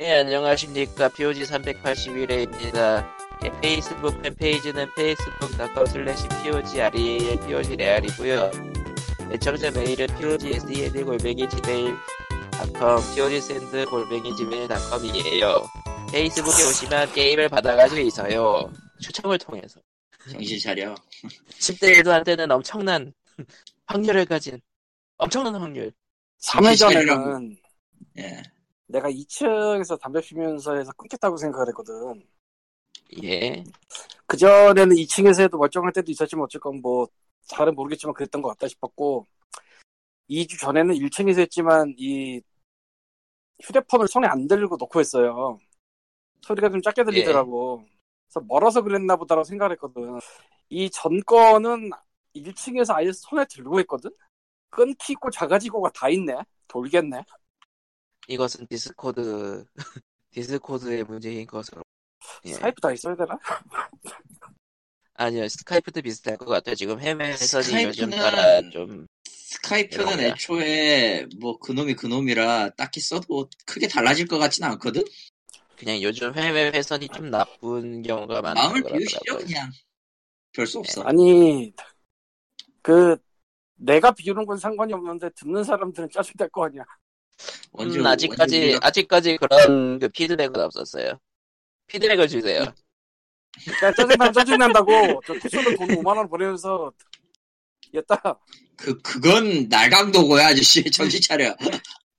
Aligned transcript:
예, 0.00 0.20
안녕하십니까. 0.20 1.08
POG 1.10 1.42
381회입니다. 1.44 3.06
예, 3.44 3.60
페이스북 3.60 4.20
팬페이지는 4.22 4.88
facebook.com 4.96 5.86
slash 5.86 6.28
POGREAL, 6.42 7.38
POGREAL이고요. 7.46 8.50
애청자 9.32 9.70
메일은 9.70 10.06
POGSEND 10.18 11.02
골뱅이 11.04 11.48
gmail.com, 11.48 13.14
POGSEND 13.14 13.84
골뱅이 13.86 14.34
gmail.com이에요. 14.36 15.62
페이스북에 16.10 16.64
오시면 16.68 17.12
게임을 17.12 17.48
받아가지고 17.48 18.00
있어요. 18.00 18.72
추첨을 19.00 19.38
통해서. 19.38 19.80
정신 20.30 20.58
차려. 20.58 20.94
10대 21.58 21.98
1도 22.00 22.10
안 22.10 22.24
되는 22.24 22.50
엄청난 22.50 23.12
확률을 23.86 24.24
가진, 24.24 24.60
엄청난 25.16 25.54
확률. 25.54 25.92
3회 26.40 26.76
정신 26.76 27.06
전에는 27.06 27.56
예. 28.18 28.42
내가 28.92 29.10
2층에서 29.10 29.96
담배 29.96 30.20
피면서 30.20 30.74
해서 30.74 30.92
끊겼다고 30.92 31.36
생각을 31.36 31.68
했거든. 31.68 32.26
예. 33.22 33.64
그전에는 34.26 34.96
2층에서 34.96 35.42
해도 35.42 35.58
멀쩡할 35.58 35.92
때도 35.92 36.10
있었지만 36.10 36.44
어쨌건 36.44 36.80
뭐 36.80 37.08
잘은 37.46 37.74
모르겠지만 37.74 38.14
그랬던 38.14 38.42
것 38.42 38.50
같다 38.50 38.68
싶었고 38.68 39.26
2주 40.28 40.58
전에는 40.58 40.94
1층에서 40.94 41.40
했지만 41.40 41.94
이 41.98 42.40
휴대폰을 43.62 44.08
손에 44.08 44.26
안 44.26 44.46
들고 44.46 44.76
놓고 44.76 45.00
했어요. 45.00 45.58
소리가 46.42 46.70
좀 46.70 46.82
작게 46.82 47.04
들리더라고. 47.04 47.84
그래서 48.28 48.44
멀어서 48.46 48.82
그랬나 48.82 49.16
보다라고 49.16 49.44
생각을 49.44 49.72
했거든. 49.72 50.18
이전 50.68 51.20
거는 51.24 51.90
1층에서 52.34 52.94
아예 52.94 53.12
손에 53.12 53.44
들고 53.44 53.78
했거든? 53.80 54.10
끊기고 54.70 55.30
작아지고가 55.30 55.90
다 55.90 56.08
있네. 56.08 56.34
돌겠네. 56.66 57.22
이것은 58.32 58.66
디스코드, 58.66 59.64
디스코드의 60.30 61.04
문제인 61.04 61.46
것으로. 61.46 61.82
예. 62.46 62.54
스카이프 62.54 62.80
다 62.80 62.90
있어야 62.92 63.14
되나? 63.14 63.38
아니요, 65.14 65.46
스카이프도 65.48 66.00
비슷할 66.02 66.38
것 66.38 66.46
같아요. 66.46 66.74
지금 66.74 66.98
해외 66.98 67.28
회선이 67.32 67.64
스카이프는- 67.64 67.86
요즘 67.88 68.10
따라 68.10 68.70
좀, 68.70 69.06
스카이프는. 69.26 70.20
애초에 70.20 71.26
뭐 71.38 71.58
그놈이 71.58 71.94
그놈이라 71.94 72.70
딱히 72.70 73.00
써도 73.00 73.48
크게 73.66 73.86
달라질 73.88 74.26
것 74.26 74.38
같진 74.38 74.64
않거든? 74.64 75.04
그냥 75.76 76.00
요즘 76.00 76.34
해외 76.34 76.70
회선이 76.70 77.08
좀 77.08 77.30
나쁜 77.30 78.02
경우가 78.02 78.40
많다고 78.40 78.68
마음을 78.68 78.82
비우시죠. 78.84 79.36
그냥. 79.38 79.70
별 80.54 80.66
수 80.66 80.78
없어. 80.78 81.02
아니, 81.02 81.72
그, 82.82 83.16
내가 83.74 84.12
비우는 84.12 84.46
건 84.46 84.56
상관이 84.58 84.92
없는데 84.92 85.30
듣는 85.36 85.64
사람들은 85.64 86.08
짜증 86.10 86.34
날 86.38 86.48
거 86.50 86.64
아니야. 86.66 86.84
언제 87.72 87.98
음, 88.00 88.06
아직까지, 88.06 88.42
언제 88.42 88.72
우리가- 88.78 88.84
아직까지 88.84 89.36
그런 89.38 89.98
그 89.98 90.08
피드백은 90.08 90.56
없었어요. 90.60 91.18
피드백을 91.86 92.28
주세요. 92.28 92.64
그러니까 93.64 93.92
짜증나면 93.94 94.32
짜증난다고, 94.32 95.20
저 95.26 95.34
투수는 95.34 95.76
돈 95.76 95.88
5만 95.88 96.16
원 96.16 96.28
보내면서, 96.28 96.92
얘따, 97.94 98.16
그 98.76 99.00
그건 99.02 99.68
날강도고야 99.68 100.48
아저씨 100.48 100.82
정신 100.90 101.20
차려. 101.20 101.54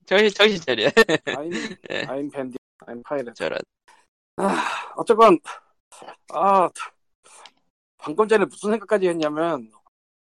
정신, 0.06 0.30
정신 0.30 0.60
차려. 0.60 0.88
I'm, 0.88 1.78
예. 1.90 2.02
I'm 2.06 2.32
밴디, 2.32 2.56
I'm 2.86 3.02
파이렛. 3.04 3.34
저런. 3.34 3.58
아, 4.36 4.92
어쨌건, 4.96 5.38
아, 6.32 6.68
방금 7.98 8.28
전에 8.28 8.44
무슨 8.44 8.70
생각까지 8.72 9.08
했냐면, 9.08 9.70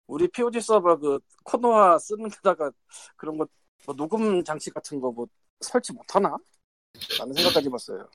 우리 0.08 0.28
POG 0.30 0.60
서버 0.62 0.98
그 0.98 1.20
코너화 1.44 1.98
쓰는 2.00 2.30
데다가 2.30 2.72
그런 3.16 3.38
거, 3.38 3.48
뭐 3.86 3.96
녹음 3.96 4.44
장치 4.44 4.70
같은 4.70 5.00
거 5.00 5.12
뭐 5.12 5.28
설치 5.62 5.94
못 5.94 6.04
하나? 6.16 6.36
라는 7.20 7.34
생각까지 7.34 7.68
해봤어요. 7.68 8.08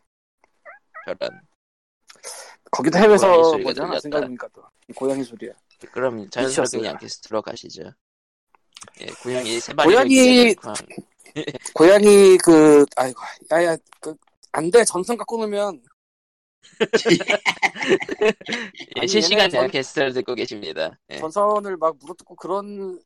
저런. 1.07 1.41
거기도 2.71 2.99
해외서 2.99 3.43
소리가 3.51 3.69
뭐잖아. 3.69 4.01
생각해보니까 4.01 4.49
또 4.53 4.63
고양이 4.95 5.23
소리야. 5.25 5.53
그럼 5.93 6.29
자연스럽게. 6.31 6.85
양키스트로 6.87 7.43
가시죠. 7.43 7.91
예, 9.01 9.07
고양이 9.23 9.59
세 9.61 9.73
마리. 9.75 9.89
고양이- 9.89 10.55
고양이 11.75 12.37
그 12.39 12.85
아이고 12.97 13.21
야야 13.53 13.77
그 14.01 14.15
안돼 14.53 14.85
전선 14.85 15.17
갖고 15.17 15.37
놓으면 15.39 15.83
예, 19.03 19.07
실시간 19.07 19.51
전- 19.51 19.65
양키스트를 19.65 20.13
듣고 20.13 20.35
계십니다. 20.35 20.99
예. 21.11 21.19
전선을 21.19 21.77
막 21.77 21.97
물어뜯고 21.99 22.37
그런 22.37 23.01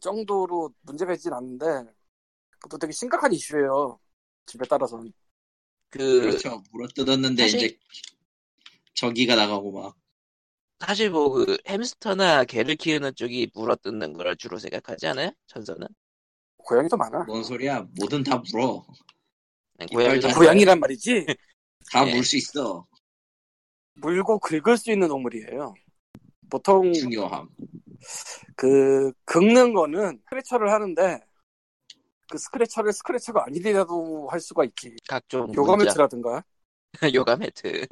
정도로 0.00 0.72
문제가 0.82 1.12
있진 1.14 1.32
않는데 1.32 1.66
그것도 2.60 2.78
되게 2.78 2.92
심각한 2.92 3.32
이슈예요. 3.32 3.98
집에 4.46 4.64
따라서 4.68 5.02
그, 5.90 6.20
그렇죠. 6.22 6.62
물어 6.72 6.88
뜯었는데 6.94 7.42
사실- 7.44 7.58
이제 7.66 7.78
전기가 8.94 9.34
나가고 9.36 9.72
막. 9.72 9.96
사실 10.80 11.10
뭐 11.10 11.30
그 11.30 11.58
햄스터나 11.68 12.44
개를 12.44 12.76
키우는 12.76 13.14
쪽이 13.14 13.50
물어 13.54 13.76
뜯는 13.76 14.14
걸 14.14 14.36
주로 14.36 14.58
생각하지 14.58 15.06
않아요? 15.08 15.30
전선은? 15.46 15.86
고양이도 16.58 16.96
많아. 16.96 17.24
뭔 17.24 17.42
소리야? 17.44 17.86
뭐든 17.98 18.22
다 18.22 18.42
물어. 18.50 18.84
네, 19.78 19.86
고양이도 19.86 20.28
이빨 20.28 20.38
고양이란 20.38 20.80
말이지 20.80 21.26
다 21.92 22.06
예. 22.08 22.14
물수 22.14 22.36
있어. 22.36 22.86
물고 23.94 24.38
긁을 24.38 24.76
수 24.78 24.90
있는 24.90 25.08
동물이에요. 25.08 25.74
보통 26.48 26.92
중요함. 26.92 27.48
그 28.56 29.12
긁는 29.24 29.74
거는 29.74 30.20
스크래처를 30.24 30.70
하는데 30.72 31.20
그 32.30 32.38
스크래처를 32.38 32.92
스크래처가 32.92 33.44
아니더라도 33.46 34.28
할 34.28 34.40
수가 34.40 34.64
있지. 34.64 34.96
각종 35.08 35.52
요가 35.54 35.76
문자. 35.76 35.90
매트라든가 35.90 36.44
요가 37.14 37.36
매트. 37.36 37.86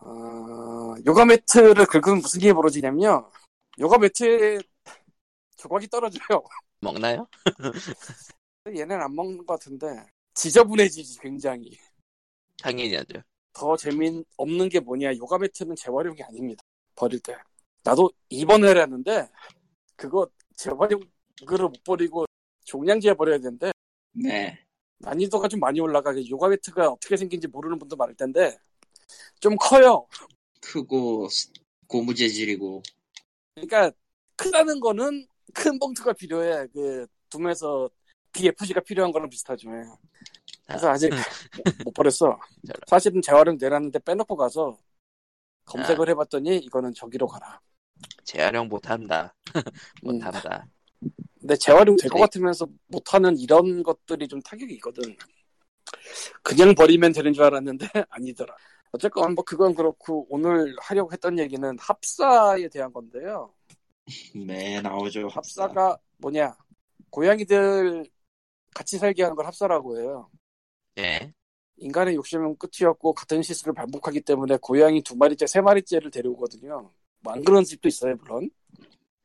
어, 0.00 0.94
요가 1.06 1.24
매트를 1.24 1.86
긁으면 1.86 2.18
무슨 2.18 2.40
일이 2.40 2.52
벌어지냐면요. 2.52 3.30
요가 3.78 3.98
매트에 3.98 4.58
조각이 5.56 5.88
떨어져요. 5.88 6.42
먹나요? 6.80 7.26
얘네는 8.66 9.00
안 9.00 9.14
먹는 9.14 9.38
것 9.38 9.46
같은데 9.46 10.04
지저분해지지 10.34 11.18
굉장히. 11.20 11.76
당연히 12.60 12.94
하죠. 12.96 13.22
더 13.52 13.76
재미없는 13.76 14.68
게 14.68 14.80
뭐냐. 14.80 15.16
요가 15.16 15.38
매트는 15.38 15.74
재활용이 15.76 16.22
아닙니다. 16.22 16.62
버릴 16.94 17.20
때. 17.20 17.36
나도 17.82 18.10
2번 18.30 18.64
회라는데 18.64 19.28
그거 19.96 20.28
재활용을 20.56 21.06
못 21.46 21.84
버리고 21.84 22.26
종량제에 22.64 23.14
버려야 23.14 23.38
되는데 23.38 23.72
네. 24.12 24.58
난이도가 24.98 25.48
좀 25.48 25.60
많이 25.60 25.80
올라가. 25.80 26.12
요가 26.28 26.48
매트가 26.48 26.88
어떻게 26.90 27.16
생긴지 27.16 27.46
모르는 27.48 27.78
분도 27.78 27.96
많을 27.96 28.14
텐데 28.16 28.58
좀 29.40 29.56
커요. 29.56 30.06
크고 30.60 31.28
스- 31.28 31.52
고무 31.86 32.14
재질이고. 32.14 32.82
그러니까 33.54 33.92
크다는 34.36 34.80
거는 34.80 35.26
큰 35.54 35.78
봉투가 35.78 36.12
필요해. 36.14 36.66
그 36.74 37.06
둠에서 37.30 37.88
BFG가 38.32 38.80
필요한 38.80 39.12
거랑 39.12 39.30
비슷하죠. 39.30 39.70
예. 39.70 39.84
그래서 40.66 40.90
아직 40.90 41.10
못- 41.10 41.14
못 41.88 41.94
버렸어. 41.94 42.38
사실은 42.86 43.22
재활용 43.22 43.56
내놨는데 43.58 44.00
빼놓고 44.00 44.36
가서 44.36 44.76
검색을 45.64 46.08
해봤더니 46.10 46.58
이거는 46.58 46.92
저기로 46.94 47.26
가라. 47.28 47.60
재활용 48.24 48.68
못한다. 48.68 49.34
음, 50.04 50.12
못한다. 50.12 50.66
근데 51.40 51.56
재활용 51.56 51.96
될것 51.96 52.16
네. 52.16 52.20
같으면서 52.20 52.66
못하는 52.86 53.36
이런 53.38 53.82
것들이 53.82 54.28
좀 54.28 54.40
타격이 54.42 54.74
있거든. 54.74 55.16
그냥 56.42 56.74
버리면 56.74 57.12
되는 57.12 57.32
줄 57.32 57.44
알았는데 57.44 57.86
아니더라. 58.10 58.54
어쨌건 58.92 59.34
뭐 59.34 59.44
그건 59.44 59.74
그렇고 59.74 60.26
오늘 60.30 60.74
하려고 60.80 61.12
했던 61.12 61.38
얘기는 61.38 61.76
합사에 61.78 62.68
대한 62.68 62.92
건데요. 62.92 63.52
네, 64.34 64.80
나오죠. 64.80 65.28
합사가 65.28 65.98
뭐냐? 66.18 66.56
고양이들 67.10 68.06
같이 68.74 68.98
살게 68.98 69.22
하는 69.22 69.36
걸 69.36 69.46
합사라고 69.46 69.98
해요. 69.98 70.30
예. 70.98 71.32
인간의 71.76 72.14
욕심은 72.16 72.56
끝이었고 72.56 73.12
같은 73.14 73.42
실수를 73.42 73.74
반복하기 73.74 74.22
때문에 74.22 74.58
고양이 74.60 75.02
두 75.02 75.16
마리째, 75.16 75.46
세 75.46 75.60
마리째를 75.60 76.10
데려오거든요. 76.10 76.90
뭐안 77.20 77.44
그런 77.44 77.64
집도 77.64 77.88
있어요, 77.88 78.16
물론. 78.16 78.50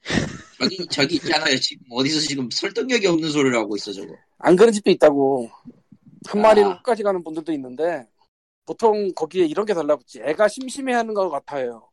저기, 0.60 0.88
저기 0.88 1.16
있잖아요. 1.16 1.58
지금 1.58 1.86
어디서 1.90 2.20
지금 2.22 2.50
설득력이 2.50 3.08
없는 3.08 3.30
소리를 3.32 3.56
하고 3.58 3.76
있어, 3.76 3.92
저거. 3.94 4.16
안 4.40 4.56
그런 4.56 4.72
집도 4.72 4.92
있다고. 4.92 5.50
한 6.28 6.42
마리로 6.42 6.70
아. 6.70 6.78
끝까지 6.78 7.04
가는 7.04 7.24
분들도 7.24 7.52
있는데 7.54 8.08
보통 8.66 9.14
거기에 9.14 9.46
이런 9.46 9.66
게 9.66 9.74
달라붙지. 9.74 10.22
애가 10.24 10.48
심심해하는 10.48 11.14
것 11.14 11.30
같아요. 11.30 11.90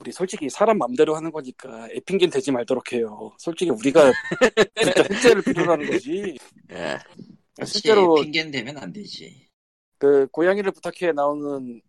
우리 0.00 0.12
솔직히 0.12 0.48
사람 0.48 0.78
맘대로 0.78 1.16
하는 1.16 1.32
거니까 1.32 1.88
애핑겐 1.90 2.30
되지 2.30 2.52
말도록 2.52 2.92
해요. 2.92 3.32
솔직히 3.38 3.70
우리가 3.70 4.12
진짜 4.80 5.02
흑제를 5.02 5.42
필요로 5.42 5.72
하는 5.72 5.90
거지. 5.90 6.38
예. 6.70 6.98
실제로 7.64 8.14
핑계는 8.14 8.52
되면 8.52 8.78
안 8.78 8.92
되지. 8.92 9.48
그 9.98 10.28
고양이를 10.28 10.70
부탁해 10.70 11.12
나오는 11.12 11.82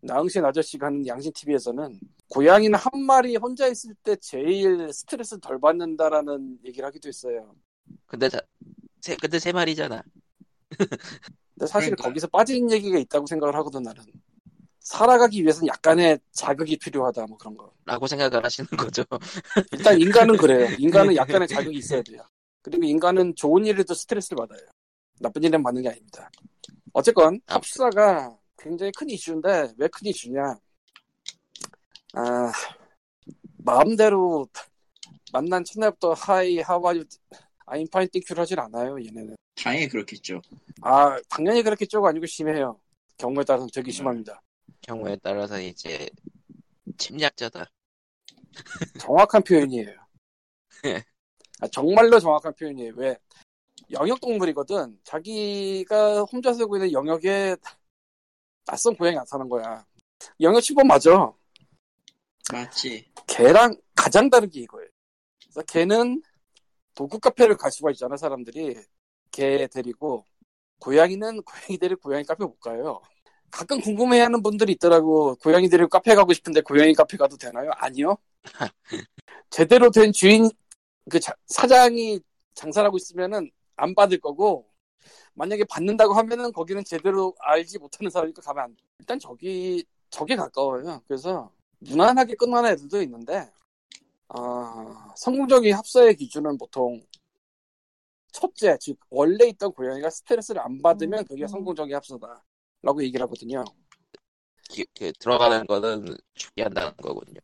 나응신 0.00 0.42
아저씨가 0.42 0.86
하는 0.86 1.06
양신 1.06 1.32
TV에서는 1.34 2.00
고양이는 2.30 2.78
한 2.78 3.02
마리 3.04 3.36
혼자 3.36 3.66
있을 3.68 3.94
때 4.04 4.16
제일 4.16 4.92
스트레스 4.92 5.38
덜 5.40 5.60
받는다라는 5.60 6.58
얘기를 6.64 6.86
하기도 6.86 7.08
했어요. 7.08 7.54
근데 8.06 8.28
자, 8.28 8.40
세, 9.00 9.16
근데 9.16 9.38
세 9.38 9.52
마리잖아. 9.52 10.02
근데 11.54 11.66
사실 11.66 11.90
그러니까. 11.90 12.04
거기서 12.04 12.28
빠지는 12.28 12.70
얘기가 12.72 12.98
있다고 12.98 13.26
생각을 13.26 13.54
하거든 13.56 13.82
나는. 13.82 14.04
살아가기 14.80 15.42
위해서는 15.42 15.68
약간의 15.68 16.20
자극이 16.32 16.78
필요하다 16.78 17.26
뭐 17.26 17.36
그런 17.36 17.56
거. 17.56 17.72
라고 17.84 18.06
생각을 18.06 18.44
하시는 18.44 18.68
거죠. 18.70 19.04
일단 19.72 20.00
인간은 20.00 20.36
그래요. 20.36 20.68
인간은 20.78 21.16
약간의 21.16 21.48
자극이 21.48 21.76
있어야 21.78 22.02
돼요. 22.02 22.22
그리고 22.62 22.84
인간은 22.84 23.34
좋은 23.36 23.66
일에도 23.66 23.94
스트레스를 23.94 24.36
받아요. 24.36 24.60
나쁜 25.20 25.42
일은 25.44 25.62
받는 25.62 25.82
게 25.82 25.90
아닙니다. 25.90 26.30
어쨌건 26.92 27.40
아. 27.46 27.54
합사가 27.56 28.36
굉장히 28.58 28.92
큰 28.96 29.10
이슈인데 29.10 29.72
왜 29.78 29.88
큰 29.88 30.06
이슈냐? 30.06 30.56
아 32.14 32.52
마음대로 33.58 34.48
만난 35.32 35.64
첫날부터 35.64 36.12
하이 36.14 36.58
하와유 36.58 37.04
아임 37.66 37.86
파인 37.88 38.08
띵큐를 38.10 38.40
하질 38.40 38.58
않아요 38.60 38.98
얘네는. 39.04 39.36
당연히 39.54 39.88
그렇겠죠. 39.88 40.40
아 40.82 41.18
당연히 41.28 41.62
그렇겠죠가 41.62 42.08
아니고 42.08 42.26
심해요. 42.26 42.80
경우에 43.16 43.44
따라서 43.44 43.66
되게 43.72 43.90
심합니다. 43.90 44.42
경우에 44.80 45.16
따라서 45.22 45.60
이제 45.60 46.08
침략자다. 46.96 47.70
정확한 48.98 49.42
표현이에요. 49.42 49.94
예. 50.86 51.04
아, 51.60 51.68
정말로 51.68 52.18
정확한 52.18 52.54
표현이에요. 52.54 52.94
왜? 52.96 53.16
영역 53.90 54.20
동물이거든. 54.20 54.98
자기가 55.04 56.22
혼자 56.22 56.52
살고 56.54 56.76
있는 56.76 56.92
영역에 56.92 57.56
낯선 58.64 58.96
고양이 58.96 59.16
나타난 59.16 59.48
거야. 59.48 59.84
영역 60.40 60.60
침범 60.60 60.86
맞아. 60.86 61.32
맞지. 62.52 63.10
걔랑 63.26 63.74
가장 63.94 64.30
다른 64.30 64.50
게 64.50 64.60
이거예요. 64.60 64.88
그래서 65.42 65.62
걔는 65.62 66.22
도구 66.94 67.18
카페를 67.18 67.56
갈 67.56 67.70
수가 67.70 67.90
있잖아, 67.92 68.16
사람들이. 68.16 68.76
걔 69.30 69.66
데리고. 69.68 70.24
고양이는 70.80 71.42
고양이 71.42 71.78
데리고 71.78 72.00
고양이 72.02 72.24
카페 72.24 72.44
못 72.44 72.58
가요. 72.60 73.00
가끔 73.50 73.80
궁금해하는 73.80 74.42
분들이 74.42 74.72
있더라고. 74.72 75.34
고양이 75.36 75.68
데리고 75.68 75.88
카페 75.88 76.14
가고 76.14 76.32
싶은데 76.32 76.60
고양이 76.62 76.94
카페 76.94 77.16
가도 77.16 77.36
되나요? 77.36 77.70
아니요. 77.76 78.16
제대로 79.50 79.90
된 79.90 80.12
주인, 80.12 80.48
그 81.10 81.20
자- 81.20 81.34
사장이 81.46 82.20
장사를 82.54 82.86
하고 82.86 82.96
있으면은 82.96 83.50
안 83.76 83.94
받을 83.94 84.18
거고, 84.20 84.68
만약에 85.34 85.64
받는다고 85.64 86.14
하면은 86.14 86.52
거기는 86.52 86.84
제대로 86.84 87.34
알지 87.40 87.78
못하는 87.78 88.10
사람이니까 88.10 88.42
가면 88.42 88.64
안 88.64 88.74
돼. 88.76 88.82
일단 88.98 89.18
저기, 89.18 89.84
저게 90.10 90.36
가까워요. 90.36 91.02
그래서 91.06 91.52
무난하게 91.80 92.34
끝나는 92.34 92.70
애들도 92.70 93.02
있는데, 93.02 93.50
아, 94.28 95.12
성공적인 95.16 95.74
합사의 95.74 96.16
기준은 96.16 96.58
보통 96.58 97.02
첫째, 98.32 98.76
즉 98.80 98.98
원래 99.10 99.46
있던 99.48 99.72
고양이가 99.72 100.08
스트레스를 100.10 100.60
안 100.60 100.80
받으면 100.82 101.24
그게 101.24 101.46
성공적인 101.46 101.94
합사다. 101.94 102.44
라고 102.82 103.02
얘기를 103.02 103.22
하거든요. 103.24 103.64
기- 104.70 104.86
그 104.96 105.12
들어가는 105.18 105.66
거는 105.66 106.16
죽게 106.34 106.62
한다는 106.62 106.96
거군요. 106.96 107.40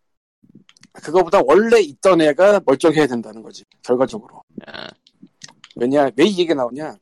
그거보다 0.93 1.43
원래 1.45 1.81
있던 1.81 2.21
애가 2.23 2.61
멀쩡해야 2.65 3.07
된다는 3.07 3.43
거지. 3.43 3.65
결과적으로. 3.83 4.43
아, 4.67 4.89
왜냐, 5.75 6.05
왜 6.17 6.25
이 6.25 6.31
얘기가 6.31 6.55
나오냐? 6.55 6.97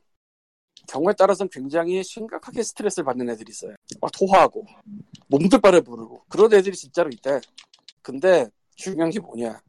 경우에 0.87 1.13
따라서는 1.13 1.49
굉장히 1.49 2.03
심각하게 2.03 2.63
스트레스를 2.63 3.05
받는 3.05 3.29
애들이 3.29 3.49
있어요. 3.49 3.75
막 4.01 4.11
토하고, 4.11 4.65
몸둘 5.27 5.61
바를 5.61 5.81
모르고. 5.81 6.23
그런 6.29 6.53
애들이 6.53 6.75
진짜로 6.75 7.09
있대. 7.13 7.41
근데 8.01 8.47
중요한 8.75 9.09
게 9.11 9.19
뭐냐? 9.19 9.61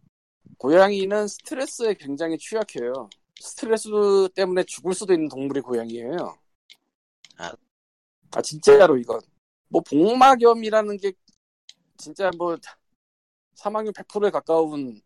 고양이는 0.59 1.29
스트레스에 1.29 1.95
굉장히 1.95 2.39
취약해요. 2.39 3.09
스트레스 3.41 3.89
때문에 4.35 4.65
죽을 4.65 4.95
수도 4.95 5.13
있는 5.13 5.29
동물이 5.29 5.61
고양이에요. 5.61 6.37
아. 7.39 7.53
아, 8.33 8.43
진짜로 8.43 8.97
이건. 8.97 9.21
뭐, 9.69 9.81
복막염이라는 9.83 10.97
게 10.99 11.13
진짜 11.97 12.31
뭐, 12.37 12.57
사망률 13.55 13.93
100%에 13.93 14.31
가까운 14.31 15.01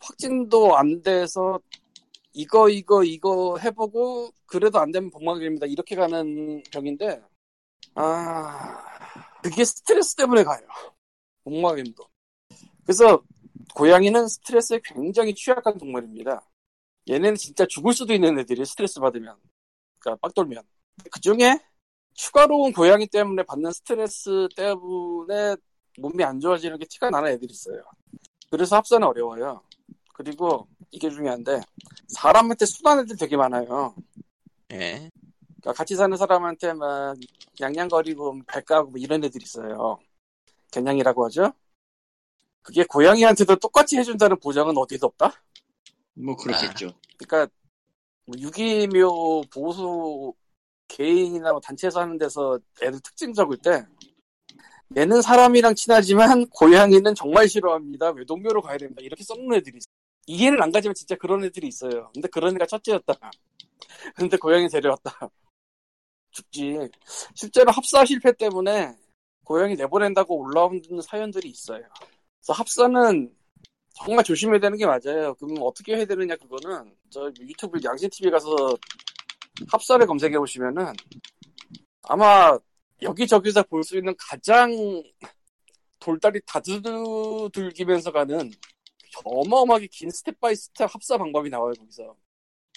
확진도 0.00 0.76
안 0.76 1.02
돼서 1.02 1.60
이거 2.36 2.68
이거 2.68 3.02
이거 3.02 3.56
해보고 3.56 4.30
그래도 4.44 4.78
안 4.78 4.92
되면 4.92 5.10
복막염입니다. 5.10 5.64
이렇게 5.66 5.96
가는 5.96 6.62
병인데 6.70 7.22
아 7.94 8.84
그게 9.42 9.64
스트레스 9.64 10.14
때문에 10.16 10.44
가요. 10.44 10.60
복막염도. 11.44 12.06
그래서 12.84 13.22
고양이는 13.74 14.28
스트레스에 14.28 14.80
굉장히 14.84 15.34
취약한 15.34 15.78
동물입니다. 15.78 16.46
얘네는 17.08 17.36
진짜 17.36 17.64
죽을 17.66 17.94
수도 17.94 18.12
있는 18.12 18.38
애들이 18.38 18.66
스트레스 18.66 19.00
받으면 19.00 19.34
그러니까 19.98 20.20
빡 20.20 20.34
돌면. 20.34 20.62
그 21.10 21.20
중에 21.20 21.58
추가로 22.12 22.58
온 22.58 22.72
고양이 22.74 23.06
때문에 23.06 23.44
받는 23.44 23.72
스트레스 23.72 24.46
때문에 24.54 25.56
몸이 25.98 26.22
안 26.22 26.38
좋아지는 26.38 26.78
게 26.78 26.84
티가 26.84 27.08
나는 27.08 27.30
애들이 27.30 27.50
있어요. 27.50 27.82
그래서 28.50 28.76
합사는 28.76 29.06
어려워요 29.06 29.62
그리고 30.16 30.66
이게 30.90 31.10
중요한데 31.10 31.60
사람한테 32.08 32.64
순한 32.64 33.00
애들 33.00 33.16
되게 33.16 33.36
많아요. 33.36 33.94
예. 34.72 35.10
그러니까 35.60 35.72
같이 35.74 35.94
사는 35.94 36.16
사람한테 36.16 36.72
막 36.72 37.16
양양거리고 37.60 38.40
발가고 38.46 38.92
뭐 38.92 38.98
이런 38.98 39.22
애들 39.22 39.42
있어요. 39.42 39.98
겨냥이라고 40.70 41.26
하죠. 41.26 41.52
그게 42.62 42.84
고양이한테도 42.84 43.56
똑같이 43.56 43.98
해준다는 43.98 44.40
보장은 44.40 44.74
어디도 44.78 45.06
없다. 45.06 45.34
뭐 46.14 46.34
그렇겠죠. 46.34 46.94
그러니까 47.18 47.52
뭐 48.24 48.36
유기묘 48.38 49.42
보수 49.52 50.32
개인이나 50.88 51.52
뭐 51.52 51.60
단체에서 51.60 52.00
하는 52.00 52.16
데서 52.16 52.58
애들 52.80 53.00
특징 53.00 53.34
적을 53.34 53.58
때 53.58 53.84
얘는 54.96 55.20
사람이랑 55.20 55.74
친하지만 55.74 56.46
고양이는 56.48 57.14
정말 57.14 57.50
싫어합니다. 57.50 58.12
외동묘로 58.12 58.62
가야 58.62 58.78
됩니다. 58.78 59.02
이렇게 59.02 59.22
써놓는 59.22 59.58
애들이 59.58 59.76
있어요. 59.76 60.05
이해는 60.26 60.60
안 60.62 60.72
가지만 60.72 60.94
진짜 60.94 61.14
그런 61.16 61.44
애들이 61.44 61.68
있어요. 61.68 62.10
근데 62.12 62.28
그런 62.28 62.54
애가 62.56 62.66
첫째였다. 62.66 63.14
근데 64.14 64.36
고양이 64.36 64.68
데려왔다. 64.68 65.30
죽지. 66.30 66.88
실제로 67.34 67.70
합사 67.72 68.04
실패 68.04 68.32
때문에 68.32 68.94
고양이 69.44 69.74
내보낸다고 69.76 70.36
올라오는 70.36 70.80
사연들이 71.02 71.48
있어요. 71.48 71.82
그래서 72.40 72.52
합사는 72.52 73.34
정말 73.94 74.24
조심해야 74.24 74.60
되는 74.60 74.76
게 74.76 74.84
맞아요. 74.84 75.34
그럼 75.36 75.56
어떻게 75.62 75.96
해야 75.96 76.04
되느냐 76.04 76.36
그거는 76.36 76.94
저 77.10 77.30
유튜브 77.40 77.78
양신 77.82 78.10
TV 78.10 78.30
가서 78.30 78.54
합사를 79.70 80.06
검색해 80.06 80.36
보시면은 80.38 80.92
아마 82.02 82.58
여기저기서 83.02 83.62
볼 83.64 83.82
수 83.82 83.96
있는 83.96 84.14
가장 84.18 84.70
돌다리 85.98 86.40
다두들기면서 86.46 88.12
가는 88.12 88.50
어마어마하게 89.24 89.88
긴 89.88 90.10
step 90.10 90.40
by 90.40 90.54
step 90.54 90.94
합사 90.94 91.18
방법이 91.18 91.50
나와요 91.50 91.72
거기서. 91.78 92.16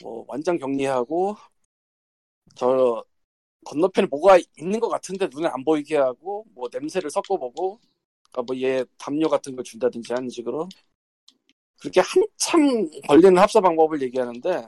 뭐 0.03 0.25
완전 0.27 0.57
격리하고 0.57 1.35
저 2.55 3.03
건너편에 3.65 4.07
뭐가 4.07 4.39
있는 4.57 4.79
것 4.79 4.89
같은데 4.89 5.27
눈에 5.31 5.47
안 5.47 5.63
보이게 5.63 5.97
하고 5.97 6.45
뭐 6.53 6.69
냄새를 6.71 7.09
섞어보고 7.09 7.79
그러니까 8.31 8.53
뭐얘 8.53 8.85
담요 8.97 9.27
같은 9.27 9.55
걸 9.55 9.63
준다든지 9.63 10.13
하는 10.13 10.29
식으로. 10.29 10.69
그렇게 11.79 12.01
한참 12.01 12.89
걸리는 13.07 13.37
합사 13.37 13.61
방법을 13.61 14.01
얘기하는데 14.01 14.67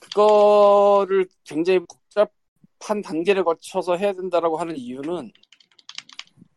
그거를 0.00 1.28
굉장히 1.44 1.80
복잡한 1.80 3.00
단계를 3.02 3.44
거쳐서 3.44 3.96
해야 3.96 4.12
된다라고 4.12 4.56
하는 4.56 4.76
이유는 4.76 5.32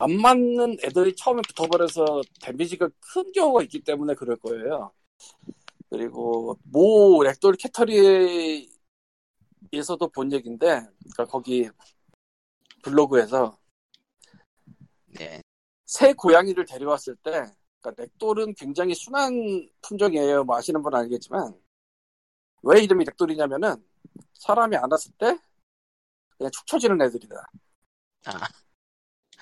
안 0.04 0.20
맞는 0.20 0.78
애들이 0.84 1.16
처음에 1.16 1.42
붙어버려서 1.48 2.22
데미지가 2.42 2.90
큰 3.14 3.32
경우가 3.32 3.64
있기 3.64 3.84
때문에 3.84 4.16
그럴 4.16 4.36
거예요. 4.38 4.92
그리고 5.90 6.58
모 6.64 7.24
ragdoll 7.24 7.56
cattery에서도 7.56 8.68
본 10.14 10.34
얘기인데, 10.34 10.82
그러니까 11.00 11.26
거기 11.26 11.70
블로그에서 12.84 13.58
네. 15.06 15.42
새 15.86 16.14
고양이를 16.14 16.66
데려왔을 16.66 17.16
때, 17.18 17.46
그러니까 17.80 18.04
ragdoll은 18.04 18.56
굉장히 18.56 18.96
순한 18.96 19.70
품종이에요. 19.82 20.44
뭐 20.44 20.58
아시는 20.58 20.82
분은 20.82 21.00
알겠지만 21.00 21.54
왜 22.64 22.82
이름이 22.82 23.06
ragdoll이냐면은 23.06 23.76
사람이 24.34 24.76
안 24.76 24.92
왔을 24.92 25.12
때 25.18 25.38
그냥 26.38 26.52
축 26.52 26.68
처지는 26.68 27.02
애들이다. 27.02 27.36
아. 28.26 28.63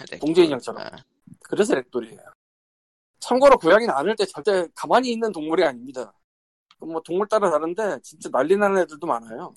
네, 0.10 0.20
봉제 0.20 0.44
인형처럼. 0.44 0.82
아, 0.82 0.92
그래서 1.44 1.76
ragdoll이에요. 1.76 2.20
참고로 3.20 3.58
고양이는 3.58 3.94
안을 3.94 4.16
때 4.16 4.26
절대 4.26 4.68
가만히 4.76 5.12
있는 5.12 5.32
동물이 5.32 5.64
아닙니다. 5.64 6.14
그뭐 6.80 7.02
동물 7.02 7.28
따라 7.28 7.52
다른데 7.52 8.00
진짜 8.02 8.30
난리 8.30 8.58
나는 8.58 8.82
애들도 8.82 9.06
많아요. 9.06 9.54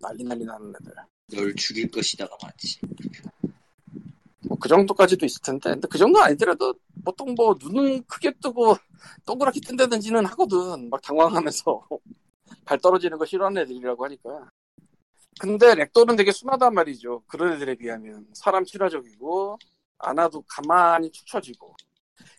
난리 0.00 0.24
난리 0.24 0.44
나는 0.44 0.72
애들. 0.80 0.94
널 1.34 1.54
죽일 1.54 1.90
것이다가 1.90 2.36
많지. 2.42 2.80
뭐 4.48 4.58
그 4.62 4.68
정도까지도 4.68 5.26
있을 5.26 5.42
텐데, 5.42 5.70
근데 5.70 5.88
그 5.88 5.98
정도 5.98 6.20
아니더라도 6.20 6.74
보통 7.04 7.34
뭐 7.34 7.56
눈은 7.60 8.04
크게 8.04 8.32
뜨고 8.40 8.76
동그랗게 9.26 9.60
뜬다든지는 9.60 10.24
하거든. 10.26 10.88
막 10.88 11.02
당황하면서 11.02 11.88
발 12.64 12.78
떨어지는 12.78 13.18
거 13.18 13.24
싫어하는 13.26 13.62
애들이라고 13.62 14.04
하니까. 14.04 14.50
근데 15.42 15.74
렉돌은 15.74 16.14
되게 16.14 16.30
순하단 16.30 16.72
말이죠. 16.72 17.24
그런 17.26 17.54
애들에 17.54 17.74
비하면. 17.74 18.28
사람 18.32 18.64
친화적이고, 18.64 19.58
안아도 19.98 20.44
가만히 20.46 21.10
축 21.10 21.26
처지고. 21.26 21.74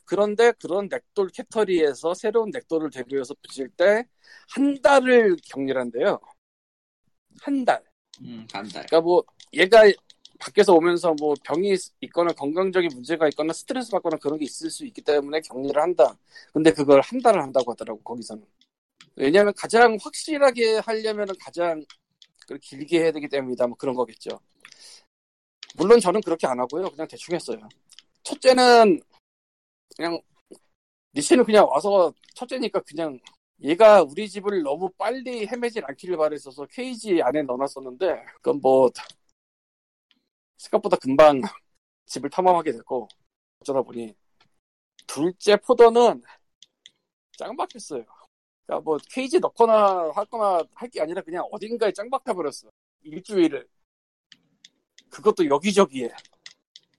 그런데 0.06 0.54
그런 0.54 0.88
렉돌 0.88 1.28
캐터리에서 1.34 2.14
새로운 2.14 2.50
렉돌을 2.52 2.92
데뷔해서 2.92 3.36
붙일 3.42 3.68
때, 3.68 4.06
한 4.52 4.82
달을 4.82 5.36
격리한대요. 5.44 6.18
한 7.42 7.66
달. 7.66 7.84
음, 8.22 8.48
한 8.54 8.64
달. 8.70 8.86
그러니까 8.86 9.02
뭐, 9.02 9.22
얘가 9.52 9.82
밖에서 10.40 10.74
오면서 10.74 11.14
뭐 11.20 11.36
병이 11.44 11.76
있거나 12.00 12.32
건강적인 12.32 12.90
문제가 12.94 13.28
있거나 13.28 13.52
스트레스 13.52 13.92
받거나 13.92 14.16
그런 14.16 14.40
게 14.40 14.46
있을 14.46 14.70
수 14.70 14.86
있기 14.86 15.02
때문에 15.02 15.42
격리를 15.42 15.82
한다. 15.82 16.18
근데 16.54 16.72
그걸 16.72 17.02
한 17.02 17.22
달을 17.22 17.42
한다고 17.42 17.74
하더라고, 17.74 18.02
거기서는. 18.02 18.46
왜냐하면 19.18 19.54
가장 19.58 19.98
확실하게 20.02 20.78
하려면 20.78 21.28
가장 21.38 21.84
그걸 22.44 22.60
길게 22.60 23.00
해야 23.02 23.12
되기 23.12 23.28
때문이다. 23.28 23.68
뭐 23.68 23.76
그런 23.78 23.96
거겠죠. 23.96 24.40
물론 25.76 26.00
저는 26.00 26.22
그렇게 26.22 26.46
안 26.48 26.60
하고요. 26.60 26.90
그냥 26.90 27.08
대충 27.08 27.36
했어요. 27.36 27.68
첫째는 28.24 29.00
그냥 29.96 30.20
니체는 31.16 31.44
그냥 31.46 31.68
와서 31.68 32.14
첫째니까 32.36 32.82
그냥 32.82 33.20
얘가 33.62 34.02
우리 34.04 34.30
집을 34.30 34.62
너무 34.64 34.90
빨리 34.98 35.48
헤매질 35.48 35.84
않기를 35.86 36.18
바랬어서 36.18 36.66
케이지 36.66 37.22
안에 37.22 37.44
넣어놨었는데 37.44 38.26
그건 38.36 38.60
뭐 38.62 38.90
생각보다 40.58 40.98
금방 40.98 41.42
집을 42.06 42.30
탐험하게 42.30 42.72
됐고 42.74 43.08
어쩌다 43.60 43.82
보니 43.82 44.14
둘째 45.08 45.56
포도는 45.58 46.22
짱박혔어요. 47.38 48.06
그러니까 48.66 48.84
뭐 48.84 48.98
케이지 49.10 49.40
넣거나 49.40 50.12
하거나 50.16 50.64
할 50.74 50.90
게 50.90 51.02
아니라 51.02 51.22
그냥 51.22 51.46
어딘가에 51.52 51.92
짱박혀 51.92 52.34
버렸어. 52.34 52.70
일주일을. 53.04 53.68
그것도 55.10 55.48
여기저기에. 55.48 56.10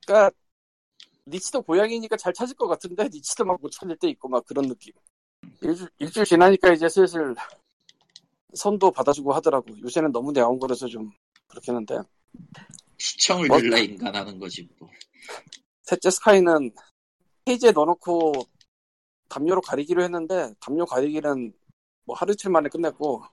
그러니까 0.06 0.36
니치도 1.26 1.62
고양이니까 1.62 2.16
잘 2.16 2.32
찾을 2.34 2.54
것 2.54 2.66
같은데 2.68 3.04
니치도 3.04 3.44
막 3.44 3.58
못 3.60 3.70
찾을 3.70 3.96
때 3.96 4.08
있고 4.10 4.28
막 4.28 4.44
그런 4.44 4.68
느낌. 4.68 4.92
일주, 5.62 5.88
일주일 5.98 6.26
지나니까 6.26 6.72
이제 6.72 6.88
슬슬 6.88 7.34
선도 8.54 8.90
받아주고 8.90 9.32
하더라고. 9.34 9.78
요새는 9.80 10.12
너무 10.12 10.32
내원거려서 10.32 10.86
좀 10.88 11.10
그렇긴 11.48 11.76
한데. 11.76 11.98
시청을 12.98 13.48
뭐- 13.48 13.58
늘라 13.60 13.78
인간하는 13.78 14.38
거지 14.38 14.68
뭐. 14.78 14.88
셋째 15.82 16.10
스카이는 16.10 16.70
케이지에 17.46 17.72
넣어놓고 17.72 18.32
담요로 19.28 19.60
가리기로 19.60 20.02
했는데 20.02 20.52
담요 20.60 20.84
가리기는 20.86 21.52
뭐 22.04 22.16
하루 22.16 22.32
이틀 22.32 22.50
만에 22.50 22.68
끝냈고 22.68 23.24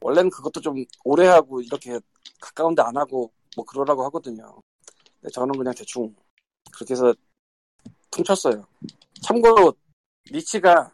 원래는 0.00 0.30
그것도 0.30 0.60
좀 0.60 0.84
오래 1.04 1.26
하고 1.26 1.60
이렇게 1.60 1.98
가까운데 2.40 2.82
안 2.82 2.96
하고 2.96 3.32
뭐 3.56 3.64
그러라고 3.64 4.04
하거든요. 4.04 4.60
근데 5.20 5.32
저는 5.32 5.56
그냥 5.56 5.72
대충 5.74 6.14
그렇게 6.72 6.92
해서 6.92 7.14
퉁쳤어요. 8.10 8.66
참고로 9.22 9.74
리치가 10.30 10.92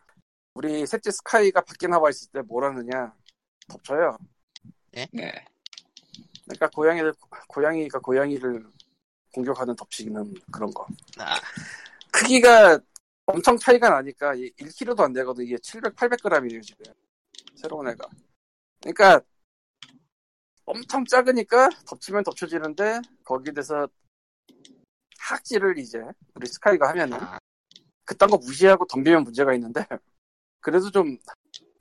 우리 0.54 0.86
셋째 0.86 1.10
스카이가 1.10 1.62
밖에 1.62 1.86
나와 1.86 2.10
있을 2.10 2.28
때뭘 2.32 2.64
하느냐 2.64 3.14
덮쳐요. 3.68 4.16
네. 4.92 5.08
그러니까 6.44 6.68
고양이를 6.68 7.14
고양이가 7.48 7.98
고양이를 8.00 8.64
공격하는 9.32 9.76
덮치기는 9.76 10.34
그런 10.52 10.70
거. 10.72 10.86
아, 11.18 11.36
크기가 12.10 12.78
엄청 13.30 13.56
차이가 13.56 13.90
나니까 13.90 14.34
1kg도 14.34 15.00
안 15.00 15.12
되거든. 15.12 15.44
이게 15.44 15.56
700, 15.58 15.94
800g이에요, 15.96 16.62
지금. 16.62 16.84
새로운 17.54 17.88
애가. 17.88 18.08
그러니까 18.80 19.20
엄청 20.64 21.04
작으니까 21.04 21.68
덮치면 21.86 22.24
덮쳐지는데 22.24 23.00
거기에 23.24 23.52
대해서 23.52 23.88
학질을 25.18 25.78
이제 25.78 26.00
우리 26.34 26.46
스카이가 26.46 26.88
하면은 26.90 27.18
아, 27.20 27.38
그딴 28.04 28.30
거 28.30 28.38
무시하고 28.38 28.86
덤비면 28.86 29.24
문제가 29.24 29.52
있는데 29.54 29.84
그래도 30.60 30.90
좀 30.90 31.18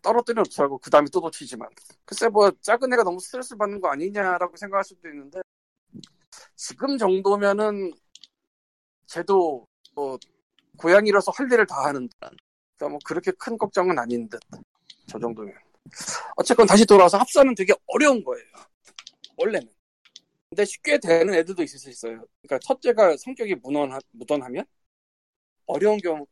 떨어뜨려 0.01 0.43
놓더라고. 0.43 0.77
그 0.77 0.89
다음에 0.89 1.07
또 1.11 1.19
놓치지만. 1.19 1.69
글쎄 2.05 2.29
뭐 2.29 2.51
작은 2.61 2.91
애가 2.93 3.03
너무 3.03 3.19
스트레스 3.19 3.55
받는 3.55 3.81
거 3.81 3.89
아니냐라고 3.89 4.55
생각할 4.55 4.83
수도 4.83 5.07
있는데 5.09 5.41
지금 6.55 6.97
정도면은 6.97 7.93
쟤도 9.07 9.67
뭐 9.93 10.17
고양이라서 10.79 11.31
할 11.31 11.51
일을 11.51 11.65
다 11.67 11.85
하는 11.85 12.07
듯. 12.07 12.17
그러니까 12.19 12.89
뭐 12.89 12.99
그렇게 13.05 13.31
큰 13.31 13.57
걱정은 13.57 13.97
아닌 13.99 14.27
듯. 14.29 14.39
저 15.07 15.19
정도면. 15.19 15.53
어쨌건 16.35 16.67
다시 16.67 16.85
돌아와서 16.85 17.17
합사는 17.17 17.53
되게 17.55 17.73
어려운 17.87 18.23
거예요. 18.23 18.45
원래는. 19.37 19.67
근데 20.49 20.65
쉽게 20.65 20.97
되는 20.99 21.33
애들도 21.33 21.61
있을 21.63 21.79
수 21.79 21.89
있어요. 21.89 22.23
그러니까 22.41 22.59
첫째가 22.65 23.17
성격이 23.17 23.55
무던하, 23.55 23.99
무던하면 24.11 24.65
어려운 25.65 25.97
경우 25.99 26.25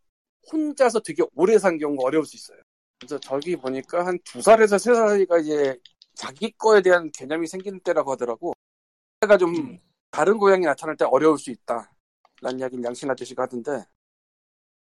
혼자서 0.52 1.02
되게 1.02 1.24
오래 1.36 1.58
산 1.60 1.78
경우가 1.78 2.04
어려울 2.08 2.26
수 2.26 2.36
있어요. 2.36 2.60
그래서 3.00 3.20
저기 3.20 3.56
보니까 3.56 4.06
한 4.06 4.18
두 4.24 4.42
살에서 4.42 4.78
세 4.78 4.94
살이가 4.94 5.38
이제 5.40 5.78
자기 6.16 6.52
거에 6.58 6.82
대한 6.82 7.12
개념이 7.12 7.46
생기는 7.48 7.80
때라고 7.82 8.12
하더라고. 8.14 8.54
애가 9.24 9.38
좀 9.38 9.56
음. 9.56 9.78
다른 10.10 10.38
고양이 10.38 10.66
나타날 10.66 10.96
때 10.98 11.06
어려울 11.06 11.38
수 11.38 11.52
있다. 11.52 11.92
라는 12.42 12.60
이야기는 12.60 12.84
양신 12.84 13.10
아저씨가 13.12 13.44
하던데. 13.44 13.84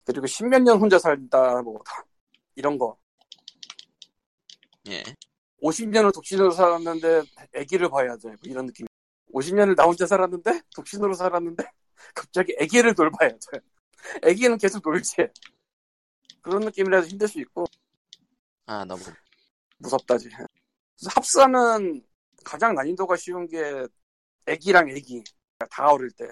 그리고 0.07 0.25
십몇 0.25 0.61
년 0.63 0.79
혼자 0.79 0.97
살다, 0.97 1.61
뭐, 1.61 1.81
이런 2.55 2.77
거. 2.77 2.97
예. 4.87 5.03
50년을 5.61 6.13
독신으로 6.13 6.51
살았는데 6.51 7.23
아기를 7.55 7.89
봐야 7.89 8.15
돼. 8.15 8.29
뭐 8.29 8.37
이런 8.43 8.67
느낌. 8.67 8.87
50년을 9.33 9.75
나 9.75 9.83
혼자 9.83 10.05
살았는데 10.05 10.61
독신으로 10.75 11.13
살았는데 11.13 11.63
갑자기 12.15 12.55
아기를 12.61 12.95
돌봐야 12.95 13.31
돼. 13.31 13.59
아기는 14.23 14.57
계속 14.57 14.81
놀지. 14.89 15.27
그런 16.41 16.61
느낌이라서 16.61 17.07
힘들 17.07 17.27
수 17.27 17.41
있고 17.41 17.65
아, 18.65 18.85
너무. 18.85 19.01
무섭다지. 19.79 20.29
합사는 21.15 22.01
가장 22.45 22.75
난이도가 22.75 23.17
쉬운 23.17 23.45
게 23.47 23.85
아기랑 24.47 24.89
아기 24.89 25.21
다 25.69 25.89
어릴 25.89 26.11
때. 26.11 26.27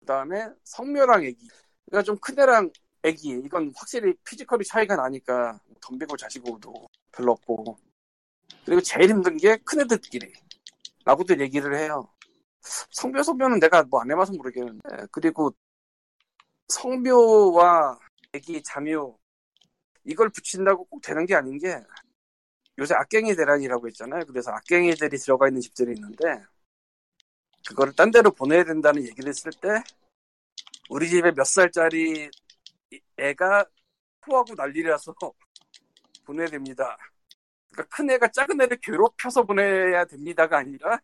그 0.00 0.06
다음에 0.06 0.48
성묘랑 0.64 1.26
아기. 1.26 1.48
그러니까 1.86 2.04
좀 2.04 2.16
큰 2.16 2.38
애랑 2.38 2.70
아기. 3.04 3.30
이건 3.30 3.72
확실히 3.76 4.14
피지컬이 4.24 4.64
차이가 4.64 4.96
나니까 4.96 5.58
덤비고 5.80 6.16
자시고도 6.16 6.88
별로 7.12 7.32
없고. 7.32 7.76
그리고 8.64 8.80
제일 8.80 9.10
힘든 9.10 9.36
게 9.36 9.56
큰 9.64 9.80
애들끼리. 9.80 10.32
라고들 11.04 11.40
얘기를 11.40 11.76
해요. 11.76 12.08
성묘, 12.90 13.22
성묘는 13.24 13.58
내가 13.60 13.82
뭐 13.84 14.00
안 14.02 14.10
해봐서 14.10 14.32
모르겠는데. 14.32 15.06
그리고 15.10 15.52
성묘와 16.68 17.98
애기, 18.34 18.62
자묘. 18.62 19.18
이걸 20.04 20.30
붙인다고 20.30 20.84
꼭 20.84 21.00
되는 21.02 21.26
게 21.26 21.34
아닌 21.34 21.58
게 21.58 21.80
요새 22.78 22.94
악갱이 22.94 23.34
대란이라고 23.36 23.86
했잖아요. 23.88 24.24
그래서 24.26 24.50
악갱이들이 24.52 25.16
들어가 25.18 25.48
있는 25.48 25.60
집들이 25.60 25.92
있는데 25.94 26.42
그거를 27.68 27.92
딴 27.94 28.10
데로 28.10 28.30
보내야 28.32 28.64
된다는 28.64 29.02
얘기를 29.06 29.28
했을 29.28 29.52
때 29.52 29.68
우리 30.90 31.08
집에 31.08 31.30
몇 31.32 31.44
살짜리 31.44 32.26
이- 32.26 32.30
애가 33.22 33.64
토하고 34.22 34.54
난리라서 34.54 35.14
보내야 36.24 36.46
됩니다. 36.46 36.96
그러니까 37.70 37.96
큰 37.96 38.10
애가 38.10 38.28
작은 38.28 38.60
애를 38.60 38.78
괴롭혀서 38.78 39.44
보내야 39.44 40.04
됩니다가 40.04 40.58
아니라 40.58 41.00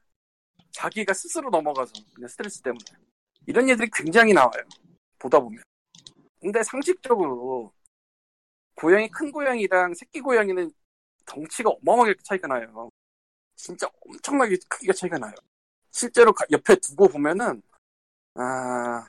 자기가 0.73 1.13
스스로 1.15 1.51
넘어가서 1.51 1.93
그냥 2.15 2.29
스트레스 2.29 2.61
때문에 2.63 2.85
이런 3.47 3.69
애들이 3.69 3.89
굉장히 3.93 4.33
나와요. 4.33 4.63
보다 5.19 5.41
보면. 5.41 5.63
근데 6.41 6.63
상식적으로 6.63 7.73
고양이 8.75 9.09
큰 9.09 9.33
고양이랑 9.33 9.95
새끼 9.95 10.21
고양이는 10.21 10.71
덩치가 11.27 11.71
어마어마하게 11.71 12.15
차이가 12.23 12.47
나요. 12.47 12.91
진짜 13.57 13.89
엄청나게 14.07 14.57
크기가 14.69 14.93
차이가 14.93 15.19
나요. 15.19 15.35
실제로 15.91 16.33
가- 16.33 16.47
옆에 16.53 16.77
두고 16.77 17.09
보면은 17.09 17.61
아, 18.35 19.05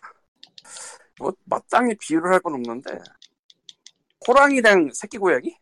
뭐 1.20 1.34
마땅히 1.46 1.96
비유를 2.00 2.32
할 2.34 2.40
건 2.42 2.54
없는데 2.56 2.98
호랑이랑 4.28 4.92
새끼 4.94 5.18
고양이 5.18 5.56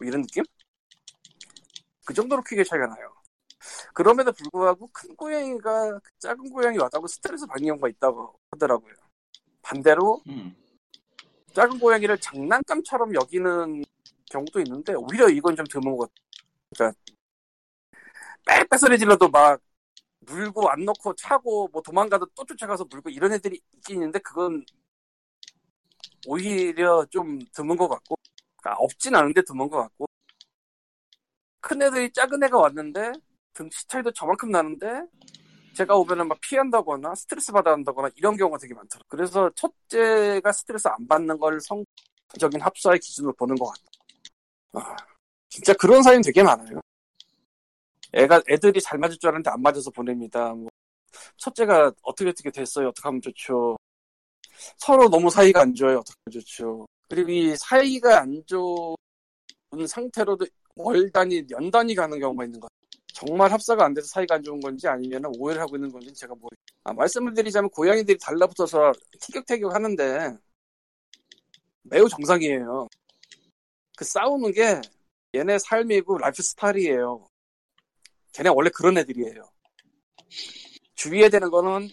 뭐 0.00 0.08
이런 0.08 0.22
느낌? 0.22 0.44
그 2.04 2.14
정도로 2.14 2.42
크게 2.42 2.64
차이가 2.64 2.86
나요. 2.86 3.14
그럼에도 3.92 4.32
불구하고 4.32 4.88
큰 4.92 5.14
고양이가 5.16 5.98
그 5.98 6.10
작은 6.20 6.50
고양이 6.50 6.78
왔다고 6.78 7.06
스트레스 7.06 7.46
받는 7.46 7.66
경우가 7.68 7.88
있다고 7.88 8.38
하더라고요. 8.52 8.94
반대로 9.62 10.22
음. 10.28 10.56
작은 11.52 11.78
고양이를 11.78 12.18
장난감처럼 12.18 13.14
여기는 13.14 13.84
경우도 14.30 14.60
있는데 14.60 14.94
오히려 14.94 15.28
이건 15.28 15.56
좀 15.56 15.66
드문 15.66 15.96
것 15.96 16.10
같아요. 16.10 16.24
그러니까 16.74 16.98
빽빽 18.46 18.78
소리 18.78 18.98
질러도 18.98 19.28
막 19.28 19.60
물고 20.28 20.68
안 20.70 20.84
넣고 20.84 21.14
차고 21.14 21.68
뭐 21.72 21.82
도망가도 21.82 22.26
또 22.34 22.44
쫓아가서 22.44 22.84
물고 22.90 23.10
이런 23.10 23.32
애들이 23.32 23.60
있긴 23.76 23.96
있는데 23.96 24.18
그건 24.20 24.64
오히려 26.26 27.04
좀 27.10 27.38
드문 27.52 27.76
것 27.76 27.88
같고 27.88 28.16
그러니까 28.56 28.82
없진 28.82 29.14
않은데 29.14 29.42
드문 29.42 29.68
것 29.68 29.78
같고 29.78 30.06
큰 31.60 31.82
애들이 31.82 32.12
작은 32.12 32.42
애가 32.44 32.58
왔는데 32.58 33.12
등치 33.54 33.86
차이도 33.88 34.12
저만큼 34.12 34.50
나는데 34.50 35.02
제가 35.74 35.96
오면은 35.96 36.28
막 36.28 36.38
피한다거나 36.40 37.14
스트레스 37.14 37.52
받아 37.52 37.72
한다거나 37.72 38.10
이런 38.16 38.36
경우가 38.36 38.58
되게 38.58 38.74
많더라고요. 38.74 39.06
그래서 39.08 39.50
첫째가 39.54 40.52
스트레스 40.52 40.88
안 40.88 41.06
받는 41.06 41.38
걸 41.38 41.60
성적인 41.60 42.60
합사의 42.60 42.98
기준으로 42.98 43.32
보는 43.34 43.56
것 43.56 43.66
같아요. 43.66 43.88
아, 44.72 44.96
진짜 45.48 45.72
그런 45.74 46.02
사연 46.02 46.20
되게 46.20 46.42
많아요. 46.42 46.80
애가 48.18 48.42
애들이 48.48 48.80
잘 48.80 48.98
맞을 48.98 49.16
줄 49.18 49.28
알았는데 49.28 49.50
안 49.50 49.62
맞아서 49.62 49.90
보냅니다. 49.90 50.52
뭐 50.52 50.68
첫째가 51.36 51.92
어떻게 52.02 52.30
어떻게 52.30 52.50
됐어요. 52.50 52.88
어떻게 52.88 53.06
하면 53.08 53.20
좋죠. 53.20 53.76
서로 54.76 55.08
너무 55.08 55.30
사이가 55.30 55.62
안 55.62 55.74
좋아요. 55.74 55.98
어떻게 55.98 56.14
하면 56.26 56.40
좋죠. 56.40 56.86
그리고 57.08 57.30
이 57.30 57.54
사이가 57.56 58.22
안 58.22 58.42
좋은 58.46 58.96
상태로도 59.86 60.46
월 60.74 61.10
단위, 61.12 61.46
년 61.46 61.70
단위 61.70 61.94
가는 61.94 62.18
경우가 62.18 62.44
있는 62.44 62.58
것 62.60 62.68
같아요. 62.68 62.78
정말 63.12 63.52
합사가 63.52 63.84
안 63.84 63.94
돼서 63.94 64.06
사이가 64.08 64.36
안 64.36 64.42
좋은 64.42 64.60
건지 64.60 64.86
아니면 64.88 65.24
오해를 65.38 65.62
하고 65.62 65.76
있는 65.76 65.90
건지 65.90 66.12
제가 66.14 66.34
모르 66.34 66.56
아, 66.84 66.92
말씀을 66.92 67.34
드리자면 67.34 67.70
고양이들이 67.70 68.18
달라붙어서 68.18 68.92
티격태격 69.20 69.74
하는데 69.74 70.36
매우 71.82 72.08
정상이에요. 72.08 72.88
그 73.96 74.04
싸우는 74.04 74.52
게 74.52 74.80
얘네 75.34 75.58
삶이고 75.58 76.18
라이프 76.18 76.42
스타일이에요. 76.42 77.26
걔네 78.38 78.50
원래 78.50 78.70
그런 78.70 78.96
애들이에요. 78.98 79.50
주의해야 80.94 81.28
되는 81.28 81.50
거는 81.50 81.88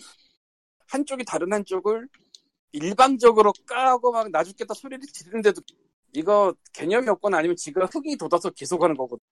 한쪽이 0.87 1.25
다른 1.25 1.51
한쪽을 1.53 2.07
일방적으로 2.73 3.53
까고 3.67 4.11
막 4.11 4.29
나 4.31 4.43
죽겠다 4.43 4.73
소리를 4.75 5.01
지르는데도 5.07 5.61
이거 6.13 6.53
개념이 6.73 7.09
없거나 7.09 7.39
아니면 7.39 7.55
지가 7.57 7.85
흥이 7.87 8.17
돋아서 8.17 8.49
계속 8.51 8.83
하는 8.83 8.95
거거든. 8.95 9.23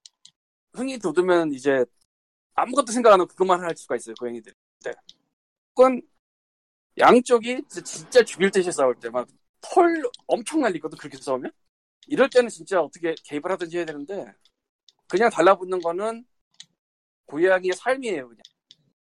흥이 0.74 1.00
돋으면 1.00 1.54
이제 1.54 1.86
아무것도 2.56 2.92
생각 2.92 3.14
안 3.14 3.22
하고 3.22 3.28
그것만 3.30 3.62
할 3.64 3.76
수가 3.78 3.96
있어요 3.98 4.16
고양이들. 4.20 4.54
네. 4.86 4.92
그건 5.76 6.02
양쪽이 7.00 7.64
진짜 7.86 8.24
죽일 8.24 8.52
듯이 8.52 8.72
싸울 8.72 8.96
때 9.00 9.10
막 9.10 9.28
털 9.62 10.04
엄청 10.28 10.62
날리거든 10.62 10.98
그렇게 10.98 11.18
싸우면. 11.18 11.52
이럴 12.08 12.30
때는 12.30 12.50
진짜 12.50 12.82
어떻게 12.82 13.16
개입을 13.26 13.52
하든지 13.52 13.78
해야 13.78 13.86
되는데 13.86 14.26
그냥 15.10 15.30
달라붙는 15.30 15.82
거는 15.82 16.26
고양이의 17.28 17.74
삶이에요 17.74 18.28
그냥. 18.30 18.42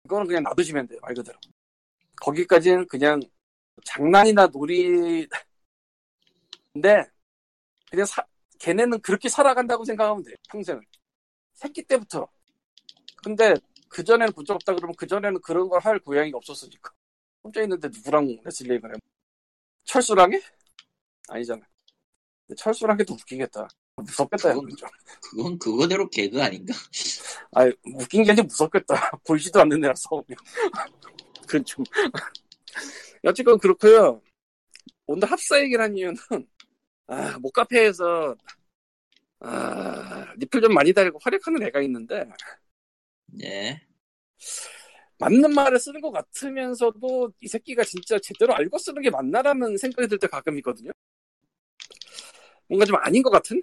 이거는 0.06 0.28
그냥 0.28 0.44
놔두시면 0.44 0.88
돼요 0.88 1.00
말 1.02 1.14
그대로. 1.16 1.40
거기까지는 2.22 2.88
그냥 2.88 3.22
장난이나 3.86 4.48
놀이 4.48 5.28
근데 6.74 7.04
그냥 7.90 8.06
사, 8.06 8.24
걔네는 8.60 9.02
그렇게 9.02 9.30
살아간다고 9.30 9.86
생각하면 9.86 10.24
돼요 10.24 10.36
평생을 10.50 10.82
새끼 11.56 11.84
때부터 11.84 12.28
근데 13.24 13.54
그전에는 13.90 14.34
본 14.34 14.46
적 14.46 14.56
없다 14.56 14.76
그러면 14.76 14.96
그전에는 14.96 15.42
그런 15.42 15.70
걸 15.70 15.82
할 15.82 16.00
고양이가 16.00 16.38
없었으니까 16.38 16.92
혼자 17.44 17.62
있는데 17.64 17.88
누구랑 17.90 18.28
레슬링을 18.46 18.96
해 18.96 19.00
철수랑 19.86 20.34
해? 20.34 20.42
아니잖아 21.30 21.62
철수랑 22.58 23.00
해도 23.00 23.14
웃기겠다 23.16 23.68
무섭겠다 24.04 24.54
그건- 24.54 24.70
좀. 24.76 24.90
그건 25.22 25.60
그거대로 25.60 26.10
개그 26.10 26.42
아닌가? 26.42 26.74
아 27.54 27.66
웃긴 27.96 28.24
게 28.24 28.32
아니라 28.32 28.46
무섭겠다 28.46 28.96
보이지도 29.26 29.62
않는 29.62 29.84
애랑 29.84 29.96
싸우면 29.96 30.26
그건 31.48 31.66
좀 31.66 31.84
어쨌건 33.26 33.58
그렇고요 33.60 34.22
오늘 35.08 35.32
합사 35.32 35.60
얘기를 35.62 35.84
한 35.84 35.98
이유는 35.98 36.18
아 37.08 37.38
목카페에서 37.40 38.36
아 39.42 40.34
리플 40.38 40.62
좀 40.62 40.74
많이 40.74 40.94
달고 40.94 41.20
활약하는 41.22 41.64
애가 41.64 41.82
있는데 41.82 42.26
네. 43.28 43.82
맞는 45.20 45.54
말을 45.54 45.80
쓰는 45.80 46.02
것 46.02 46.12
같으면서도 46.12 47.32
이 47.42 47.48
새끼가 47.48 47.84
진짜 47.84 48.18
제대로 48.20 48.56
알고 48.56 48.78
쓰는 48.78 49.02
게 49.02 49.10
맞나라는 49.10 49.78
생각이 49.78 50.08
들 50.08 50.18
때 50.18 50.28
가끔 50.28 50.58
있거든요. 50.60 50.92
뭔가 52.68 52.86
좀 52.86 52.96
아닌 52.98 53.22
것 53.24 53.30
같은? 53.30 53.62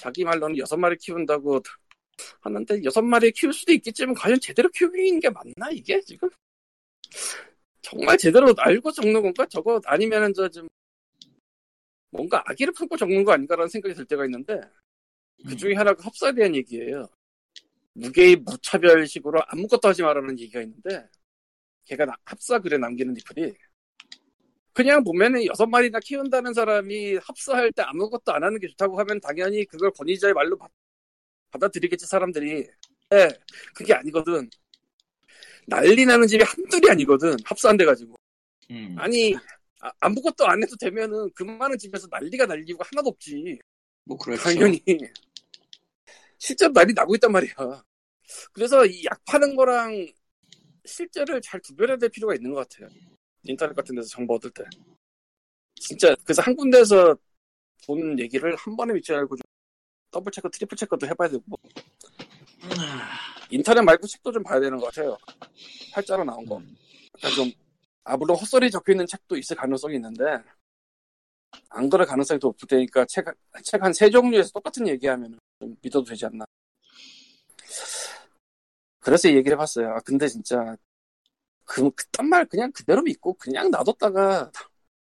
자기 0.00 0.24
말로는 0.24 0.56
여섯 0.56 0.76
마리 0.78 0.96
키운다고 0.96 1.60
하는데 2.40 2.82
여섯 2.84 3.02
마리 3.02 3.30
키울 3.32 3.52
수도 3.52 3.72
있겠지만 3.72 4.14
과연 4.14 4.40
제대로 4.40 4.68
키우는 4.70 5.20
게 5.20 5.28
맞나 5.28 5.70
이게 5.70 6.00
지금? 6.00 6.28
정말 7.82 8.16
제대로 8.16 8.54
알고 8.56 8.90
적는 8.92 9.20
건가? 9.20 9.44
저거 9.50 9.78
아니면은 9.84 10.32
저 10.32 10.48
좀 10.48 10.66
뭔가 12.12 12.42
아기를 12.46 12.72
품고 12.72 12.96
적는 12.96 13.22
거 13.24 13.32
아닌가라는 13.32 13.68
생각이 13.68 13.94
들 13.94 14.04
때가 14.04 14.24
있는데 14.24 14.60
그 15.46 15.56
중에 15.56 15.74
하나가 15.74 16.02
합사에 16.04 16.32
대한 16.32 16.54
얘기예요. 16.56 17.08
무게의 17.92 18.36
무차별식으로 18.36 19.40
아무것도 19.46 19.88
하지 19.88 20.02
말라는 20.02 20.38
얘기가 20.40 20.60
있는데 20.62 21.08
걔가 21.84 22.06
나- 22.06 22.16
합사 22.24 22.58
글에 22.58 22.78
남기는 22.78 23.14
리플이 23.14 23.54
그냥 24.82 25.04
보면은 25.04 25.44
여섯 25.44 25.66
마리나 25.66 26.00
키운다는 26.00 26.54
사람이 26.54 27.16
합사할 27.16 27.70
때 27.72 27.82
아무것도 27.82 28.32
안 28.32 28.42
하는 28.42 28.58
게 28.58 28.66
좋다고 28.68 28.98
하면 29.00 29.20
당연히 29.20 29.66
그걸 29.66 29.90
권위자의 29.92 30.32
말로 30.32 30.56
받, 30.56 30.70
받아들이겠지 31.50 32.06
사람들이 32.06 32.66
네, 33.10 33.28
그게 33.74 33.92
아니거든 33.92 34.48
난리 35.66 36.06
나는 36.06 36.26
집이 36.26 36.42
한둘이 36.42 36.90
아니거든 36.90 37.36
합사 37.44 37.68
안 37.68 37.76
돼가지고 37.76 38.14
음. 38.70 38.96
아니 38.98 39.34
아, 39.80 39.90
아무것도 40.00 40.46
안 40.46 40.62
해도 40.62 40.74
되면은 40.80 41.30
그 41.34 41.42
많은 41.42 41.76
집에서 41.76 42.06
난리가 42.10 42.46
날 42.46 42.62
이유가 42.66 42.84
하나도 42.90 43.10
없지 43.10 43.58
뭐 44.06 44.16
그렇죠. 44.16 44.42
당연히 44.42 44.82
실제로 46.38 46.72
난리 46.72 46.94
나고 46.94 47.14
있단 47.16 47.30
말이야. 47.32 47.52
그래서 48.52 48.86
이 48.86 49.04
약 49.04 49.22
파는 49.26 49.56
거랑 49.56 50.06
실제를 50.86 51.40
잘 51.42 51.60
구별해야 51.60 51.98
될 51.98 52.08
필요가 52.08 52.34
있는 52.34 52.52
것 52.54 52.66
같아요. 52.68 52.88
인터넷 53.44 53.74
같은 53.74 53.94
데서 53.94 54.08
정보 54.08 54.34
얻을 54.34 54.50
때. 54.50 54.64
진짜 55.76 56.14
그래서 56.24 56.42
한 56.42 56.54
군데에서 56.54 57.16
본 57.86 58.18
얘기를 58.18 58.54
한 58.56 58.76
번에 58.76 58.92
믿지 58.94 59.12
말고 59.12 59.36
좀 59.36 59.42
double 60.10 60.30
check, 60.32 60.50
triple 60.50 60.76
check도 60.76 61.06
해봐야 61.06 61.28
되고 61.28 61.42
인터넷 63.50 63.80
말고 63.82 64.06
책도 64.06 64.32
좀 64.32 64.42
봐야 64.42 64.60
되는 64.60 64.78
것 64.78 64.86
같아요. 64.86 65.16
활자로 65.92 66.24
나온 66.24 66.44
거. 66.46 66.60
그러니까 67.12 67.30
좀 67.34 67.50
아, 68.04 68.16
물론 68.16 68.36
헛소리 68.36 68.70
적혀 68.70 68.92
있는 68.92 69.06
책도 69.06 69.36
있을 69.36 69.56
가능성이 69.56 69.96
있는데, 69.96 70.24
안 71.68 71.88
그럴 71.90 72.06
가능성이 72.06 72.40
더 72.40 72.48
높을 72.48 72.66
테니까 72.68 73.04
책, 73.06 73.26
책 73.62 73.82
한 73.82 73.92
세 73.92 74.08
종류에서 74.10 74.50
똑같은 74.50 74.86
얘기하면 74.88 75.38
좀 75.60 75.76
믿어도 75.82 76.04
되지 76.06 76.26
않나. 76.26 76.44
그래서 79.00 79.28
이 79.28 79.36
얘기를 79.36 79.56
해봤어요. 79.56 79.90
아, 79.90 80.00
근데 80.00 80.28
진짜, 80.28 80.76
그, 81.70 81.88
그딴 81.92 82.28
말 82.28 82.44
그냥 82.46 82.72
그대로 82.72 83.00
믿고 83.00 83.34
그냥 83.34 83.70
놔뒀다가 83.70 84.50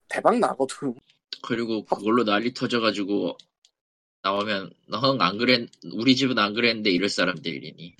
대박 0.08 0.36
나거든. 0.40 0.96
그리고 1.40 1.84
그걸로 1.84 2.24
난리 2.24 2.52
터져가지고 2.52 3.36
나오면 4.22 4.72
너는 4.88 5.20
안 5.20 5.38
그랬 5.38 5.68
우리 5.94 6.16
집은 6.16 6.36
안 6.40 6.54
그랬는데 6.54 6.90
이럴 6.90 7.08
사람들이니. 7.08 7.94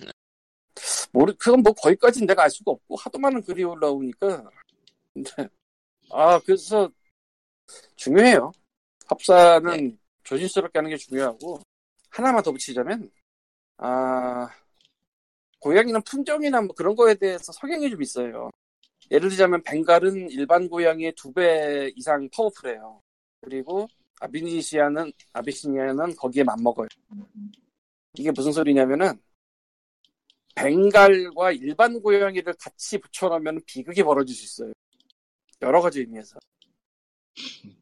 모르, 1.13 1.33
그건 1.37 1.63
뭐 1.63 1.71
거기까지는 1.71 2.27
내가 2.27 2.43
알 2.43 2.49
수가 2.49 2.71
없고, 2.71 2.97
하도 2.97 3.17
많은 3.17 3.41
글이 3.41 3.63
올라오니까. 3.63 4.49
근데, 5.13 5.49
아, 6.11 6.37
그래서, 6.39 6.91
중요해요. 7.95 8.51
합사는 9.05 9.97
조심스럽게 10.23 10.77
하는 10.77 10.89
게 10.89 10.97
중요하고, 10.97 11.61
하나만 12.09 12.43
더 12.43 12.51
붙이자면, 12.51 13.09
아, 13.77 14.49
고양이는 15.67 16.01
품종이나 16.03 16.61
뭐 16.61 16.73
그런 16.73 16.95
거에 16.95 17.13
대해서 17.13 17.51
성향이 17.51 17.89
좀 17.89 18.01
있어요. 18.01 18.49
예를 19.11 19.27
들자면, 19.29 19.61
벵갈은 19.63 20.31
일반 20.31 20.69
고양이의 20.69 21.11
두 21.17 21.33
배 21.33 21.91
이상 21.97 22.29
파워풀해요. 22.33 23.01
그리고, 23.41 23.85
아비니시아는, 24.21 25.11
아비시니아는 25.33 26.15
거기에 26.15 26.43
맞먹어요. 26.43 26.87
이게 28.17 28.31
무슨 28.31 28.53
소리냐면은, 28.53 29.19
벵갈과 30.55 31.51
일반 31.51 32.01
고양이를 32.01 32.53
같이 32.53 32.97
붙여놓으면 32.97 33.59
비극이 33.65 34.03
벌어질 34.03 34.33
수 34.33 34.45
있어요. 34.45 34.73
여러 35.61 35.81
가지 35.81 35.99
의미에서. 35.99 36.39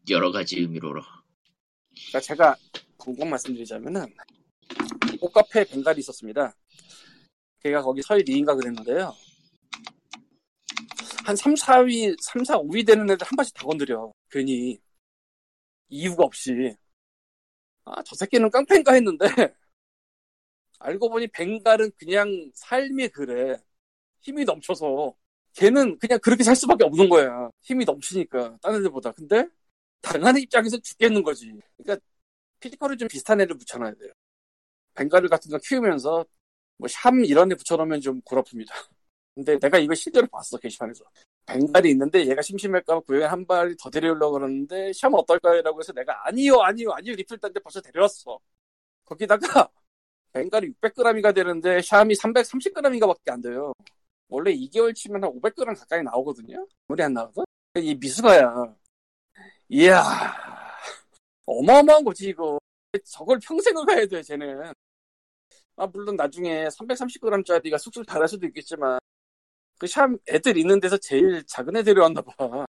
여러 0.10 0.32
가지 0.32 0.60
의미로. 0.60 0.89
그러니까 0.91 2.19
제가 2.19 2.56
궁금 2.98 3.30
말씀드리자면은 3.30 4.08
꽃카페에 5.21 5.65
벵갈이 5.65 6.00
있었습니다. 6.00 6.52
걔가 7.65 7.82
거기 7.82 7.99
서희 8.04 8.21
리인가 8.21 8.54
그랬는데요. 8.54 9.12
한 11.25 11.36
3, 11.36 11.56
4위, 11.56 12.15
3, 12.21 12.43
4, 12.43 12.60
5위 12.60 12.86
되는 12.86 13.10
애들 13.10 13.25
한 13.25 13.36
번씩 13.36 13.56
다 13.56 13.63
건드려. 13.65 14.12
괜히. 14.30 14.80
이유가 15.89 16.25
없이. 16.25 16.75
아, 17.86 18.04
저 18.04 18.15
새끼는 18.15 18.51
깡패인가 18.51 18.93
했는데, 18.93 19.25
알고 20.80 21.10
보니 21.10 21.28
벵갈은 21.30 21.91
그냥 21.97 22.51
삶이 22.54 23.08
그래. 23.10 23.58
힘이 24.21 24.45
넘쳐서. 24.45 25.15
걔는 25.54 25.97
그냥 25.97 26.19
그렇게 26.21 26.43
살 26.43 26.56
수밖에 26.56 26.84
없는 26.84 27.10
거야. 27.10 27.49
힘이 27.62 27.86
넘치니까, 27.86 28.60
다른 28.62 28.80
애들보다. 28.80 29.12
근데, 29.13 29.47
당하는 30.01 30.41
입장에서 30.41 30.78
죽겠는 30.78 31.23
거지. 31.23 31.51
그러니까, 31.78 32.06
피지컬이 32.60 32.97
좀 32.97 33.08
비슷한 33.08 33.41
애를 33.41 33.58
붙여놔야 33.58 33.93
돼요. 33.95 34.12
벵갈을 34.95 35.30
같은 35.30 35.49
거 35.49 35.58
키우면서 35.58 36.25
뭐 36.77 36.88
샴 36.88 37.23
이런 37.25 37.49
데 37.49 37.55
붙여놓으면 37.55 38.01
좀 38.01 38.21
고라픕니다. 38.21 38.69
근데 39.35 39.59
내가 39.59 39.77
이거 39.79 39.93
실제로 39.95 40.27
봤어 40.27 40.57
게시판에서. 40.57 41.03
벵갈이 41.45 41.91
있는데 41.91 42.25
얘가 42.25 42.41
심심할까 42.41 42.95
봐 42.95 42.99
구형에 43.01 43.25
한 43.25 43.45
발이 43.45 43.75
더 43.77 43.89
데려오려고 43.89 44.33
그러는데 44.33 44.91
샴 44.93 45.13
어떨까요? 45.13 45.61
라고 45.61 45.79
해서 45.79 45.93
내가 45.93 46.27
아니요 46.27 46.61
아니요 46.61 46.91
아니요 46.93 47.13
리플 47.15 47.38
딴데 47.38 47.59
벌써 47.59 47.81
데려왔어. 47.81 48.39
거기다가 49.05 49.69
벵갈이 50.33 50.73
600g이가 50.81 51.33
되는데 51.35 51.81
샴이 51.81 52.13
330g인가 52.15 53.07
밖에 53.07 53.31
안 53.31 53.41
돼요. 53.41 53.73
원래 54.27 54.51
2개월 54.53 54.93
치면 54.95 55.23
한 55.23 55.31
500g 55.31 55.75
가까이 55.79 56.01
나오거든요. 56.03 56.65
물이 56.88 57.03
안 57.03 57.13
나거든? 57.13 57.43
이 57.77 57.95
미수가야. 57.95 58.75
이야 59.69 60.03
어마어마한 61.45 62.03
거지 62.03 62.29
이거. 62.29 62.59
저걸 63.05 63.39
평생을 63.39 63.85
가야 63.85 64.05
돼 64.07 64.21
쟤는. 64.23 64.73
아 65.77 65.85
물론 65.88 66.15
나중에 66.15 66.67
330g짜리가 66.67 67.77
쑥쑥 67.77 68.05
달할 68.05 68.27
수도 68.27 68.45
있겠지만 68.47 68.99
그샴 69.77 70.17
애들 70.29 70.57
있는 70.57 70.79
데서 70.79 70.97
제일 70.97 71.43
작은 71.45 71.75
애 71.75 71.83
데려왔나 71.83 72.21
봐. 72.21 72.65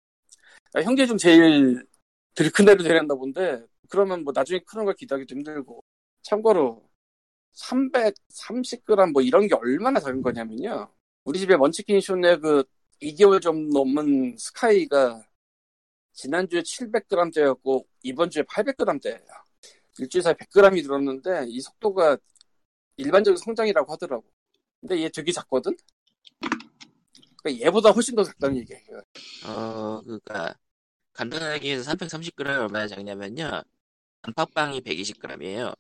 아, 0.75 0.81
형제 0.83 1.07
중 1.07 1.17
제일 1.17 1.85
들큰 2.35 2.69
애를 2.69 2.85
데려왔나 2.85 3.15
본데 3.15 3.65
그러면 3.89 4.23
뭐 4.23 4.33
나중에 4.35 4.61
크는 4.67 4.85
걸 4.85 4.95
기대하기도 4.95 5.35
힘들고 5.35 5.83
참고로 6.23 6.89
330g 7.55 9.13
뭐 9.13 9.23
이런 9.23 9.47
게 9.49 9.55
얼마나 9.55 9.99
작은 10.01 10.23
거냐면요. 10.23 10.93
우리 11.25 11.39
집에 11.39 11.57
먼치킨 11.57 12.01
쇼네 12.01 12.37
그 12.39 12.65
2개월 13.01 13.41
좀 13.41 13.71
넘은 13.71 14.37
스카이가 14.39 15.25
지난주에 16.13 16.61
700g대였고 16.63 17.87
이번 18.03 18.31
주에 18.31 18.43
800g대예요. 18.43 19.25
일주일 19.99 20.23
사이 20.23 20.35
100g이 20.35 20.83
늘었는데 20.83 21.47
이 21.49 21.61
속도가 21.61 22.19
일반적인 23.01 23.37
성장이라고 23.37 23.93
하더라고. 23.93 24.25
근데 24.81 25.03
얘 25.03 25.09
되게 25.09 25.33
작거든? 25.33 25.77
그러니까 27.43 27.67
얘보다 27.67 27.91
훨씬 27.91 28.15
더 28.15 28.23
작다는 28.25 28.57
얘기예요. 28.59 29.01
어, 29.47 30.01
그니까, 30.03 30.55
간단하게 31.13 31.73
해서 31.75 31.91
330g 31.91 32.47
얼마나 32.47 32.87
작냐면요. 32.87 33.63
안팎빵이 34.23 34.83
120g이에요. 34.83 35.75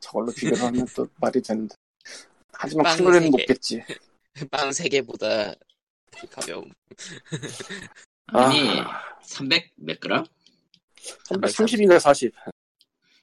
저걸로 0.00 0.32
비교를 0.32 0.62
하면 0.62 0.86
또 0.96 1.06
말이 1.20 1.40
되는데. 1.40 1.74
하지만 2.52 2.84
빵큰 2.84 3.04
노래는 3.04 3.22
세못 3.26 3.40
개. 3.40 3.46
겠지. 3.46 3.84
빵 4.50 4.70
3개보다 4.70 5.56
가벼움. 6.30 6.70
아니 8.26 8.80
아, 8.80 9.18
300 9.22 9.72
몇 9.76 10.00
그램? 10.00 10.24
330인가 11.28 11.98
40. 12.00 12.32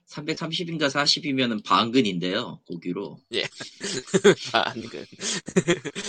330인가 0.09 0.87
40이면은 0.89 1.63
반근인데요 1.63 2.59
고기로 2.67 3.19
아, 4.53 4.73
그. 4.73 5.05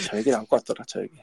저 0.09 0.19
얘기를 0.19 0.39
안고 0.39 0.57
왔더라, 0.57 0.85
저 0.89 1.03
얘기. 1.03 1.15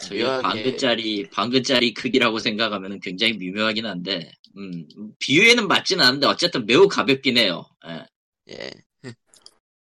저희 0.00 0.22
반근짜리 0.22 1.28
반근짜리 1.30 1.94
크기라고 1.94 2.38
생각하면 2.38 3.00
굉장히 3.00 3.34
미묘하긴 3.34 3.86
한데 3.86 4.32
음, 4.56 4.86
비유에는 5.18 5.66
맞지는 5.68 6.04
않은데 6.04 6.26
어쨌든 6.26 6.66
매우 6.66 6.88
가볍긴 6.88 7.38
해요 7.38 7.66
예. 7.86 8.04
예. 8.50 8.70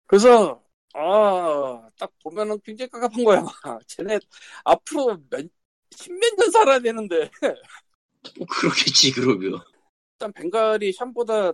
그래서, 0.06 0.62
아, 0.94 1.88
딱 1.98 2.12
보면은 2.22 2.58
굉장히 2.64 2.88
깝깝한 2.90 3.24
거야. 3.24 3.44
쟤네 3.88 4.20
앞으로 4.64 5.18
몇, 5.30 5.44
십몇 5.90 6.34
년 6.38 6.50
살아야 6.50 6.78
되는데. 6.78 7.30
뭐 8.38 8.46
그렇겠지 8.46 9.12
그러면 9.12 9.60
일단 10.14 10.32
벵갈이 10.32 10.92
샴보다 10.92 11.52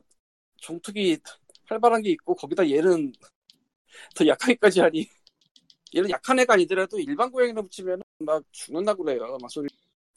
종특이 0.57 1.19
활발한 1.67 2.03
게 2.03 2.11
있고 2.11 2.35
거기다 2.35 2.69
얘는 2.69 3.13
더 4.15 4.27
약하기까지 4.27 4.81
하니 4.81 5.09
얘는 5.95 6.11
약한 6.11 6.39
애가 6.39 6.55
아니더라도 6.55 6.99
일반 7.01 7.31
고양이나 7.31 7.63
붙이면 7.63 8.03
막 8.21 8.45
죽는다고 8.53 9.05
그래요 9.05 9.39
막 9.41 9.51
소리 9.51 9.69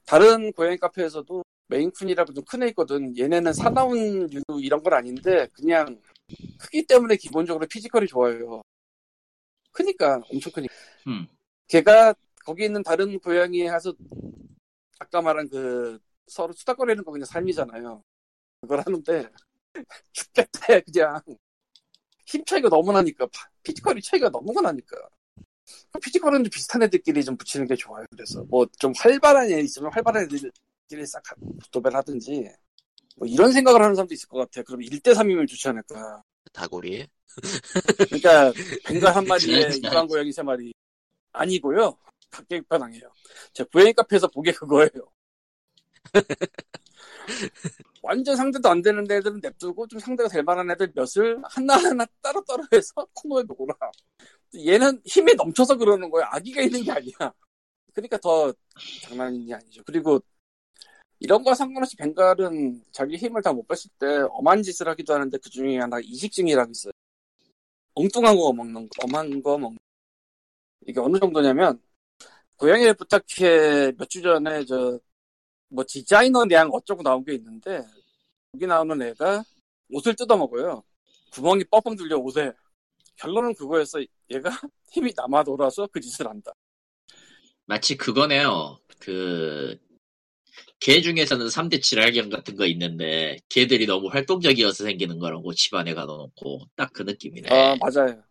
다른 0.05 0.51
고양이 0.53 0.77
카페에서도 0.77 1.43
Maine 1.69 1.92
Coon이라고 1.92 2.33
좀 2.33 2.43
큰 2.45 2.63
애 2.63 2.67
있거든 2.69 3.17
얘네는 3.17 3.53
사나운 3.53 4.27
류 4.27 4.41
이런 4.61 4.83
건 4.83 4.93
아닌데 4.93 5.47
그냥 5.53 5.99
크기 6.59 6.85
때문에 6.85 7.15
기본적으로 7.15 7.65
physical이 7.67 8.07
좋아요 8.07 8.61
크니까 9.71 10.21
엄청 10.31 10.51
크니까 10.51 10.73
음. 11.07 11.27
걔가 11.67 12.13
거기 12.45 12.65
있는 12.65 12.83
다른 12.83 13.19
고양이에 13.19 13.67
가서 13.69 13.93
아까 14.99 15.21
말한 15.21 15.49
그 15.49 15.99
서로 16.27 16.53
투닥거리는 16.53 17.03
거 17.03 17.11
그냥 17.11 17.25
삶이잖아요. 17.25 18.03
그걸 18.63 18.79
하는데 18.79 19.29
죽겠대 20.13 20.81
그냥 20.81 21.21
힘 22.25 22.43
차이가 22.45 22.69
너무 22.69 22.93
나니까 22.93 23.25
파- 23.27 23.49
physical이 23.63 24.01
차이가 24.01 24.29
너무 24.29 24.59
나니까 24.61 24.95
physical은 26.01 26.45
좀 26.45 26.49
비슷한 26.49 26.81
애들끼리 26.83 27.23
좀 27.23 27.35
붙이는 27.37 27.67
게 27.67 27.75
좋아요. 27.75 28.05
그래서 28.09 28.43
뭐 28.45 28.65
좀 28.79 28.93
활발한 28.97 29.51
애 29.51 29.59
있으면 29.59 29.91
활발한 29.93 30.23
애들끼리 30.23 31.05
싹 31.05 31.21
도배를 31.71 31.97
하든지 31.97 32.49
뭐 33.17 33.27
이런 33.27 33.51
생각을 33.51 33.81
하는 33.81 33.95
사람도 33.95 34.13
있을 34.13 34.29
것 34.29 34.37
같아. 34.39 34.63
그럼 34.63 34.81
1대3이면 34.81 35.45
좋지 35.47 35.67
않을까. 35.67 36.23
다구리. 36.53 37.05
그러니까 37.97 38.53
벵갈 38.85 39.15
한 39.15 39.25
마리에. 39.27 39.69
일반 39.83 40.07
고양이 40.07 40.31
세 40.31 40.41
마리 40.41 40.73
아니고요. 41.33 41.97
각계 42.29 42.61
편항해요. 42.61 43.11
제 43.53 43.63
고양이 43.65 43.93
카페에서 43.93 44.27
보게 44.29 44.51
그거예요. 44.53 44.89
완전 48.03 48.35
상대도 48.35 48.69
안 48.69 48.81
되는 48.81 49.03
애들은 49.09 49.39
냅두고 49.41 49.87
좀 49.87 49.99
상대가 49.99 50.29
될 50.29 50.43
만한 50.43 50.69
애들 50.71 50.93
몇을 50.95 51.41
하나하나 51.45 52.05
따로따로 52.21 52.63
해서 52.73 52.93
코너에 53.15 53.43
놓으라. 53.43 53.75
얘는 54.55 55.01
힘이 55.05 55.33
넘쳐서 55.35 55.77
그러는 55.77 56.09
거야. 56.09 56.27
아기가 56.31 56.61
있는 56.61 56.83
게 56.83 56.91
아니야. 56.91 57.33
그러니까 57.93 58.17
더 58.17 58.53
장난이 59.03 59.53
아니죠. 59.53 59.81
그리고 59.85 60.19
이런 61.19 61.43
거와 61.43 61.55
상관없이 61.55 61.95
벵갈은 61.97 62.83
자기 62.91 63.15
힘을 63.15 63.41
다 63.41 63.53
못 63.53 63.65
뺐을 63.67 63.89
때 63.99 64.07
엄한 64.31 64.63
짓을 64.63 64.87
하기도 64.89 65.13
하는데 65.13 65.37
그 65.37 65.49
중에 65.49 65.77
하나 65.79 65.97
이식증이라고 66.03 66.71
있어요. 66.71 66.91
엉뚱한 67.95 68.35
거 68.35 68.51
먹는 68.53 68.89
거, 68.89 69.05
엄한 69.05 69.41
거 69.41 69.57
먹는 69.57 69.77
거. 69.77 69.83
이게 70.87 70.99
어느 70.99 71.17
정도냐면 71.19 71.81
고양이를 72.57 72.93
부탁해 72.95 73.93
몇 73.97 74.09
주 74.09 74.21
전에 74.21 74.65
저 74.65 74.99
뭐 75.73 75.83
디자이너 75.87 76.45
양 76.51 76.69
어쩌고 76.71 77.01
나온 77.03 77.23
게 77.25 77.33
있는데 77.33 77.83
여기 78.53 78.67
나오는 78.67 79.01
애가 79.01 79.43
옷을 79.89 80.15
뜯어 80.15 80.37
먹어요. 80.37 80.83
구멍이 81.31 81.63
뻥뻥 81.65 81.95
뚫려 81.95 82.17
옷에. 82.17 82.51
결론은 83.15 83.53
그거였어. 83.55 83.99
얘가 84.31 84.49
힘이 84.91 85.13
남아 85.15 85.43
돌아서 85.43 85.87
그 85.91 85.99
짓을 85.99 86.27
한다. 86.27 86.51
마치 87.65 87.95
그거네요 87.97 88.79
그 88.99 89.77
개 90.79 91.01
중에서는 91.01 91.47
3대 91.47 91.81
질환경 91.81 92.29
같은 92.29 92.57
거 92.57 92.65
있는데 92.65 93.37
개들이 93.47 93.85
너무 93.85 94.09
활동적이어서 94.09 94.83
생기는 94.83 95.17
거라고 95.17 95.53
집안에 95.53 95.93
가둬놓고 95.93 96.65
딱 96.75 96.91
그 96.93 97.03
느낌이네 97.03 97.47
아 97.49 97.75
맞아요. 97.79 98.21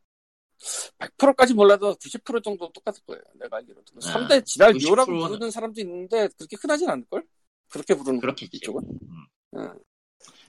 100%까지 0.98 1.54
몰라도 1.54 1.94
90% 1.94 2.42
정도 2.42 2.70
똑같을 2.72 3.02
거예요. 3.06 3.22
내가 3.34 3.56
알기로도. 3.58 3.84
아, 4.04 4.26
3대 4.26 4.44
지랄 4.44 4.74
미호라고 4.74 5.12
90%는 5.12 5.28
부르는 5.28 5.50
사람도 5.50 5.80
있는데 5.80 6.28
그렇게 6.38 6.56
흔하진 6.60 6.88
않을걸? 6.88 7.24
그렇게 7.68 7.94
부르는 7.94 8.20
그렇겠지. 8.20 8.56
이쪽은? 8.58 8.82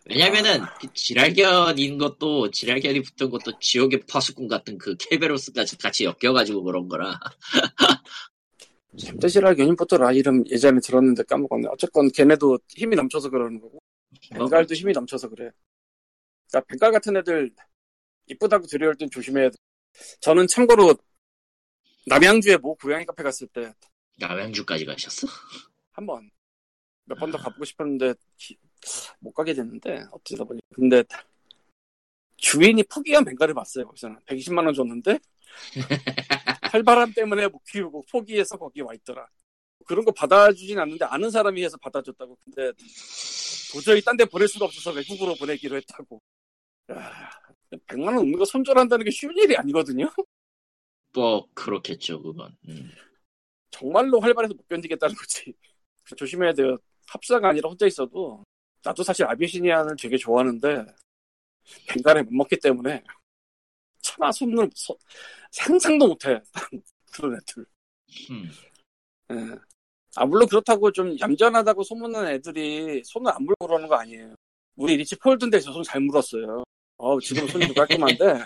왜냐면은 0.06 0.62
그 0.82 0.94
지랄견인 0.94 1.98
것도 1.98 2.52
지랄견이 2.52 3.02
붙은 3.02 3.30
것도 3.30 3.58
지옥의 3.60 4.02
파수꾼 4.08 4.48
같은 4.48 4.78
그 4.78 4.96
케베로스까지 4.98 5.78
같이 5.78 6.04
엮여가지고 6.04 6.64
그런 6.64 6.90
거라 6.90 7.18
3대 8.98 9.30
지랄 9.30 9.56
견인포터라 9.56 10.12
이름 10.12 10.44
예전에 10.50 10.80
들었는데 10.80 11.24
까먹었네. 11.24 11.68
어쨌건 11.72 12.12
걔네도 12.12 12.60
힘이 12.70 12.96
넘쳐서 12.96 13.30
그러는 13.30 13.60
거고. 13.60 13.80
벵갈도 14.32 14.76
힘이 14.76 14.94
넘쳐서 14.94 15.30
그래. 15.30 15.50
그러니까 16.48 16.68
벵갈 16.68 16.92
같은 16.92 17.18
애들 17.18 17.52
이쁘다고 18.28 18.68
들여올 18.68 18.96
땐 18.96 19.10
조심해야 19.10 19.50
돼. 19.50 19.58
저는 20.22 20.48
참고로 20.48 20.96
남양주에 22.08 22.58
모 22.58 22.76
고양이 22.76 23.06
카페 23.06 23.24
갔을 23.24 23.48
때 23.48 23.74
남양주까지 24.20 24.86
가셨어? 24.86 25.28
한 25.94 26.06
번 26.06 26.30
몇 27.06 27.16
번더 27.20 27.38
가보고 27.38 27.66
싶었는데 27.66 28.14
기- 28.38 28.58
못 29.20 29.34
가게 29.34 29.54
됐는데 29.54 30.06
어쩌다 30.12 30.46
보니. 30.46 30.62
근데 30.74 31.04
주인이 32.38 32.82
포기한 32.84 33.26
벵갈을 33.26 33.54
봤어요 33.54 33.86
거기서는. 33.88 34.18
120만 34.26 34.66
원 34.66 34.74
줬는데 34.74 35.20
활발함 36.72 37.14
때문에 37.14 37.48
못 37.50 37.62
키우고 37.66 38.06
포기해서 38.12 38.58
거기 38.58 38.82
와 38.82 38.94
있더라. 38.94 39.28
그런 39.86 40.06
거 40.06 40.12
받아주진 40.12 40.80
않는데 40.80 41.04
아는 41.06 41.30
사람이 41.30 41.62
해서 41.64 41.76
받아줬다고. 41.78 42.38
근데 42.44 42.72
도저히 43.74 44.02
딴 44.02 44.16
데 44.16 44.24
보낼 44.26 44.48
수가 44.48 44.66
없어서 44.66 44.92
외국으로 44.92 45.36
보내기로 45.36 45.76
했다고. 45.78 46.22
야, 46.92 47.32
100만 47.88 48.08
원 48.08 48.18
없는 48.20 48.38
거 48.38 48.46
손절한다는 48.46 49.06
게 49.06 49.12
쉬운 49.12 49.36
일이 49.38 49.56
아니거든요 49.58 50.10
뭐 51.14 51.48
그렇겠죠 51.54 52.22
그건 52.22 52.56
음. 52.68 52.90
정말로 53.72 54.20
활발해서 54.20 54.54
못 54.54 54.68
견디겠다는 54.68 55.16
거지. 55.16 55.52
조심해야 56.16 56.54
돼요. 56.54 56.78
합사가 57.08 57.50
아니라 57.50 57.70
혼자 57.70 57.88
있어도 57.88 58.44
나도 58.84 59.02
사실 59.04 59.26
아비시니안을 59.26 59.96
되게 60.00 60.16
좋아하는데 60.18 60.86
벵갈에 61.90 62.22
못 62.24 62.34
먹기 62.34 62.60
때문에 62.60 63.04
차마 64.02 64.32
손을 64.32 64.70
손- 64.76 64.98
상상도 65.52 66.08
못해 66.08 66.40
그런 67.14 67.36
애들. 67.36 67.66
음. 68.30 68.52
예. 69.32 69.36
아 70.16 70.26
물론 70.26 70.48
그렇다고 70.48 70.92
좀 70.92 71.18
얌전하다고 71.20 71.82
소문난 71.84 72.28
애들이 72.28 73.02
손을 73.06 73.32
안 73.32 73.44
물고 73.44 73.66
그러는 73.66 73.88
거 73.88 73.96
아니에요. 73.96 74.36
우리 74.76 74.98
리치 74.98 75.16
폴드인데 75.18 75.60
저손잘 75.60 76.02
물었어요. 76.02 76.64
어 76.98 77.20
지금 77.20 77.48
손이 77.48 77.68
좀 77.68 77.76
깔끔한데 77.76 78.46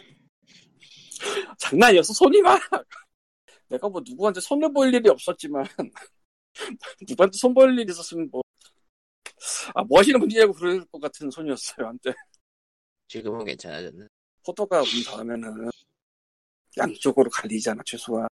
장난이었어 1.59 2.13
손이 2.13 2.41
막. 2.41 2.59
내가 3.69 3.89
뭐 3.89 4.01
누구한테 4.05 4.39
손을 4.39 4.71
보일 4.71 4.93
일이 4.93 5.09
없었지만 5.09 5.65
누구한테 7.07 7.37
손 7.37 7.53
보일 7.53 7.77
일이 7.77 7.91
있었으면 7.91 8.29
뭐. 8.31 8.41
아, 9.75 9.83
뭐 9.83 9.99
하시는 9.99 10.19
분이냐고 10.19 10.53
그럴 10.53 10.83
것 10.85 10.99
같은 10.99 11.29
손이었어요, 11.29 11.87
한때. 11.87 12.13
지금은 13.09 13.45
괜찮아졌네. 13.45 14.05
포도가 14.45 14.79
온 14.81 14.87
다음에는 15.05 15.69
양쪽으로 16.77 17.29
갈리잖아, 17.29 17.81
최소한. 17.85 18.27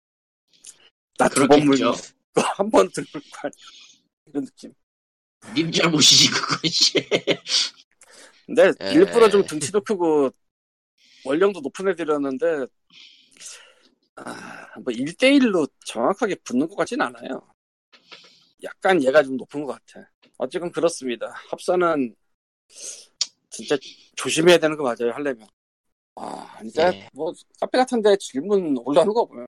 나 1.18 1.29
두 1.29 1.46
번 1.48 1.64
물고. 1.64 1.92
한 2.35 2.70
번 2.70 2.88
들고 2.90 3.18
가. 3.33 3.48
이런 4.27 4.44
느낌. 4.44 4.72
님 5.55 5.72
잘못이지 5.72 6.31
그건 6.31 6.70
씨. 6.70 6.94
근데 8.46 8.72
에. 8.81 8.92
일부러 8.92 9.28
좀 9.28 9.44
등치도 9.44 9.83
크고 9.83 10.31
원령도 11.24 11.61
높은 11.61 11.88
애들이었는데, 11.88 12.66
아, 14.16 14.78
뭐 14.81 14.92
1대1로 14.92 15.68
정확하게 15.87 16.37
붙는 16.37 16.68
것 16.68 16.76
같진 16.76 17.00
않아요. 17.00 17.48
약간 18.62 19.02
얘가 19.02 19.22
좀 19.22 19.37
높은 19.37 19.64
것 19.64 19.72
같아. 19.72 20.09
어쨌건 20.38 20.70
그렇습니다. 20.70 21.33
합사는 21.50 22.14
진짜 23.50 23.76
조심해야 24.16 24.59
되는 24.59 24.76
거 24.76 24.83
맞아요, 24.83 25.12
하려면. 25.12 25.46
아, 26.16 26.59
진짜 26.61 26.92
예. 26.92 27.09
뭐 27.12 27.33
카페 27.61 27.78
같은 27.78 28.02
데 28.02 28.16
질문 28.18 28.76
올라오는 28.85 29.12
거 29.12 29.24
보면 29.24 29.46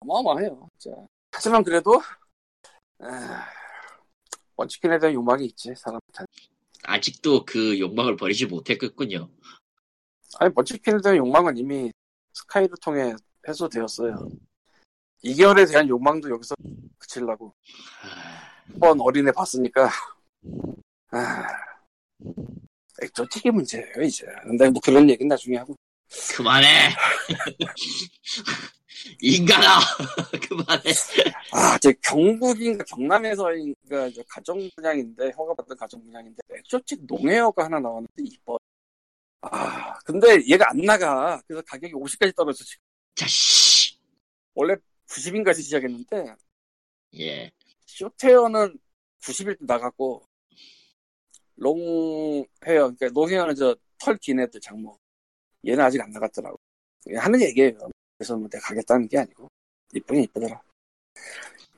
어마어마해요, 0.00 0.68
진짜. 0.78 0.96
하지만 1.32 1.64
그래도 1.64 2.00
아, 2.98 3.46
원치킨에 4.56 4.98
대한 4.98 5.14
욕망이 5.14 5.46
있지, 5.46 5.74
사람한테. 5.76 6.24
아직도 6.86 7.44
그 7.44 7.78
욕망을 7.78 8.16
버리지 8.16 8.46
못했겠군요. 8.46 9.28
아니, 10.38 10.52
대한 11.02 11.18
욕망은 11.18 11.56
이미 11.56 11.92
스카이를 12.32 12.76
통해 12.82 13.14
해소되었어요. 13.48 14.28
2개월에 15.24 15.68
대한 15.68 15.88
욕망도 15.88 16.30
여기서 16.30 16.54
그치려고. 16.98 17.54
하, 18.00 18.10
한번 18.72 19.00
어린애 19.00 19.32
봤으니까. 19.32 19.90
아, 21.10 21.46
액조틱이 23.02 23.52
문제예요, 23.52 24.02
이제. 24.02 24.26
근데 24.42 24.70
뭐 24.70 24.80
그런 24.82 25.08
얘기는 25.08 25.28
나중에 25.28 25.56
하고. 25.56 25.74
그만해. 26.36 26.68
인간아 29.20 29.80
그만해. 30.48 30.82
아, 31.52 31.78
제 31.78 31.92
경북인가 32.02 32.84
경남에서인가 32.84 34.10
저 34.10 34.22
가정 34.28 34.58
분양인데 34.76 35.30
허가받은 35.30 35.76
가정 35.76 36.02
분양인데 36.02 36.40
액조틱 36.50 37.06
농에어가 37.06 37.64
하나 37.64 37.80
나왔는데 37.80 38.14
이뻐. 38.24 38.58
아, 39.42 39.98
근데 40.00 40.42
얘가 40.48 40.70
안 40.70 40.78
나가. 40.78 41.40
그래서 41.46 41.62
가격이 41.66 41.94
50까지 41.94 42.34
떨어져 42.34 42.64
지금. 42.64 42.82
자씨. 43.14 43.96
원래 44.54 44.74
90인까지 45.08 45.62
시작했는데 45.62 46.34
예. 47.18 47.50
short 47.86 48.21
hair는 48.21 48.78
90일 49.22 49.58
때 49.58 49.64
나갔고 49.66 50.24
long 51.56 52.44
hair 52.66 52.90
그러니까 52.94 53.08
long 53.14 53.30
hair는 53.30 53.54
저 53.54 53.76
털 53.98 54.16
긴 54.18 54.40
애들 54.40 54.60
장모 54.60 54.98
얘는 55.66 55.82
아직 55.82 56.00
안 56.00 56.10
나갔더라고 56.10 56.58
하는 57.16 57.40
얘기예요 57.42 57.78
그래서 58.18 58.36
뭐 58.36 58.48
내가 58.48 58.68
가겠다는 58.68 59.08
게 59.08 59.18
아니고 59.18 59.48
이쁘긴 59.94 60.24
이쁘더라. 60.24 60.60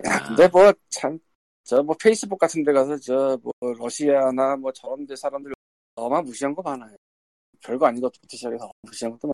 야 0.07 0.27
근데 0.27 0.49
뭐 0.49 0.73
참 0.91 1.19
저 1.65 1.83
뭐 1.83 1.95
페이스북 1.99 2.39
같은 2.39 2.63
데 2.65 2.73
가서 2.73 2.97
저 2.99 3.39
뭐 3.43 3.53
러시아나 3.61 4.57
뭐 4.57 4.73
저런 4.73 5.07
데 5.07 5.15
사람들 5.15 5.53
너무 5.95 6.23
무시한 6.23 6.55
거 6.55 6.63
많아요. 6.63 6.97
별거 7.63 7.87
아닌 7.87 8.01
것부터 8.01 8.37
시작해서 8.37 8.71
무시한 8.83 9.13
것도 9.13 9.31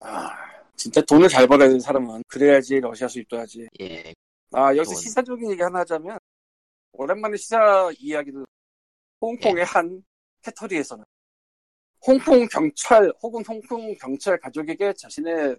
많아 0.00 0.28
아 0.28 0.64
진짜 0.74 1.00
돈을 1.02 1.28
잘 1.28 1.46
벌어야 1.46 1.68
되는 1.68 1.78
사람은 1.80 2.24
그래야지 2.26 2.80
러시아 2.80 3.06
수입도 3.06 3.38
하지. 3.38 3.68
예, 3.80 4.12
아, 4.50 4.74
여기서 4.74 4.94
돈. 4.94 5.00
시사적인 5.02 5.50
얘기 5.52 5.62
하나 5.62 5.80
하자면, 5.80 6.18
오랜만에 6.92 7.36
시사 7.36 7.92
이야기를, 7.98 8.44
홍콩의 9.20 9.64
한 9.64 10.02
cattery에서는, 10.42 11.04
홍콩 12.04 12.46
경찰 12.48 13.12
혹은 13.22 13.44
홍콩 13.46 13.94
경찰 13.94 14.36
가족에게 14.40 14.92
자신의 14.94 15.56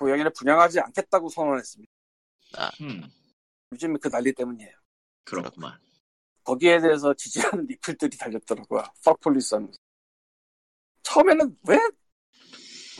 고양이를 0.00 0.32
분양하지 0.32 0.80
않겠다고 0.80 1.28
선언했습니다. 1.28 1.92
음. 2.80 3.02
요즘 3.72 3.98
그 3.98 4.08
난리 4.08 4.32
때문이에요. 4.32 4.72
그렇구만. 5.24 5.78
거기에 6.42 6.80
대해서 6.80 7.12
지지하는 7.12 7.66
리플들이 7.66 8.16
달렸더라고요. 8.16 8.82
fuck 9.04 9.20
police 9.20 9.54
하면서. 9.54 9.78
처음에는 11.02 11.54
왜, 11.68 11.76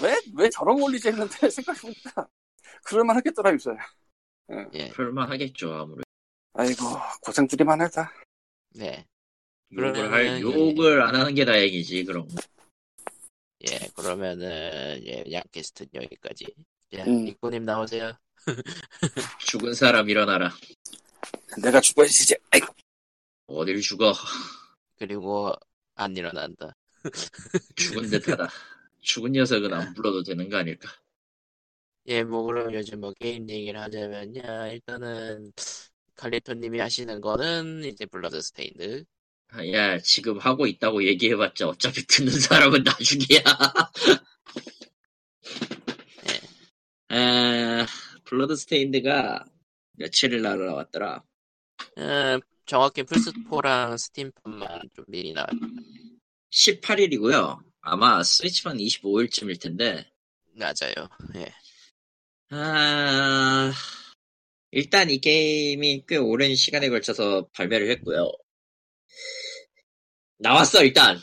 왜, 0.03 0.21
왜 0.37 0.51
저런 0.51 0.79
거 0.79 0.85
올리지 0.85 1.09
했는데 1.09 1.49
생각해보니까, 1.51 2.29
그럴만 2.85 3.17
하겠더라, 3.17 3.53
요새. 3.55 3.71
예, 4.75 4.89
그럴만 4.91 5.31
하겠죠 5.31 5.73
아무래도. 5.73 6.03
아이고, 6.53 6.85
고생들이만 7.23 7.81
하다. 7.81 8.13
네, 8.75 9.07
욕을 9.73 10.13
할 10.13 10.41
욕을 10.41 11.03
안 11.03 11.15
하는 11.15 11.35
게 11.35 11.45
다행이지 11.45 12.05
그럼. 12.05 12.29
예. 13.71 13.79
그러면은 13.95 15.01
예, 15.05 15.25
양캐스트 15.31 15.87
여기까지. 15.95 16.47
자, 16.92 17.05
음. 17.07 17.24
니코님 17.24 17.64
나오세요. 17.64 18.12
죽은 19.46 19.74
사람 19.74 20.09
일어나라. 20.09 20.50
내가 21.62 21.81
죽어야지, 21.81 22.24
이제. 22.24 22.37
아이고. 22.50 22.66
어딜 23.46 23.81
죽어. 23.81 24.12
그리고 24.98 25.53
안 25.94 26.16
일어난다. 26.16 26.74
죽은 27.76 28.11
듯하다. 28.11 28.48
죽은 29.00 29.33
녀석은 29.33 29.72
안 29.72 29.94
불러도 29.94 30.22
되는 30.22 30.48
거 30.48 30.57
아닐까? 30.57 30.90
예, 32.07 32.22
뭐 32.24 32.42
그럼 32.42 32.72
요즘 32.74 33.00
뭐 33.00 33.12
게임 33.12 33.48
얘기를 33.48 33.81
하자면요. 33.81 34.42
일단은 34.72 35.53
칼리토님이 36.16 36.79
하시는 36.81 37.20
거는 37.20 37.85
이제 37.85 38.05
Bloodstained. 38.07 39.05
아, 39.53 39.66
야, 39.72 39.98
지금 39.98 40.38
하고 40.38 40.66
있다고 40.66 41.05
얘기해봤자 41.05 41.68
어차피 41.68 42.07
듣는 42.07 42.33
사람은 42.33 42.85
나중이야. 42.85 43.42
아, 47.11 47.87
Bloodstained가 48.25 49.44
며칠을 49.94 50.42
날 50.42 50.64
나왔더라. 50.64 51.25
어, 51.96 52.38
정확히 52.66 53.03
플스4랑 53.03 53.99
스팀판만 53.99 54.83
좀 54.94 55.05
미리 55.09 55.33
나왔 55.33 55.49
18일이고요. 56.53 57.59
아마 57.81 58.23
스위치판 58.23 58.77
25일쯤일 58.77 59.61
텐데. 59.61 60.09
맞아요. 60.55 61.09
예. 61.35 61.53
아, 62.51 63.73
일단 64.70 65.11
이 65.11 65.18
게임이 65.18 66.05
꽤 66.07 66.16
오랜 66.16 66.55
시간에 66.55 66.88
걸쳐서 66.90 67.49
발매를 67.53 67.90
했고요. 67.90 68.31
나왔어, 70.38 70.85
일단. 70.85 71.20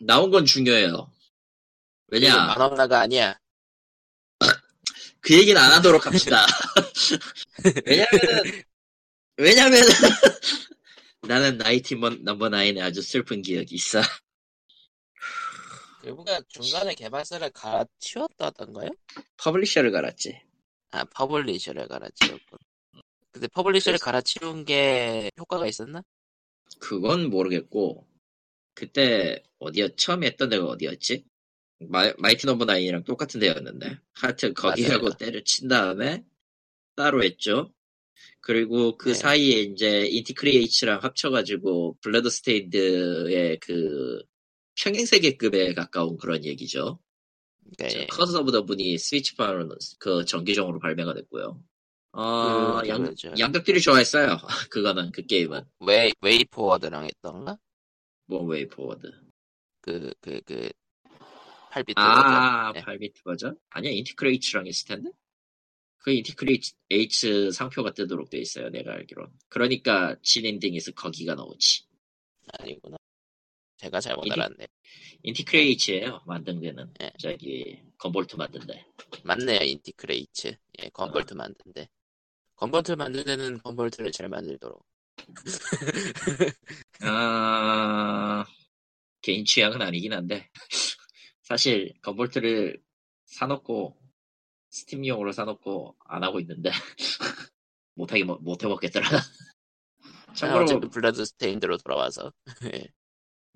나온 0.00 0.30
건 0.30 0.44
중요해요. 0.44 1.10
왜냐, 2.08 2.46
만원가가 2.46 3.00
아니야. 3.00 3.36
그 5.24 5.34
얘기는 5.34 5.58
안 5.60 5.72
하도록 5.72 6.04
합시다. 6.06 6.44
왜냐면은, 7.86 8.62
왜냐면은, 9.38 9.88
나는 11.22 11.56
Mighty 11.58 11.96
Number 11.96 12.50
Nine에 12.50 12.82
아주 12.82 13.00
슬픈 13.00 13.40
기억이 13.40 13.74
있어. 13.74 14.02
그분가 16.02 16.42
중간에 16.48 16.94
개발사를 16.94 17.48
갈아치웠다던가요? 17.50 18.90
publisher를 19.38 19.90
갈았지. 19.90 20.38
아, 20.90 21.04
publisher를 21.04 21.88
갈아치웠군. 21.88 22.58
근데 23.32 23.48
publisher를 23.48 23.98
그래서- 23.98 24.04
갈아치운 24.04 24.64
게 24.66 25.30
효과가 25.38 25.66
있었나? 25.66 26.02
그건 26.78 27.30
모르겠고, 27.30 28.06
그때, 28.74 29.42
어디였, 29.58 29.96
처음에 29.96 30.26
했던 30.26 30.50
데가 30.50 30.66
어디였지? 30.66 31.24
마, 31.80 32.12
Mighty 32.18 32.46
Number 32.46 32.64
Nine이랑 32.64 33.04
똑같은 33.04 33.40
데였는데. 33.40 33.98
하여튼, 34.14 34.54
거기하고 34.54 35.04
맞아요. 35.04 35.16
때려친 35.18 35.68
다음에, 35.68 36.24
따로 36.96 37.22
했죠. 37.22 37.72
그리고 38.40 38.96
그 38.96 39.08
네. 39.10 39.14
사이에 39.14 39.60
이제, 39.60 40.06
Inti 40.06 40.32
Creates랑 40.32 41.02
합쳐가지고, 41.02 41.98
Bloodstained의 42.00 43.58
그, 43.60 44.22
평행세계급에 44.76 45.74
가까운 45.74 46.16
그런 46.16 46.44
얘기죠. 46.44 46.98
예. 47.82 48.06
Curse 48.06 48.36
of 48.36 48.52
the 48.52 48.64
Moon이 48.64 48.98
스위치판으로 48.98 49.76
그 49.98 50.24
정기적으로 50.24 50.78
발매가 50.80 51.14
됐고요. 51.14 51.62
어, 52.12 52.80
그, 52.82 52.88
양, 52.88 53.02
그거죠. 53.02 53.32
양덕들이 53.38 53.80
좋아했어요. 53.80 54.38
그거는, 54.70 55.10
그 55.12 55.26
게임은. 55.26 55.62
Way, 55.80 56.12
WayForward랑 56.20 57.04
했던가? 57.04 57.58
뭐, 58.26 58.42
WayForward. 58.44 59.10
그, 59.80 60.12
그, 60.20 60.40
그, 60.44 60.70
8비트 61.74 61.94
아, 61.96 62.72
버전. 62.72 62.72
네. 62.74 62.82
8비트 62.82 63.22
버전? 63.24 63.58
아니야, 63.70 63.90
Inti 63.92 64.12
Creates랑 64.12 64.66
있을 64.66 64.86
텐데? 64.88 65.10
그 65.98 66.12
Inti 66.12 66.62
Creates 66.62 67.50
상표가 67.50 67.92
뜨도록 67.94 68.30
돼 68.30 68.38
있어요, 68.38 68.68
내가 68.70 68.92
알기로. 68.92 69.26
그러니까 69.48 70.16
진엔딩에서 70.22 70.92
거기가 70.92 71.34
나오지. 71.34 71.84
아니구나. 72.58 72.96
제가 73.78 74.00
잘못 74.00 74.24
이게- 74.26 74.32
알았네. 74.34 74.68
Inti 75.22 75.49
Creates예요 75.49 76.22
만든 76.26 76.60
데는. 76.60 76.92
예. 77.00 77.10
저기 77.18 77.80
Gunvolt 77.98 78.36
만든 78.36 78.60
데. 78.66 78.86
맞네요, 79.24 79.60
Inti 79.62 79.93
Creates. 79.93 80.56
예, 80.82 80.88
Gunvolt 80.90 81.34
만든 81.34 81.72
데. 81.72 81.88
Gunvolt 82.56 82.92
만들 82.92 83.24
때는 83.24 83.58
Gunvolt를 83.58 84.12
잘 84.12 84.28
만들도록. 84.28 84.84
아, 87.00 88.44
개인 89.22 89.44
취향은 89.44 89.80
아니긴 89.82 90.12
한데, 90.12 90.50
사실, 91.44 91.92
Gunvolt를 92.02 92.82
사놓고, 93.26 93.96
Steam용으로 94.70 95.30
사놓고, 95.32 95.94
안 96.06 96.24
하고 96.24 96.40
있는데, 96.40 96.70
못하게, 97.94 98.24
먹- 98.24 98.42
못해먹겠더라. 98.42 99.06
아, 100.26 100.32
참고로, 100.34 100.64
어쨌든 100.64 100.88
Bloodstained로 100.90 101.76
돌아와서. 101.78 102.32
예. 102.64 102.88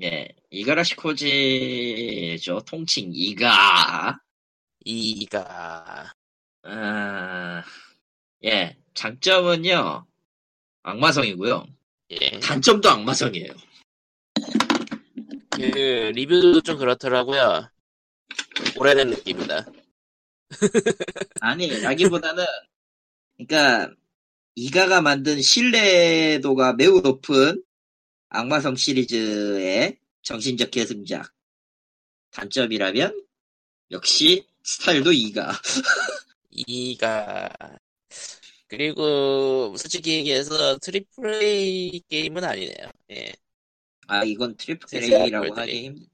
예, 0.03 0.29
이가라시 0.51 0.94
코지죠. 0.96 2.61
통칭 2.66 3.11
이가. 3.12 4.18
이가, 4.85 6.12
아, 6.62 7.62
예, 8.44 8.77
장점은요, 8.94 10.07
악마성이고요. 10.83 11.66
예. 12.11 12.38
단점도 12.40 12.88
악마성이에요. 12.88 13.53
그, 15.51 15.62
리뷰도 16.14 16.61
좀 16.61 16.79
그렇더라고요. 16.79 17.68
오래된 18.77 19.11
느낌이다. 19.11 19.66
아니, 21.40 21.68
라기보다는, 21.81 22.44
그러니까 23.37 23.94
이가가 24.55 25.01
만든 25.01 25.40
신뢰도가 25.40 26.75
매우 26.75 27.01
높은 27.01 27.62
악마성 28.29 28.77
시리즈의 28.77 29.99
정신적 30.23 30.71
계승작. 30.71 31.33
단점이라면 32.31 33.25
역시 33.90 34.47
스타일도 34.64 35.12
이가. 35.12 35.53
이가, 36.51 37.49
그리고, 38.66 39.75
솔직히 39.77 40.12
얘기해서 40.12 40.79
triple 40.79 41.42
A 41.42 42.03
게임은 42.09 42.44
아니네요. 42.44 42.90
예. 43.12 43.33
아, 44.09 44.25
이건 44.25 44.57
triple 44.57 45.03
A라고. 45.03 45.55
하기 45.55 45.85
힘. 45.85 46.07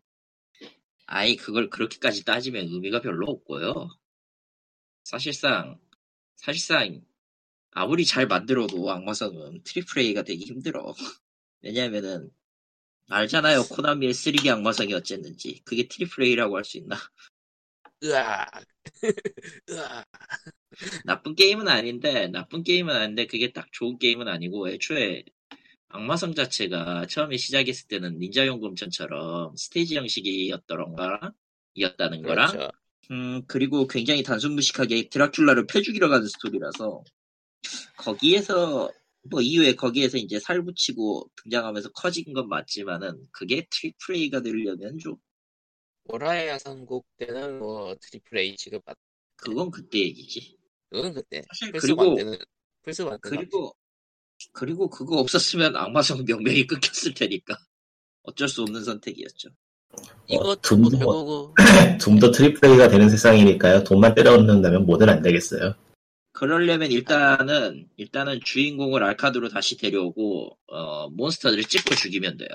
아이, 1.07 1.37
그걸 1.37 1.71
그렇게까지 1.71 2.25
따지면 2.25 2.67
의미가 2.69 3.01
별로 3.01 3.27
없고요. 3.31 3.89
사실상, 5.05 5.79
사실상, 6.37 7.05
아무리 7.73 8.07
잘 8.07 8.27
만들어도 8.29 8.91
악마성은 8.91 9.63
triple 9.65 10.03
A가 10.03 10.23
되기 10.25 10.45
힘들어. 10.47 10.95
왜냐면은, 11.63 12.31
알잖아요. 13.11 13.65
코나미의 13.69 14.15
3D 14.15 14.49
악마성이 14.51 14.95
어쨌는지. 14.95 15.63
그게 15.65 15.89
triple 15.89 16.25
A라고 16.25 16.57
할 16.57 16.65
수 16.65 16.79
있나? 16.79 16.97
으악. 18.05 18.65
으악. 19.71 20.07
나쁜 21.05 21.35
게임은 21.35 21.69
아닌데, 21.69 22.29
나쁜 22.29 22.63
게임은 22.65 22.95
아닌데, 22.95 23.27
그게 23.27 23.53
딱 23.53 23.69
좋은 23.73 23.99
게임은 23.99 24.29
아니고, 24.29 24.69
애초에, 24.71 25.25
악마성 25.99 26.35
자체가 26.35 27.07
처음에 27.07 27.37
시작했을 27.37 27.87
때는 27.87 28.19
닌자용검전처럼 28.19 29.55
스테이지 29.57 29.97
형식이었더런가? 29.97 31.33
이었다는 31.75 32.23
거랑, 32.23 32.51
그렇죠. 32.51 32.71
음, 33.13 33.43
그리고 33.47 33.87
굉장히 33.87 34.23
단순 34.25 34.55
무식하게 34.57 35.09
드라큘라를 35.09 35.69
패죽이러 35.69 36.09
가는 36.09 36.27
스토리라서, 36.27 37.05
거기에서, 37.97 38.91
뭐 39.31 39.41
이후에 39.41 39.75
거기에서 39.75 40.19
이제 40.19 40.39
살 40.41 40.63
붙이고 40.65 41.31
등장하면서 41.43 41.91
커진 41.93 42.33
건 42.33 42.49
맞지만은, 42.49 43.27
그게 43.31 43.67
triple 43.71 44.17
A가 44.17 44.43
되려면 44.43 44.99
좀, 44.99 45.15
월하의 46.07 46.49
야상곡 46.49 47.07
때는 47.19 47.61
뭐 47.61 47.95
triple 48.01 48.39
A 48.39 48.57
취급받, 48.57 48.97
그건 49.37 49.71
그때 49.71 49.99
얘기지. 50.01 50.57
그건 50.91 51.15
그때. 51.15 51.43
사실 51.53 51.73
그리고- 51.73 52.17
때는. 52.17 52.39
그리고 53.23 53.75
그리고 54.53 54.89
그거 54.89 55.19
없었으면 55.19 55.77
악마성 55.77 56.25
명맥이 56.27 56.67
끊겼을 56.67 57.15
테니까 57.15 57.57
어쩔 58.23 58.49
수 58.49 58.63
없는 58.63 58.85
선택이었죠. 58.85 59.49
이것도 60.29 60.77
뭐 60.77 60.91
둠도- 60.99 60.99
결국, 60.99 61.55
Doom도 62.01 62.31
triple 62.31 62.69
A가 62.71 62.89
되는 62.89 63.09
세상이니까요. 63.09 63.85
돈만 63.85 64.15
때려 64.15 64.37
넣는다면 64.37 64.87
뭐든 64.87 65.09
안 65.09 65.23
되겠어요. 65.23 65.75
그러려면 66.33 66.91
일단은 66.91 67.89
일단은 67.97 68.41
주인공을 68.45 69.05
알카드로 69.05 69.51
다시 69.51 69.77
데려오고 69.77 70.59
어, 70.67 71.09
몬스터들을 71.11 71.63
찢고 71.65 71.95
죽이면 71.95 72.39
돼요. 72.39 72.49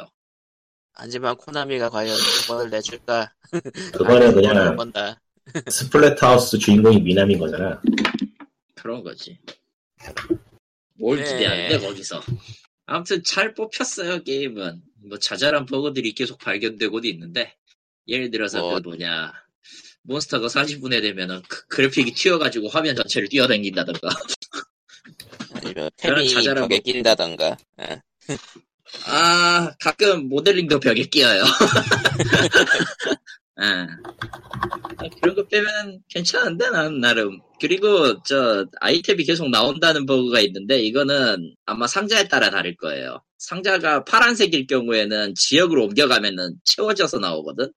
하지만 0.92 1.38
코나미가 1.38 1.90
과연 1.90 2.14
그걸 2.48 2.70
내줄까? 2.70 3.32
그거는 3.94 4.34
그냥 4.34 4.76
본다. 4.76 5.22
Splatterhouse 5.70 6.58
주인공이 6.58 7.00
미남인 7.02 7.40
거잖아. 7.40 7.82
그런 8.76 9.02
거지. 9.02 9.40
뭘 11.00 11.18
네. 11.18 11.24
기대하는데 11.24 11.80
거기서. 11.80 12.22
아무튼 12.86 13.24
잘 13.24 13.54
뽑혔어요 13.54 14.24
게임은. 14.24 14.82
뭐 15.08 15.18
자잘한 15.18 15.66
버그들이 15.66 16.14
계속 16.14 16.38
발견되고도 16.40 17.08
있는데 17.08 17.56
예를 18.08 18.30
들어서 18.32 18.60
뭐- 18.60 18.76
그 18.76 18.80
뭐냐 18.90 19.32
몬스터가 20.04 20.48
40분에 20.48 21.02
되면은 21.02 21.42
그 21.48 21.66
그래픽이 21.68 22.14
튀어가지고 22.14 22.68
화면 22.70 22.96
전체를 22.96 23.30
뛰어다닌다던가. 23.30 24.10
아니면 25.54 25.90
템이 25.98 26.30
자잘한 26.30 26.64
벽에 26.68 26.76
뭐- 26.76 26.80
낀다던가. 26.94 27.58
예. 27.82 28.02
아, 29.06 29.72
가끔 29.80 30.28
모델링도 30.28 30.80
벽에 30.80 31.04
끼어요. 31.04 31.44
아, 33.62 33.88
그런 35.22 35.36
거 35.36 35.46
빼면 35.48 36.04
괜찮은데, 36.08 36.70
난, 36.70 37.00
나름. 37.00 37.40
그리고, 37.60 38.22
저, 38.24 38.66
아이템이 38.80 39.26
계속 39.26 39.50
나온다는 39.50 40.06
버그가 40.06 40.40
있는데, 40.42 40.80
이거는 40.80 41.56
아마 41.66 41.86
상자에 41.88 42.28
따라 42.30 42.50
다를 42.50 42.76
거예요. 42.78 43.22
상자가 43.38 44.04
파란색일 44.06 44.68
경우에는 44.68 45.36
지역으로 45.36 45.86
옮겨가면은 45.86 46.56
채워져서 46.64 47.20
나오거든? 47.20 47.72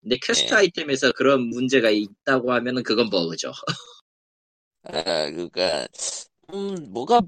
근데 0.00 0.18
퀘스트 0.22 0.50
네. 0.50 0.56
아이템에서 0.56 1.12
그런 1.12 1.48
문제가 1.48 1.90
있다고 1.90 2.52
하면은 2.52 2.82
그건 2.82 3.10
버그죠. 3.10 3.52
아, 4.84 5.30
그니까, 5.30 5.86
음, 6.54 6.90
뭐가, 6.90 7.20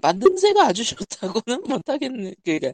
만듦새가 0.00 0.60
아주 0.68 0.84
좋다고는 0.84 1.62
못하겠네. 1.82 2.34
그니까, 2.44 2.72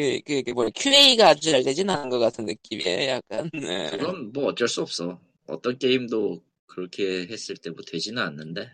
그, 0.00 0.20
그, 0.24 0.42
그, 0.42 0.50
뭐, 0.52 0.66
QA가 0.74 1.28
아주 1.28 1.50
잘 1.50 1.62
되진 1.62 1.90
않은 1.90 2.08
것 2.08 2.18
같은 2.18 2.46
느낌이에요, 2.46 3.10
약간. 3.10 3.50
예. 3.54 3.90
그건 3.90 4.32
뭐 4.32 4.46
어쩔 4.46 4.66
수 4.66 4.80
없어. 4.80 5.20
어떤 5.46 5.78
게임도 5.78 6.42
그렇게 6.66 7.26
했을 7.28 7.56
때 7.56 7.70
뭐 7.70 7.78
되지는 7.86 8.22
않는데. 8.22 8.70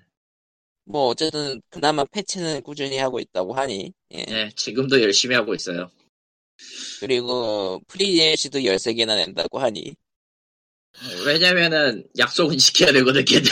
뭐, 0.84 1.08
어쨌든, 1.08 1.60
그나마 1.68 2.04
패치는 2.04 2.62
꾸준히 2.62 2.98
하고 2.98 3.18
있다고 3.18 3.54
하니, 3.54 3.92
예. 4.12 4.24
네, 4.24 4.50
지금도 4.54 5.02
열심히 5.02 5.34
하고 5.34 5.52
있어요. 5.54 5.90
그리고, 7.00 7.80
free 7.88 8.20
DLC도 8.20 8.60
13개나 8.60 9.16
낸다고 9.16 9.58
하니, 9.58 9.94
왜냐면은 11.26 12.04
약속은 12.16 12.56
지켜야 12.56 12.92
되거든, 12.92 13.24
걔들. 13.24 13.50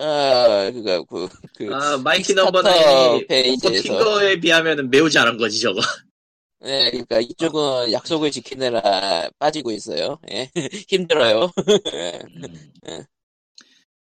아, 0.00 0.70
그니까, 0.72 1.02
그, 1.04 1.28
그, 1.54 1.72
아, 1.72 1.98
Mighty 1.98 2.28
Kickstarter 2.28 2.50
Number는 2.62 3.26
페이지에서. 3.28 3.92
버틴 3.94 3.98
거에 3.98 4.40
비하면은 4.40 4.90
매우 4.90 5.08
잘한 5.10 5.36
거지, 5.36 5.60
저거. 5.60 5.80
예, 6.64 6.90
그러니까 6.90 7.20
이쪽은 7.20 7.92
약속을 7.92 8.30
지키느라 8.30 9.30
빠지고 9.38 9.72
있어요. 9.72 10.18
예. 10.30 10.50
힘들어요. 10.88 11.50
예. 11.94 12.20
음. 12.88 13.04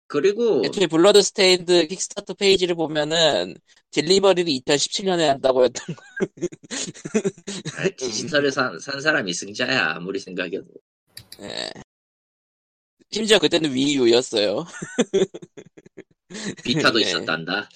그리고, 0.07 0.61
애초에 0.63 0.85
Bloodstained 0.85 1.87
Kickstarter 1.87 2.35
페이지를 2.35 2.75
보면은 2.75 3.55
딜리버리를 3.89 4.51
2017년에 4.53 5.25
한다고 5.25 5.63
했던 5.63 5.95
거. 5.95 6.03
아, 7.77 7.89
디지털에 7.97 8.51
산, 8.51 8.77
산 8.79 9.01
사람이 9.01 9.33
승자야, 9.33 9.95
아무리 9.95 10.19
생각해도. 10.19 10.65
예. 11.41 11.71
심지어 13.09 13.39
그때는 13.39 13.73
위유였어요. 13.73 14.65
비타도 16.63 16.99
네. 16.99 17.05
있었단다. 17.05 17.69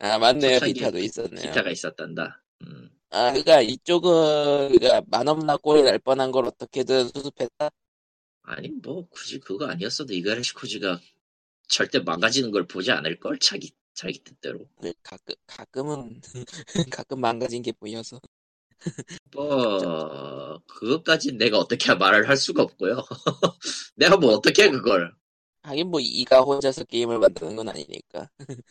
아, 0.00 0.18
맞네요. 0.18 0.60
비타도 0.60 0.98
있었네요. 0.98 1.42
비타가 1.42 1.70
있었단다. 1.70 2.42
음. 2.66 2.90
아, 3.10 3.32
그니까 3.32 3.60
이쪽은, 3.60 4.68
그니까 4.68 5.02
만원나 5.08 5.56
꼴이 5.56 5.82
날 5.82 5.98
뻔한 5.98 6.30
걸 6.30 6.46
어떻게든 6.46 7.08
수습했다? 7.08 7.70
아니, 8.42 8.68
뭐, 8.68 9.08
굳이 9.08 9.38
그거 9.40 9.66
아니었어도 9.66 10.12
이가레시코지가 10.12 11.00
절대 11.68 11.98
망가지는 12.00 12.50
걸 12.50 12.66
보지 12.66 12.90
않을 12.92 13.18
걸? 13.18 13.38
자기, 13.38 13.72
자기 13.94 14.22
뜻대로. 14.22 14.68
그 14.80 14.92
가끔, 15.02 15.34
가끔은, 15.46 16.20
가끔 17.04 17.20
망가진 17.20 17.62
게 17.62 17.72
보여서. 17.72 18.20
뭐 19.34 20.58
그것까진 20.66 21.36
내가 21.36 21.58
어떻게 21.58 21.94
말을 21.94 22.28
할 22.28 22.36
수가 22.36 22.62
없고요. 22.62 23.04
내가 23.96 24.16
뭐 24.16 24.32
어떻게 24.32 24.64
해, 24.64 24.70
그걸. 24.70 25.12
하긴 25.62 25.88
뭐 25.88 26.00
이가 26.00 26.40
혼자서 26.40 26.84
게임을 26.84 27.18
만드는 27.18 27.56
건 27.56 27.68
아니니까. 27.68 28.30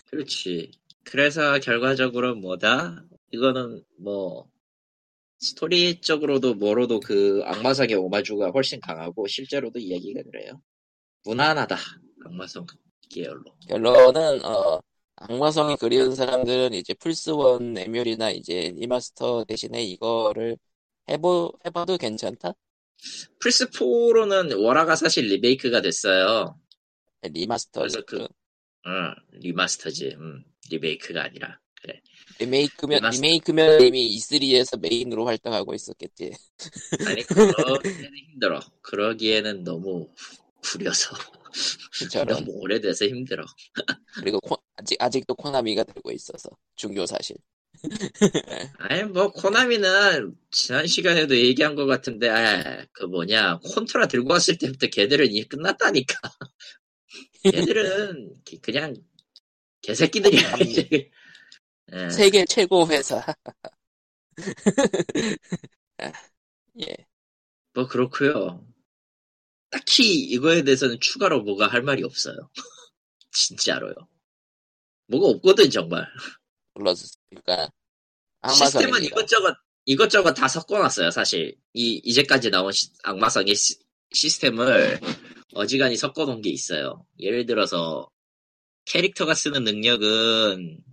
그렇지. 0.10 0.72
그래서 1.04 1.60
결과적으로 1.60 2.36
뭐다? 2.36 3.06
이거는 3.32 3.84
뭐 4.00 4.50
스토리적으로도 5.40 6.56
뭐로도 6.56 7.00
그 7.02 7.42
악마성의 7.46 7.96
오마주가 7.96 8.50
훨씬 8.52 8.80
강하고 8.82 9.28
실제로도 9.28 9.80
이야기가 9.80 10.24
그래요. 10.24 10.62
무난하다. 11.26 11.78
악마성 12.26 12.66
계열로. 13.10 13.44
결론은 13.68 14.44
어 14.46 14.80
악마성이 15.16 15.76
그리운 15.78 16.16
사람들은 16.16 16.74
이제 16.74 16.94
플스1 16.94 17.78
에뮬이나 17.78 18.32
이제 18.32 18.74
remaster 18.76 19.44
대신에 19.46 19.84
이거를 19.84 20.58
해보 21.10 21.54
해봐도 21.66 21.98
괜찮다. 21.98 22.54
플스4로는 23.40 24.62
월하가 24.62 24.96
사실 24.96 25.26
리메이크가 25.28 25.82
됐어요. 25.82 26.60
remaster 27.22 27.82
그래서 27.82 28.02
그- 28.06 28.28
응, 28.88 29.14
remaster지. 29.32 30.16
음, 30.18 30.44
리메이크가 30.70 31.24
아니라. 31.24 31.60
그래. 31.90 32.02
리메이크면 32.40 32.98
remaster. 33.00 33.22
리메이크면 33.22 33.82
이미 33.82 34.18
E3에서 34.18 34.80
메인으로 34.80 35.26
활동하고 35.26 35.74
있었겠지. 35.74 36.32
아니, 37.06 37.24
그러기에는 37.24 38.18
힘들어. 38.32 38.60
그러기에는 38.82 39.64
너무 39.64 40.10
구려서. 40.64 41.16
저런 42.12 42.46
너무 42.46 42.52
오래돼서 42.60 43.06
힘들어. 43.06 43.44
그리고 44.16 44.40
코- 44.40 44.62
아직 44.76 45.02
아직도 45.02 45.36
코나미가 45.36 45.84
되고 45.84 46.12
있어서 46.12 46.50
중요 46.76 47.06
사실. 47.06 47.36
아니, 48.78 49.04
뭐, 49.04 49.32
코나미는 49.32 50.36
지난 50.52 50.86
시간에도 50.88 51.36
얘기한 51.36 51.76
것 51.76 51.86
같은데, 51.86 52.30
아, 52.30 52.86
그 52.92 53.06
뭐냐, 53.06 53.60
콘트라 53.74 54.08
들고 54.08 54.32
왔을 54.32 54.58
때부터 54.58 54.88
걔들은 54.88 55.28
이미 55.32 55.44
끝났다니까. 55.44 56.16
걔들은 57.44 58.34
기- 58.46 58.60
그냥 58.60 58.96
개새끼들이야, 59.82 60.58
이제. 60.60 61.10
예. 61.94 62.10
세계 62.10 62.46
최고 62.46 62.88
회사. 62.88 63.24
아, 65.98 66.12
예. 66.82 66.96
뭐 67.74 67.88
그렇고요. 67.88 68.66
딱히 69.70 70.20
이거에 70.22 70.64
대해서는 70.64 71.00
추가로 71.00 71.44
뭐가 71.44 71.68
할 71.68 71.82
말이 71.84 72.04
없어요. 72.04 72.36
진짜로요. 73.32 73.94
뭐가 75.08 75.28
없거든 75.28 75.70
정말. 75.70 76.08
플러스 76.74 77.18
그러니까 77.30 77.70
시스템은. 78.54 79.04
이것저것 79.04 79.56
이것저것 79.86 80.34
다 80.34 80.48
섞어놨어요. 80.48 81.12
사실 81.12 81.56
이 81.74 82.02
이제까지 82.04 82.50
나온 82.50 82.72
시- 82.72 82.92
악마성의 83.04 83.56
시, 83.56 83.76
시스템을 84.14 85.00
어지간히 85.54 85.98
섞어놓은 85.98 86.42
게 86.42 86.50
있어요. 86.50 87.06
예를 87.20 87.46
들어서 87.46 88.10
캐릭터가 88.86 89.34
쓰는 89.34 89.64
능력은 89.64 90.84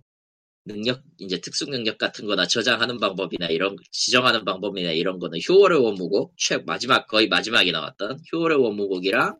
능력 0.67 1.01
이제 1.17 1.39
특수 1.39 1.65
능력 1.65 1.97
같은 1.97 2.25
거나 2.27 2.45
저장하는 2.45 2.99
방법이나 2.99 3.47
이런 3.47 3.75
지정하는 3.91 4.45
방법이나 4.45 4.91
이런 4.91 5.19
거는 5.19 5.39
효월의 5.47 5.79
원무곡 5.79 6.33
최 6.37 6.57
마지막 6.57 7.07
거의 7.07 7.27
마지막에 7.27 7.71
나왔던 7.71 8.19
효월의 8.31 8.57
원무곡이랑 8.57 9.39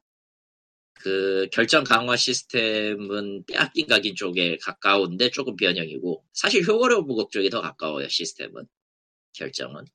그 0.94 1.48
결정 1.52 1.84
강화 1.84 2.16
시스템은 2.16 3.44
빼앗긴 3.46 3.88
각인 3.88 4.16
쪽에 4.16 4.58
가까운데 4.58 5.30
조금 5.30 5.56
변형이고 5.56 6.24
사실 6.34 6.68
효월의 6.68 6.98
원무곡 6.98 7.32
쪽이 7.32 7.50
더 7.50 7.62
가까워요 7.62 8.08
시스템은. 8.08 8.66
결정은. 9.34 9.86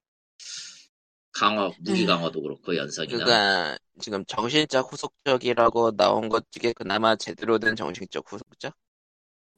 강화 1.32 1.70
무기 1.80 2.06
강화도 2.06 2.42
그렇고 2.42 2.76
연성이나. 2.76 3.24
그러니까 3.24 3.78
지금 4.00 4.24
정신적 4.26 4.92
후속적이라고 4.92 5.96
나온 5.96 6.28
것 6.28 6.44
중에 6.50 6.72
그나마 6.72 7.16
제대로 7.16 7.58
된 7.58 7.74
정신적 7.74 8.30
후속적? 8.30 8.74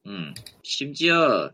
음, 0.07 0.35
심지어, 0.62 1.51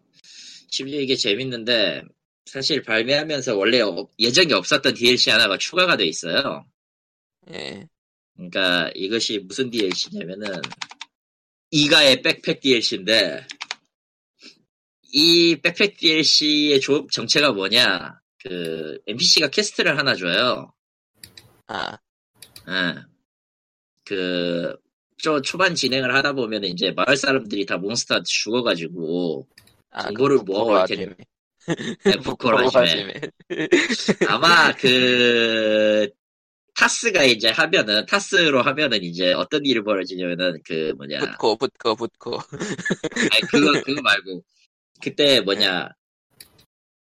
심지어 0.70 1.00
이게 1.00 1.16
재밌는데, 1.16 2.02
사실 2.46 2.82
발매하면서 2.82 3.56
원래 3.56 3.80
없- 3.80 4.10
예정이 4.18 4.52
없었던 4.52 4.94
DLC 4.94 5.30
하나가 5.30 5.58
추가가 5.58 5.96
돼 5.96 6.06
있어요. 6.06 6.64
예. 7.52 7.86
그러니까 8.34 8.90
이것이 8.94 9.38
무슨 9.40 9.70
DLC냐면은, 9.70 10.62
이가의 11.70 12.22
백팩 12.22 12.60
DLC인데, 12.60 13.46
이 15.12 15.56
백팩 15.60 15.96
DLC의 15.98 16.80
정체가 17.10 17.52
뭐냐, 17.52 18.20
그, 18.42 18.98
NPC가 19.06 19.48
퀘스트를 19.48 19.98
하나 19.98 20.14
줘요. 20.14 20.72
아, 21.66 21.98
예. 22.68 22.94
그, 24.04 24.76
초, 25.18 25.42
초반 25.42 25.74
진행을 25.74 26.14
하다 26.14 26.32
보면 26.32 26.64
이제 26.64 26.92
마을 26.92 27.16
사람들이 27.16 27.66
다 27.66 27.76
몬스터한테 27.76 28.24
죽어가지고, 28.26 29.46
아 29.90 30.02
정보를 30.04 30.38
그 30.44 30.52
하지매. 30.72 31.06
네, 32.04 32.16
부끄러워 32.22 32.68
하시네. 32.68 33.20
아마 34.28 34.72
그 34.74 36.08
타스가 36.74 37.24
이제 37.24 37.50
하면은 37.50 38.06
타스로 38.06 38.62
하면은 38.62 39.02
이제 39.02 39.32
어떤 39.34 39.64
일이 39.66 39.82
벌어지냐면은 39.82 40.60
그 40.64 40.92
뭐냐 40.96 41.20
붙고 41.20 41.56
붙고 41.56 41.96
붙고 41.96 42.40
아니 43.32 43.40
그거 43.50 43.82
그거 43.82 44.00
말고 44.02 44.42
그때 45.02 45.40
뭐냐 45.40 45.90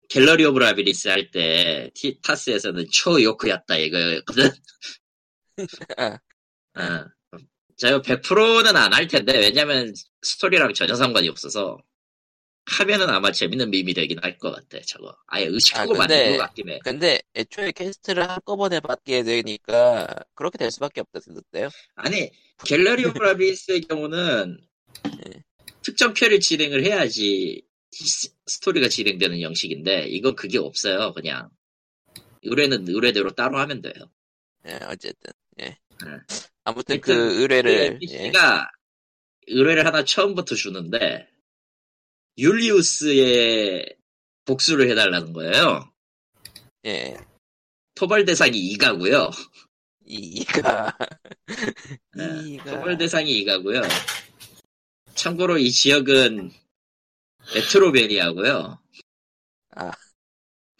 갤러리 0.09 0.45
오브 0.45 0.59
라비리스 0.59 1.07
할 1.09 1.31
때 1.31 1.89
TAS에서는 2.23 2.85
초요크였다 2.91 3.77
이거였거든. 3.77 4.49
아. 5.97 6.19
어. 6.77 7.05
제가 7.77 8.01
100%는 8.01 8.75
안 8.77 8.93
할 8.93 9.07
텐데 9.07 9.37
왜냐면 9.39 9.93
스토리랑 10.21 10.73
전혀 10.73 10.95
상관이 10.95 11.27
없어서 11.29 11.77
하면은 12.67 13.09
아마 13.09 13.31
재밌는 13.31 13.69
밈이 13.69 13.93
되긴 13.93 14.17
할 14.21 14.37
것 14.39 14.51
같아 14.51 14.79
저거 14.85 15.15
아예 15.27 15.45
의식하고 15.45 15.93
아, 15.95 15.97
근데- 15.99 16.15
만든 16.23 16.37
것 16.37 16.43
같긴 16.45 16.69
해. 16.69 16.79
근데 16.83 17.19
애초에 17.35 17.71
퀘스트를 17.71 18.27
한꺼번에 18.29 18.79
받게 18.79 19.23
되니까 19.23 20.07
그렇게 20.33 20.57
될 20.57 20.71
수밖에 20.71 21.01
없다던데요? 21.01 21.69
아니 21.95 22.31
갤러리 22.65 23.05
오브 23.05 23.17
라비린스의 23.21 23.81
경우는 23.81 24.59
예. 25.27 25.43
특정 25.83 26.13
표를 26.13 26.39
진행을 26.39 26.83
해야지 26.83 27.61
스- 27.91 28.29
스토리가 28.47 28.89
진행되는 28.89 29.39
형식인데 29.41 30.07
이건 30.07 30.35
그게 30.35 30.57
없어요 30.57 31.13
그냥 31.13 31.49
의뢰는 32.41 32.87
의뢰대로 32.89 33.31
따로 33.31 33.59
하면 33.59 33.81
돼요 33.81 33.93
예, 34.67 34.79
어쨌든 34.87 35.31
예. 35.59 35.65
네. 35.65 35.77
아무튼 36.63 36.99
그 36.99 37.41
의뢰를 37.41 37.71
예. 37.71 37.85
NPC가 37.85 38.69
의뢰를 39.47 39.85
하나 39.85 40.03
처음부터 40.03 40.55
주는데 40.55 41.27
율리우스의 42.37 43.95
복수를 44.45 44.89
해달라는 44.89 45.33
거예요 45.33 45.91
예. 46.85 47.17
토벌 47.95 48.25
대상이 48.25 48.57
이가고요 48.57 49.31
이가 50.05 50.97
네, 52.15 52.41
이가 52.45 52.71
토벌 52.71 52.97
대상이 52.97 53.31
이가고요 53.39 53.81
참고로 55.15 55.57
이 55.57 55.71
지역은 55.71 56.51
메트로베리아고요 57.53 58.79
아 59.77 59.91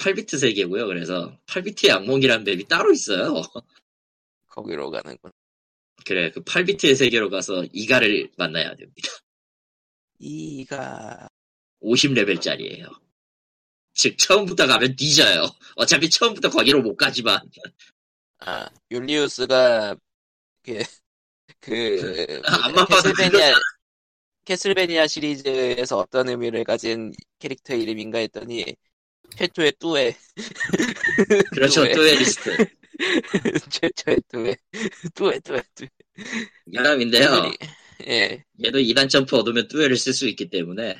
8비트 0.06 0.38
세계고요. 0.38 0.86
그래서 0.88 1.38
8비트의 1.48 1.90
악몽이라는 1.92 2.44
맵이 2.44 2.68
따로 2.68 2.92
있어요. 2.92 3.42
거기로 4.48 4.92
가는군. 4.92 5.32
그래, 6.06 6.30
그 6.32 6.44
8비트의 6.44 6.96
세계로 6.96 7.30
가서 7.30 7.66
이가를 7.74 8.32
만나야 8.38 8.76
됩니다. 8.76 9.10
이가 10.20 11.28
50레벨짜리예요. 11.82 12.90
즉 13.94 14.18
처음부터 14.18 14.68
가면 14.68 14.96
뒤져요. 14.96 15.48
어차피 15.76 16.10
처음부터 16.10 16.50
거기로 16.50 16.82
못 16.82 16.96
가지만 16.96 17.40
아 18.40 18.68
율리우스가 18.92 19.96
그, 20.64 20.84
그 21.60 22.42
캐슬베니아 22.90 23.54
캐슬베니아 24.46 25.08
시리즈에서 25.08 25.98
어떤 25.98 26.30
의미를 26.30 26.64
가진 26.64 27.14
캐릭터 27.40 27.74
이름인가 27.74 28.20
했더니 28.20 28.76
최초의 29.38 29.74
뚜에 29.80 30.16
그렇죠. 31.52 31.84
뚜에. 31.84 31.94
뚜에리스트 31.94 32.68
최초의 33.72 34.22
뚜에 34.28 34.56
뚜에 35.14 35.40
뚜에 35.40 35.62
뚜에 35.74 35.90
사람인데요. 36.74 37.52
예. 38.08 38.44
얘도 38.64 38.80
2단 38.80 39.10
점프 39.10 39.36
얻으면 39.38 39.68
뚜에를 39.68 39.98
쓸 39.98 40.14
수 40.14 40.28
있기 40.28 40.50
때문에 40.50 40.96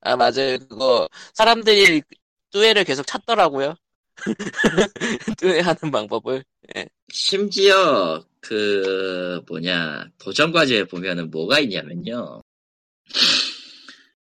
아 0.00 0.16
맞아요 0.16 0.58
그거 0.68 1.08
사람들이 1.34 2.02
뚜에를 2.50 2.84
계속 2.84 3.06
찾더라고요 3.06 3.74
뚜에 5.38 5.60
하는 5.60 5.90
방법을 5.90 6.44
심지어 7.12 8.24
그 8.40 9.42
뭐냐 9.46 10.06
도전 10.18 10.52
과제에 10.52 10.84
보면은 10.84 11.30
뭐가 11.30 11.58
있냐면요. 11.60 12.42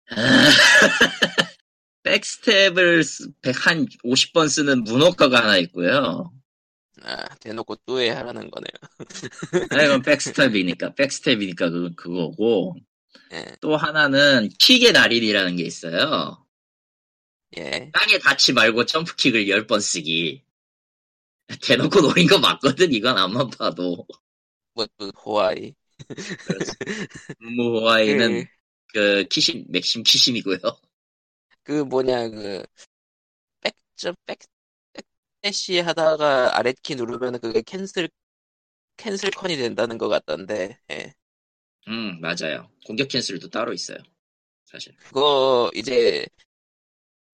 백스텝을 2.03 3.03
100한 3.43 3.89
50번 4.05 4.49
쓰는 4.49 4.85
문어커가 4.85 5.43
하나 5.43 5.57
있고요. 5.59 6.33
아, 7.03 7.27
대놓고 7.41 7.77
뚜에 7.87 8.11
하라는 8.11 8.51
거네요. 8.51 8.71
아, 9.71 9.83
이건 9.83 10.03
백스텝이니까, 10.03 10.95
백스텝이니까 10.95 11.69
그, 11.71 11.95
그거고. 11.95 12.77
예, 13.33 13.57
또 13.61 13.77
하나는 13.77 14.49
킥의 14.59 14.93
날인이라는 14.93 15.57
게 15.57 15.65
있어요. 15.65 16.47
예. 17.57 17.91
땅에 17.93 18.19
닿지 18.19 18.53
말고 18.53 18.87
점프킥을 18.87 19.49
10번 19.49 19.81
쓰기. 19.81 20.43
대놓고 21.63 22.01
노린 22.01 22.27
거 22.27 22.39
맞거든, 22.39 22.93
이건 22.93 23.17
암만 23.19 23.51
봐도. 23.51 24.07
뭐, 24.75 24.87
뭐 24.99 25.09
호와이. 25.25 25.75
음무 27.43 27.81
호와이는 27.81 28.45
그, 28.89 29.23
그, 29.23 29.29
키심, 29.29 29.65
맥심 29.69 30.03
키심이고요. 30.03 30.59
그 31.63 31.83
뭐냐, 31.85 32.29
그, 32.29 32.63
백, 33.61 33.75
점, 33.97 34.15
백, 34.27 34.39
백, 34.93 35.07
대시 35.41 35.79
하다가 35.79 36.59
아랫키 36.59 36.97
누르면 36.97 37.41
그게 37.41 37.63
캔슬, 37.63 38.09
캔슬컨이 38.97 39.57
된다는 39.57 39.99
것 39.99 40.09
같던데, 40.09 40.79
예. 40.91 41.15
음, 41.89 42.21
맞아요. 42.21 42.69
공격 42.85 43.09
캔슬도 43.09 43.49
따로 43.51 43.73
있어요. 43.73 43.99
사실. 44.65 44.93
그거 45.05 45.71
이제 45.75 46.27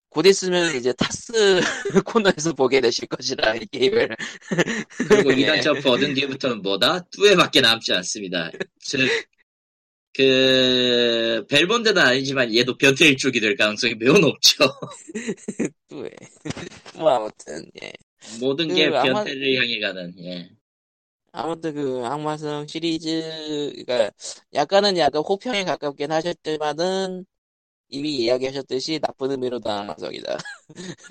곧 0.10 0.26
있으면 0.26 0.76
이제 0.76 0.92
TAS 0.94 1.32
코너에서 2.06 2.54
보게 2.54 2.82
되실 2.82 3.08
것이라 3.08 3.56
이 3.56 3.66
게임을 3.72 4.10
그리고 5.08 5.32
예. 5.34 5.46
2단 5.46 5.62
점프 5.64 5.90
얻은 5.90 6.14
뒤부터는 6.14 6.62
뭐다? 6.62 7.08
뚜에밖에 7.12 7.62
남지 7.62 7.94
않습니다. 7.94 8.52
즉, 8.82 9.08
그, 10.14 11.46
벨몬드는 11.50 11.98
아니지만 12.02 12.54
얘도 12.54 12.78
변태 12.78 13.08
일족이 13.08 13.40
될 13.40 13.56
가능성이 13.56 13.96
매우 13.96 14.18
높죠. 14.20 14.66
또 15.88 16.06
해. 16.06 16.10
뭐 16.96 17.10
아무튼 17.10 17.66
예 17.82 17.94
모든 18.42 18.68
그게 18.68 18.88
아마- 18.88 19.04
변태를 19.04 19.56
향해 19.56 19.80
가는, 19.80 20.14
예. 20.26 20.50
아무튼 21.34 21.74
그 21.74 22.06
악마성 22.06 22.68
시리즈가 22.68 24.12
약간은 24.54 24.98
약간 24.98 25.22
호평에 25.22 25.64
가깝긴 25.64 26.12
하셨지만은 26.12 27.26
이미 27.90 28.16
이야기하셨듯이 28.18 29.00
나쁜 29.00 29.32
의미로도 29.32 29.70
악마성이다. 29.70 30.38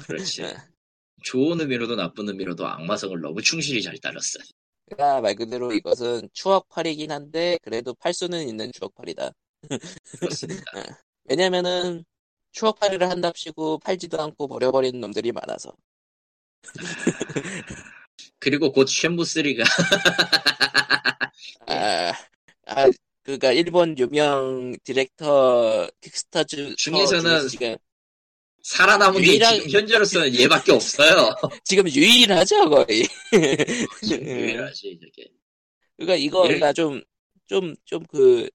그렇지. 0.07 0.43
네. 0.43 0.55
좋은 1.23 1.61
의미로도 1.61 1.97
나쁜 1.97 2.29
의미로도 2.29 2.67
악마성을 2.67 3.21
너무 3.21 3.43
충실히 3.43 3.83
잘 3.83 3.99
따랐어요. 3.99 4.43
그러니까 4.87 5.21
말 5.21 5.35
그대로 5.35 5.73
이것은 5.73 6.29
추억팔이긴 6.33 7.11
한데 7.13 7.59
그래도 7.63 7.95
팔 7.95 8.15
수는 8.15 8.49
있는 8.49 8.73
추억팔이다. 8.73 9.31
그렇습니다. 10.21 10.65
왜냐면은 11.25 12.05
추억팔이를 12.53 13.09
한답시고 13.09 13.79
팔지도 13.79 14.21
않고 14.21 14.49
버려버리는 14.49 14.99
놈들이 14.99 15.33
많아서. 15.33 15.73
그리고 18.41 18.73
곧 18.73 18.87
쉔무3가, 18.87 19.65
아, 21.67 22.13
아, 22.67 22.91
그니까 23.23 23.53
일본 23.53 23.97
유명 23.99 24.75
디렉터 24.83 25.89
킥스타즈 26.01 26.75
중에서는 26.77 27.49
지금, 27.49 27.77
살아남은 28.63 29.23
게 29.23 29.39
유일한- 29.39 29.55
지금 29.57 29.71
현재로서는 29.71 30.35
얘밖에 30.41 30.73
없어요. 30.73 31.35
지금 31.65 31.89
유일하죠 31.89 32.69
거의. 32.71 33.07
유일하지, 34.03 34.99
저게. 35.01 35.29
그러니까 35.97 36.17
이거가 36.17 36.69
예. 36.69 36.73
좀좀 36.73 37.75
좀 37.85 38.05
그 38.07 38.49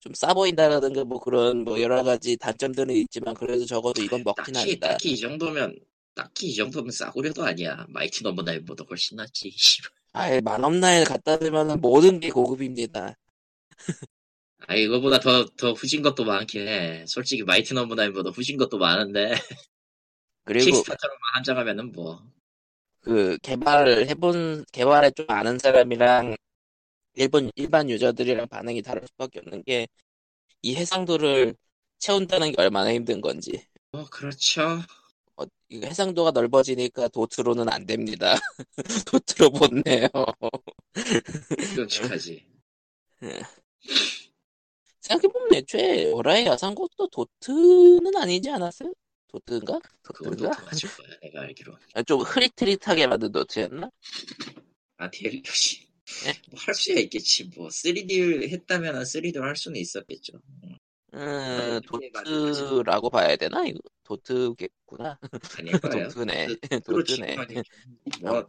좀 0.00 0.12
싸 0.14 0.32
보인다라든가 0.34 1.04
뭐 1.04 1.18
그런 1.18 1.64
뭐 1.64 1.80
여러 1.80 2.02
가지 2.04 2.36
단점들은 2.36 2.94
있지만 2.94 3.34
그래도 3.34 3.64
적어도 3.66 4.02
이건 4.02 4.22
먹긴 4.24 4.54
딱히, 4.54 4.70
한다. 4.72 4.88
딱히 4.90 5.12
이 5.12 5.16
정도면, 5.16 5.76
딱히 6.16 6.48
이 6.48 6.56
정도면 6.56 6.90
싸구려도 6.90 7.44
아니야. 7.44 7.86
마이티 7.90 8.24
넘버 8.24 8.42
나인보다 8.42 8.84
훨씬 8.90 9.16
낫지. 9.18 9.52
아예 10.12 10.40
만업나에 10.40 11.04
갖다 11.04 11.38
대면은 11.38 11.80
모든 11.80 12.18
게 12.18 12.30
고급입니다. 12.30 13.14
아, 14.68 14.74
이거보다 14.74 15.20
더, 15.20 15.46
더 15.56 15.72
후진 15.72 16.02
것도 16.02 16.24
많긴 16.24 16.66
해. 16.68 17.04
솔직히 17.06 17.42
마이티 17.44 17.74
넘버 17.74 17.94
나인보다 17.94 18.30
후진 18.30 18.56
것도 18.56 18.78
많은데, 18.78 19.34
그리고 20.44 20.84
킥스타터로만 20.84 21.18
한정하면은 21.34 21.92
뭐, 21.92 22.20
그 23.00 23.38
개발을 23.42 24.08
해본 24.08 24.64
개발에 24.72 25.10
좀 25.12 25.26
아는 25.28 25.58
사람이랑 25.58 26.36
일본 27.14 27.50
일반 27.56 27.90
유저들이랑 27.90 28.48
반응이 28.48 28.82
다를 28.82 29.02
수밖에 29.08 29.40
없는 29.40 29.64
게 29.64 29.88
이 30.62 30.76
해상도를 30.76 31.56
채운다는 31.98 32.52
게 32.52 32.62
얼마나 32.62 32.92
힘든 32.92 33.20
건지. 33.20 33.66
뭐, 33.90 34.04
그렇죠. 34.10 34.80
어, 35.36 35.44
해상도가 35.72 36.30
넓어지니까 36.30 37.08
도트로는 37.08 37.68
안 37.68 37.86
됩니다. 37.86 38.34
도트로 39.06 39.50
못 39.50 39.70
내요. 39.84 40.08
끔찍하지. 41.74 42.46
생각해보면 45.00 45.54
애초에 45.54 46.10
오라의 46.12 46.46
야상곡도 46.46 47.08
도트는 47.08 48.16
아니지 48.16 48.50
않았어요? 48.50 48.92
도트인가? 49.28 49.80
도트인가? 50.02 50.50
거야, 50.50 50.70
내가 51.22 51.42
알기로. 51.42 51.76
아, 51.94 52.02
좀 52.02 52.20
흐릿흐릿하게 52.20 53.06
만든 53.06 53.32
도트였나? 53.32 53.90
아, 54.96 55.10
대리표시. 55.10 55.86
예? 56.26 56.32
뭐, 56.50 56.60
할 56.60 56.74
수야 56.74 56.98
있겠지. 57.00 57.44
뭐, 57.56 57.68
3D 57.68 58.50
했다면 58.50 59.02
3D로 59.02 59.40
할 59.42 59.56
수는 59.56 59.80
있었겠죠. 59.80 60.40
음, 60.64 60.76
음, 61.16 61.20
네, 61.22 61.80
도트라고 61.80 63.08
봐야 63.08 63.36
되나? 63.36 63.64
이거 63.64 63.78
도트겠구나. 64.04 65.18
아닐 65.58 65.80
거예요. 65.80 66.08
도트네. 66.14 66.46
도트네. 66.84 67.30
치고는 67.30 67.62
뭐, 68.20 68.46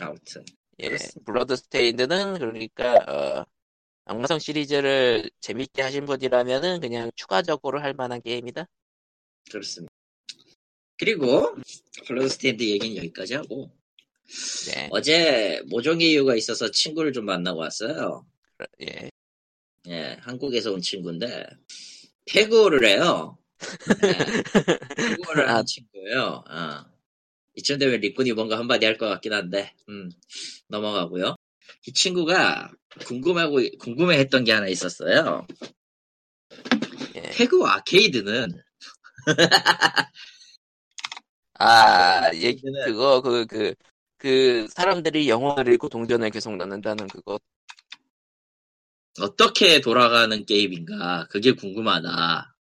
아무튼. 0.00 0.44
예, 0.80 0.88
그렇습니다. 0.88 1.32
블러드스테인드는 1.32 2.38
그러니까 2.38 2.94
어, 3.08 3.46
악마성 4.04 4.40
시리즈를 4.40 5.30
재밌게 5.40 5.82
하신 5.82 6.06
분이라면은 6.06 6.80
그냥 6.80 7.10
추가적으로 7.14 7.80
할 7.80 7.94
만한 7.94 8.20
게임이다. 8.20 8.66
그렇습니다. 9.50 9.92
그리고, 10.98 11.54
블러드스테인드 12.06 12.64
얘기는 12.64 12.96
여기까지 12.96 13.34
하고, 13.34 13.70
네, 14.66 14.88
어제 14.90 15.62
모종의 15.68 16.10
이유가 16.10 16.34
있어서 16.34 16.70
친구를 16.70 17.12
좀 17.12 17.26
만나고 17.26 17.60
왔어요. 17.60 18.26
예. 18.80 19.10
예, 19.88 20.16
한국에서 20.20 20.72
온 20.72 20.80
친구인데, 20.80 21.46
페그오를 22.26 22.86
해요. 22.88 23.38
예, 24.04 24.42
페그오를 24.96 24.96
아. 25.50 25.54
하는 25.54 25.66
친구예요. 25.66 26.44
아. 26.48 26.86
이쯤 27.56 27.78
되면 27.78 28.00
리꾼이 28.00 28.32
뭔가 28.34 28.58
한마디 28.58 28.86
할 28.86 28.98
것 28.98 29.08
같긴 29.08 29.32
한데, 29.34 29.72
음, 29.88 30.10
넘어가고요. 30.68 31.36
이 31.86 31.92
친구가 31.92 32.70
궁금하고, 33.06 33.58
궁금해 33.80 34.18
했던 34.18 34.44
게 34.44 34.52
하나 34.52 34.68
있었어요. 34.68 35.46
예. 37.16 37.22
페그 37.22 37.64
아케이드는, 37.66 38.62
아, 41.58 42.30
예, 42.34 42.52
얘기는- 42.52 42.84
그거 42.84 43.20
그 43.22 43.46
그 43.46 43.74
그 44.18 44.66
사람들이 44.70 45.28
영어를 45.28 45.74
읽고 45.74 45.88
동전을 45.90 46.30
계속 46.30 46.56
넣는다는 46.56 47.06
그거. 47.08 47.38
어떻게 49.20 49.80
돌아가는 49.80 50.44
게임인가, 50.44 51.28
그게 51.28 51.52
궁금하다. 51.52 52.54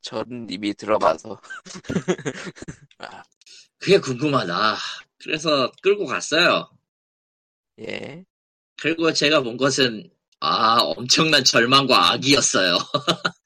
전 0.00 0.46
이미 0.50 0.74
들어봐서. 0.74 1.40
그게 3.78 3.98
궁금하다. 3.98 4.76
그래서 5.18 5.70
끌고 5.82 6.06
갔어요. 6.06 6.70
예. 7.80 8.24
그리고 8.76 9.12
제가 9.12 9.42
본 9.42 9.56
것은 9.56 10.10
아 10.40 10.78
엄청난 10.80 11.44
절망과 11.44 12.12
악이었어요. 12.12 12.78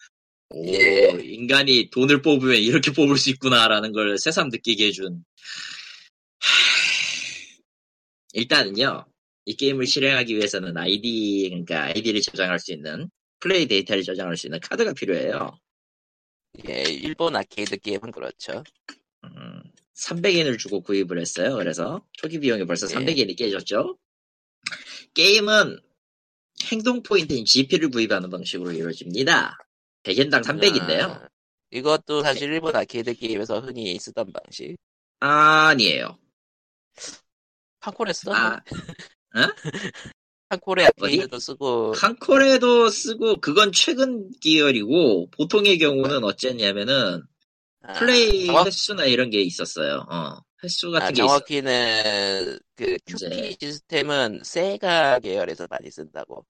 오, 0.51 0.67
예. 0.75 1.19
인간이 1.23 1.91
돈을 1.91 2.23
뽑으면 2.23 2.57
이렇게 2.57 2.93
뽑을 2.93 3.17
수 3.17 3.31
있구나라는 3.31 3.93
걸 3.93 4.19
새삼 4.19 4.49
느끼게 4.49 4.87
해준. 4.89 5.25
하, 6.41 7.63
일단은요, 8.33 9.07
이 9.49 9.57
게임을 9.57 9.87
실행하기 9.87 10.37
위해서는 10.37 10.77
아이디, 10.77 11.47
그러니까 11.49 11.85
아이디를 11.85 12.21
저장할 12.21 12.59
수 12.59 12.71
있는 12.71 13.09
플레이 13.41 13.67
데이터를 13.67 14.03
저장할 14.03 14.37
수 14.37 14.47
있는 14.47 14.61
카드가 14.61 14.93
필요해요. 14.93 15.59
예, 16.69 16.83
일본 16.83 17.35
아케이드 17.35 17.79
게임은 17.79 18.11
그렇죠. 18.11 18.63
음, 19.25 19.63
300엔을 19.97 20.59
주고 20.59 20.83
구입을 20.83 21.19
했어요. 21.19 21.55
그래서 21.57 22.05
초기 22.13 22.39
비용이 22.39 22.67
벌써 22.67 22.87
예. 22.91 22.95
300엔이 22.95 23.39
깨졌죠. 23.39 23.97
게임은 25.15 25.81
행동 26.71 27.03
포인트인 27.03 27.47
GP를 27.47 27.89
구입하는 27.89 28.29
방식으로 28.29 28.73
이루어집니다. 28.73 29.57
100엔당 30.03 30.45
300인데요. 30.45 31.09
아, 31.09 31.29
이것도 31.71 32.21
사실 32.21 32.53
일본 32.53 32.77
아케이드 32.77 33.15
게임에서 33.15 33.61
흔히 33.61 33.99
쓰던 33.99 34.31
방식. 34.31 34.77
아니에요. 35.21 36.19
쓰던 38.13 38.35
아, 38.35 38.61
칸콜에 40.51 40.87
아케이드도 40.87 41.39
쓰고 41.39 41.93
칸콜에도 41.93 42.89
쓰고 42.89 43.41
그건 43.41 43.71
최근 43.73 44.31
기열이고 44.41 45.31
보통의 45.31 45.79
경우는 45.79 46.25
어쨌냐면은 46.25 47.23
아, 47.83 47.93
플레이 47.95 48.47
정확, 48.47 48.67
횟수나 48.67 49.05
이런 49.05 49.31
게 49.31 49.41
있었어요. 49.43 50.07
어, 50.11 50.41
횟수 50.65 50.91
같은 50.91 51.07
아, 51.07 51.11
게. 51.11 51.15
정확히는 51.15 52.59
그 52.77 52.97
이제- 53.09 53.29
QP 53.29 53.57
시스템은 53.61 54.41
세가 54.43 55.19
계열에서 55.21 55.67
많이 55.71 55.91
쓴다고. 55.91 56.45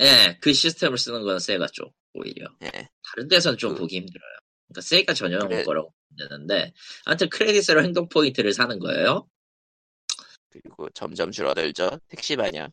예, 0.00 0.38
그 0.40 0.52
시스템을 0.52 0.98
쓰는 0.98 1.22
건 1.22 1.38
세가 1.38 1.68
쪽 1.72 1.94
오히려. 2.14 2.46
예. 2.62 2.70
다른 3.10 3.28
데서는 3.28 3.56
좀 3.58 3.74
그- 3.74 3.80
보기 3.80 3.96
힘들어요. 3.96 4.30
그러니까 4.68 4.80
세가 4.82 5.14
전용 5.14 5.40
그래. 5.48 5.62
거라고 5.62 5.92
되는데, 6.18 6.72
아무튼 7.06 7.28
크레딧으로 7.30 7.82
행동 7.84 8.08
포인트를 8.08 8.52
사는 8.52 8.78
거예요. 8.78 9.28
그리고 10.62 10.88
점점 10.90 11.30
줄어들죠. 11.30 11.98
택시 12.08 12.36
마냥. 12.36 12.70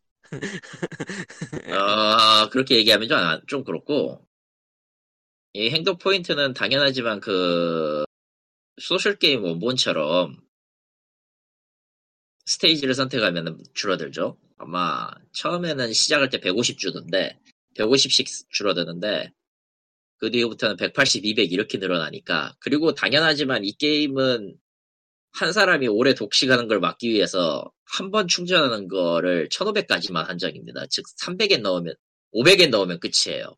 어, 1.67 2.49
그렇게 2.51 2.77
얘기하면 2.77 3.07
좀, 3.07 3.17
안- 3.17 3.41
좀 3.47 3.63
그렇고, 3.63 4.25
이 5.53 5.69
행동 5.71 5.97
포인트는 5.97 6.53
당연하지만 6.53 7.19
그, 7.19 8.03
소셜 8.81 9.17
게임 9.19 9.43
원본처럼 9.43 10.37
스테이지를 12.45 12.93
선택하면 12.93 13.63
줄어들죠. 13.73 14.37
아마 14.57 15.09
처음에는 15.33 15.93
시작할 15.93 16.29
때 16.29 16.39
150 16.39 16.77
주던데, 16.77 17.39
150씩 17.75 18.45
줄어드는데, 18.49 19.31
그 20.17 20.31
뒤부터는 20.31 20.77
180, 20.77 21.25
200 21.25 21.51
이렇게 21.53 21.77
늘어나니까. 21.77 22.55
그리고 22.59 22.93
당연하지만 22.93 23.65
이 23.65 23.73
게임은 23.73 24.57
한 25.35 25.51
사람이 25.53 25.87
오래 25.87 26.13
독식하는 26.13 26.67
걸 26.67 26.79
막기 26.79 27.09
위해서 27.09 27.71
한 27.85 28.11
번 28.11 28.27
충전하는 28.27 28.87
거를 28.87 29.47
1500까지만 29.49 30.25
한정입니다. 30.25 30.85
즉 30.89 31.05
300엔 31.21 31.61
넣으면 31.61 31.93
500엔 32.33 32.69
넣으면 32.69 32.99
끝이에요. 32.99 33.55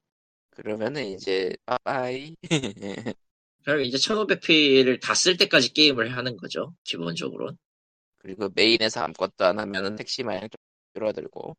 그러면은 0.51 1.05
이제 1.05 1.55
빠빠이. 1.65 2.35
그럼 3.63 3.81
이제 3.81 3.97
1500P를 3.97 4.99
다 5.01 5.13
쓸 5.13 5.37
때까지 5.37 5.73
게임을 5.73 6.15
하는 6.15 6.37
거죠. 6.37 6.73
기본적으로. 6.83 7.51
그리고 8.19 8.49
메인에서 8.55 9.01
아무것도 9.01 9.45
안 9.45 9.59
하면은 9.59 9.95
택시 9.95 10.23
마냥 10.23 10.41
좀 10.43 10.57
줄어들고. 10.95 11.55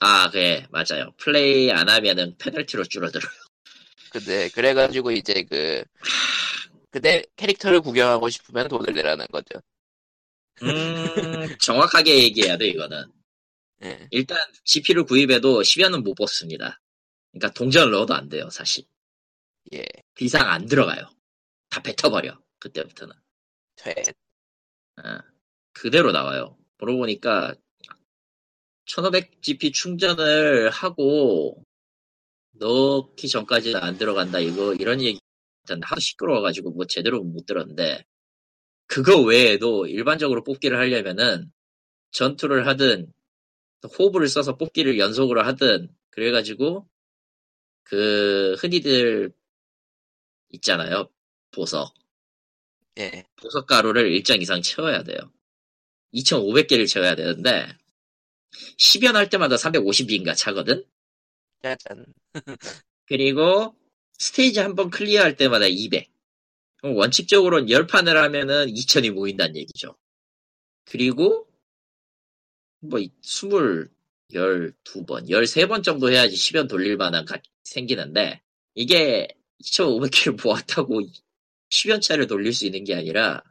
아, 0.00 0.30
그래. 0.30 0.66
맞아요. 0.70 1.12
플레이 1.18 1.70
안 1.70 1.88
하면은 1.88 2.36
페널티로 2.38 2.84
줄어들어요. 2.84 3.30
근데 4.10 4.48
그래 4.50 4.74
가지고 4.74 5.10
이제 5.10 5.42
그 5.48 5.82
근데 6.94 7.24
캐릭터를 7.34 7.80
구경하고 7.80 8.28
싶으면 8.28 8.68
돈을 8.68 8.94
내라는 8.94 9.26
거죠. 9.32 9.60
음, 10.62 11.58
정확하게 11.58 12.22
얘기해야 12.22 12.56
돼, 12.56 12.68
이거는. 12.68 13.10
예. 13.82 14.06
일단 14.12 14.38
GP를 14.62 15.02
구입해도 15.02 15.62
10연은 15.62 16.04
못 16.04 16.14
뽑습니다. 16.14 16.80
그러니까 17.32 17.52
동전을 17.52 17.90
넣어도 17.90 18.14
안 18.14 18.28
돼요, 18.28 18.48
사실. 18.48 18.84
예. 19.74 19.84
이상 20.20 20.48
안 20.48 20.66
들어가요. 20.66 21.10
다 21.68 21.82
뱉어버려. 21.82 22.40
그때부터는. 22.60 23.12
퇴. 23.74 23.92
아, 24.94 25.20
그대로 25.72 26.12
나와요. 26.12 26.56
물어보니까 26.78 27.56
1500GP 28.86 29.74
충전을 29.74 30.70
하고 30.70 31.60
넣기 32.52 33.28
전까지는 33.28 33.82
안 33.82 33.98
들어간다 33.98 34.38
이거 34.38 34.74
이런 34.74 35.00
얘기 35.00 35.18
하도 35.82 36.00
시끄러워가지고 36.00 36.70
뭐 36.72 36.86
제대로 36.86 37.22
못 37.22 37.46
들었는데 37.46 38.04
그거 38.86 39.20
외에도 39.22 39.86
일반적으로 39.86 40.44
뽑기를 40.44 40.78
하려면은 40.78 41.50
전투를 42.12 42.66
하든 42.66 43.12
호흡을 43.98 44.28
써서 44.28 44.56
뽑기를 44.56 44.98
연속으로 44.98 45.42
하든 45.42 45.88
그래가지고 46.10 46.88
그 47.82 48.54
흔히들 48.58 49.32
있잖아요 50.50 51.08
보석 51.50 51.94
예. 52.98 53.24
보석 53.36 53.66
가루를 53.66 54.12
일정 54.12 54.40
이상 54.40 54.62
채워야 54.62 55.02
돼요. 55.02 55.18
2,500개를 56.14 56.88
채워야 56.88 57.16
되는데 57.16 57.66
10연 58.78 59.14
할 59.14 59.28
때마다 59.28 59.56
350인가 59.56 60.36
차거든. 60.36 60.84
짜잔. 61.62 62.06
그리고 63.06 63.74
스테이지 64.18 64.60
한 64.60 64.74
번 64.74 64.90
클리어할 64.90 65.36
때마다 65.36 65.66
200. 65.66 66.10
그럼 66.78 66.96
원칙적으로는 66.96 67.66
10판을 67.68 68.14
하면은 68.14 68.66
2,000이 68.66 69.10
모인다는 69.12 69.56
얘기죠. 69.56 69.96
그리고 70.84 71.48
뭐 72.80 72.98
20, 72.98 73.90
12번, 74.32 75.28
13번 75.28 75.82
정도 75.82 76.10
해야지 76.10 76.34
10연 76.36 76.68
돌릴 76.68 76.96
만한 76.96 77.24
가- 77.24 77.40
생기는데 77.64 78.42
이게 78.74 79.28
2,500개를 79.62 80.42
모았다고 80.44 81.00
10연차를 81.70 82.28
돌릴 82.28 82.52
수 82.52 82.66
있는 82.66 82.84
게 82.84 82.94
아니라 82.94 83.42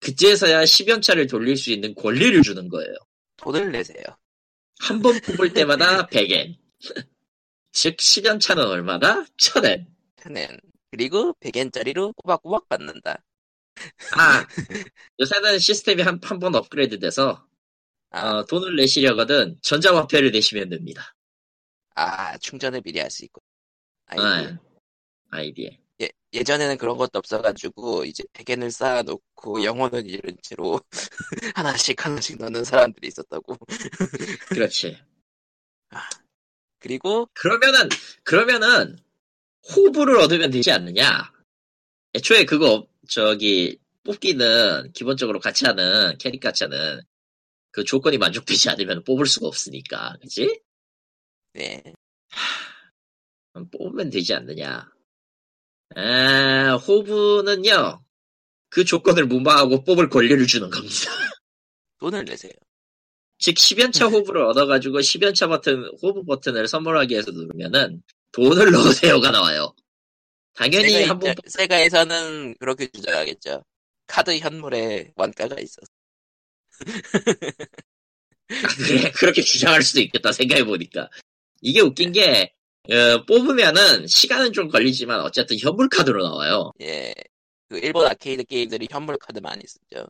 그때서야 0.00 0.64
10연차를 0.64 1.28
돌릴 1.30 1.56
수 1.56 1.70
있는 1.70 1.94
권리를 1.94 2.42
주는 2.42 2.68
거예요. 2.68 2.94
돈을 3.36 3.72
내세요. 3.72 4.02
한 4.80 5.00
번 5.00 5.20
뽑을 5.20 5.52
때마다 5.52 6.06
100엔. 6.10 6.56
즉 7.74 7.98
10연차는 7.98 8.66
얼마다? 8.66 9.24
1000엔. 9.38 9.86
는 10.30 10.58
그리고 10.90 11.34
100엔짜리로 11.40 12.14
꼬박꼬박 12.16 12.68
받는다. 12.70 13.22
아, 14.16 14.46
요새는 15.20 15.58
시스템이 15.58 16.02
한 16.02 16.20
한 16.22 16.38
번 16.40 16.54
업그레이드 16.54 16.98
돼서 16.98 17.46
아, 18.10 18.38
어, 18.38 18.46
돈을 18.46 18.76
내시려거든 18.76 19.58
전자화폐를 19.62 20.32
내시면 20.32 20.70
됩니다. 20.70 21.14
아 21.96 22.38
충전을 22.38 22.82
미리 22.82 23.00
할 23.00 23.10
수 23.10 23.24
있고. 23.26 23.42
아이, 24.06 24.46
네. 24.46 24.56
아이디에. 25.30 25.80
예, 26.02 26.10
예전에는 26.34 26.78
그런 26.78 26.96
것도 26.98 27.18
없어가지고 27.20 28.04
이제 28.06 28.24
100엔을 28.34 28.70
쌓아놓고 28.70 29.64
영혼을 29.64 30.08
잃은 30.08 30.36
채로 30.42 30.80
하나씩 31.56 32.04
하나씩 32.06 32.38
넣는 32.38 32.64
사람들이 32.64 33.08
있었다고. 33.08 33.56
그렇지. 34.48 34.98
그리고 36.84 37.30
그러면은 37.32 37.88
그러면은 38.24 38.98
호불을 39.74 40.18
얻으면 40.18 40.50
되지 40.50 40.70
않느냐? 40.70 41.32
애초에 42.12 42.44
그거 42.44 42.86
저기 43.08 43.78
뽑기는 44.02 44.92
기본적으로 44.92 45.40
같이 45.40 45.64
하는 45.64 46.18
캐릭 46.18 46.40
가차는 46.40 47.00
그 47.70 47.84
조건이 47.84 48.18
만족되지 48.18 48.68
않으면 48.68 49.02
뽑을 49.02 49.24
수가 49.24 49.46
없으니까, 49.46 50.18
그치? 50.20 50.60
네, 51.54 51.82
그럼 53.54 53.70
뽑으면 53.70 54.10
되지 54.10 54.34
않느냐? 54.34 54.92
아, 55.96 56.74
호브는요 56.86 58.04
그 58.68 58.84
조건을 58.84 59.24
무마하고 59.24 59.84
뽑을 59.84 60.10
권리를 60.10 60.46
주는 60.46 60.68
겁니다. 60.68 61.10
돈을 61.98 62.26
내세요. 62.26 62.52
즉 63.44 63.56
10연차 63.56 64.10
호브를 64.10 64.40
얻어가지고 64.42 65.00
10연차 65.00 65.48
버튼 65.48 65.84
호브 66.02 66.24
버튼을 66.24 66.66
선물하기 66.66 67.12
위해서 67.12 67.30
누르면은 67.30 68.02
돈을 68.32 68.70
넣으세요가 69.20 69.30
나와요. 69.30 69.74
당연히 70.54 70.88
세가, 70.92 71.10
한번 71.10 71.32
입장- 71.32 71.42
세가에서는 71.50 72.54
그렇게 72.58 72.86
주장하겠죠. 72.88 73.62
카드 74.06 74.34
현물에 74.38 75.12
원가가 75.16 75.56
있어서. 75.60 75.86
그래, 78.78 79.10
그렇게 79.14 79.42
주장할 79.42 79.82
수도 79.82 80.00
있겠다, 80.00 80.32
생각해 80.32 80.64
보니까. 80.64 81.10
이게 81.60 81.80
웃긴 81.82 82.12
게, 82.12 82.54
어, 82.90 83.24
뽑으면은, 83.26 84.06
시간은 84.06 84.54
좀 84.54 84.68
걸리지만, 84.68 85.20
어쨌든 85.20 85.58
현물 85.58 85.90
카드로 85.90 86.22
나와요. 86.22 86.72
예, 86.80 87.12
그 87.68 87.78
일본 87.78 88.06
아케이드 88.06 88.44
게임들이 88.44 88.88
현물 88.90 89.18
카드 89.18 89.38
많이 89.40 89.62
쓰죠. 89.66 90.06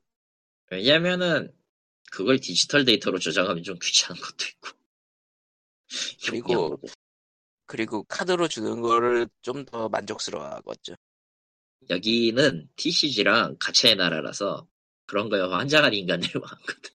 왜냐면은, 0.71 1.53
그걸 2.15 2.39
디지털 2.39 2.85
데이터로 2.85 3.19
저장하면 3.19 3.65
좀 3.65 3.77
귀찮은 3.83 4.21
것도 4.21 4.47
있고. 4.49 4.69
그리고. 6.27 6.81
그리고 7.67 8.05
카드로 8.05 8.47
주는 8.47 8.81
거를 8.81 9.27
좀 9.43 9.65
더 9.65 9.89
만족스러워하겠죠. 9.89 10.95
여기는 11.91 12.69
TCG랑 12.77 13.57
가차의 13.59 13.97
나라라서, 13.97 14.69
그런 15.07 15.29
거에 15.29 15.41
환장한 15.41 15.93
인간들이 15.93 16.33
많거든. 16.41 16.91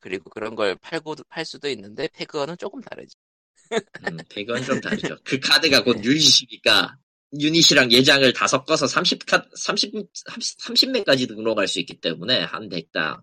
그리고 0.00 0.30
그런 0.30 0.54
걸 0.54 0.76
팔고 0.76 1.16
팔 1.28 1.44
수도 1.44 1.68
있는데 1.68 2.08
패그어는 2.14 2.56
조금 2.56 2.80
다르지. 2.80 3.16
음, 4.08 4.16
배경은 4.30 4.62
좀 4.62 4.80
다르죠. 4.80 5.18
그 5.24 5.38
카드가 5.40 5.84
곧 5.84 6.02
유닛이니까, 6.02 6.96
유닛이랑 7.38 7.92
예장을 7.92 8.32
다 8.32 8.46
섞어서 8.46 8.86
30카, 8.86 9.54
30, 9.54 9.92
30, 10.14 10.58
30매까지 10.58 11.28
등록할 11.28 11.68
수 11.68 11.80
있기 11.80 12.00
때문에, 12.00 12.44
한 12.44 12.70
덱당. 12.70 13.22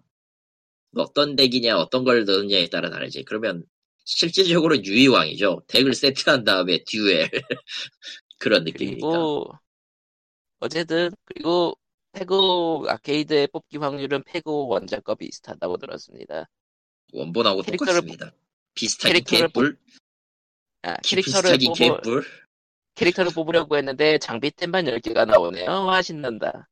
어떤 0.95 1.35
덱이냐, 1.35 1.77
어떤 1.77 2.03
걸 2.03 2.25
넣느냐에 2.25 2.69
따라 2.69 2.89
다르지. 2.89 3.23
그러면, 3.23 3.63
실질적으로 4.05 4.83
유이왕이죠. 4.83 5.63
덱을 5.67 5.93
세트한 5.93 6.43
다음에 6.43 6.83
듀엘. 6.85 7.29
그런 8.37 8.63
느낌이니까. 8.63 9.07
그리고 9.07 9.49
어쨌든 10.59 11.11
그리고 11.25 11.77
패그 12.11 12.85
아케이드의 12.87 13.47
뽑기 13.47 13.77
확률은 13.77 14.23
패그 14.23 14.67
원작과 14.67 15.15
비슷하다고 15.15 15.77
들었습니다. 15.77 16.49
원본하고 17.13 17.63
똑같습니다. 17.63 18.31
캐릭터를 18.75 19.21
개뿔, 19.21 19.77
아, 20.81 20.95
캐릭터를 20.97 21.57
뽑을 21.57 21.73
개뿔. 21.73 22.25
캐릭터를 22.95 23.31
뽑으려고 23.33 23.77
했는데 23.77 24.17
장비템만 24.17 24.85
10개가 24.85 25.25
나오네요. 25.25 25.85
와, 25.85 26.01
신난다. 26.01 26.69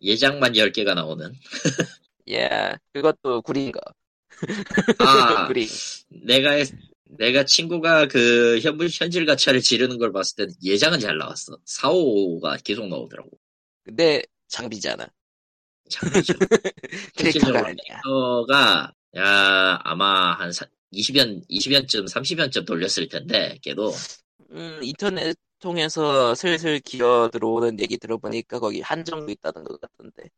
예장만 0.00 0.52
10개가 0.54 0.94
나오는. 0.94 1.32
예, 2.28 2.76
그것도 2.92 3.42
구린 3.42 3.72
거. 3.72 3.80
아, 4.98 5.46
구린. 5.48 5.68
내가, 6.08 6.50
내가 7.04 7.44
친구가 7.44 8.08
그 8.08 8.58
현, 8.60 8.78
현질 8.80 9.26
가차를 9.26 9.60
지르는 9.60 9.98
걸 9.98 10.12
봤을 10.12 10.36
때는 10.36 10.54
예장은 10.62 11.00
잘 11.00 11.18
나왔어. 11.18 11.58
4, 11.64 11.90
5가 11.90 12.62
계속 12.62 12.88
나오더라고. 12.88 13.30
근데 13.84 14.22
장비잖아. 14.48 15.06
장난이죠. 15.90 16.34
캐릭터가 17.16 17.58
아니야. 17.58 17.74
캐릭터가, 17.76 18.92
야, 19.16 19.80
아마 19.82 20.32
한 20.34 20.50
20연, 20.92 21.42
20연쯤, 21.48 22.08
30연쯤 22.08 22.66
돌렸을 22.66 23.08
텐데, 23.08 23.58
걔도. 23.62 23.92
음, 24.50 24.80
인터넷 24.82 25.36
통해서 25.58 26.34
슬슬 26.34 26.80
기어 26.80 27.30
들어오는 27.32 27.78
얘기 27.80 27.96
들어보니까 27.96 28.58
거기 28.58 28.80
한정도 28.80 29.30
있다는 29.30 29.64
것 29.64 29.80
같던데. 29.80 30.28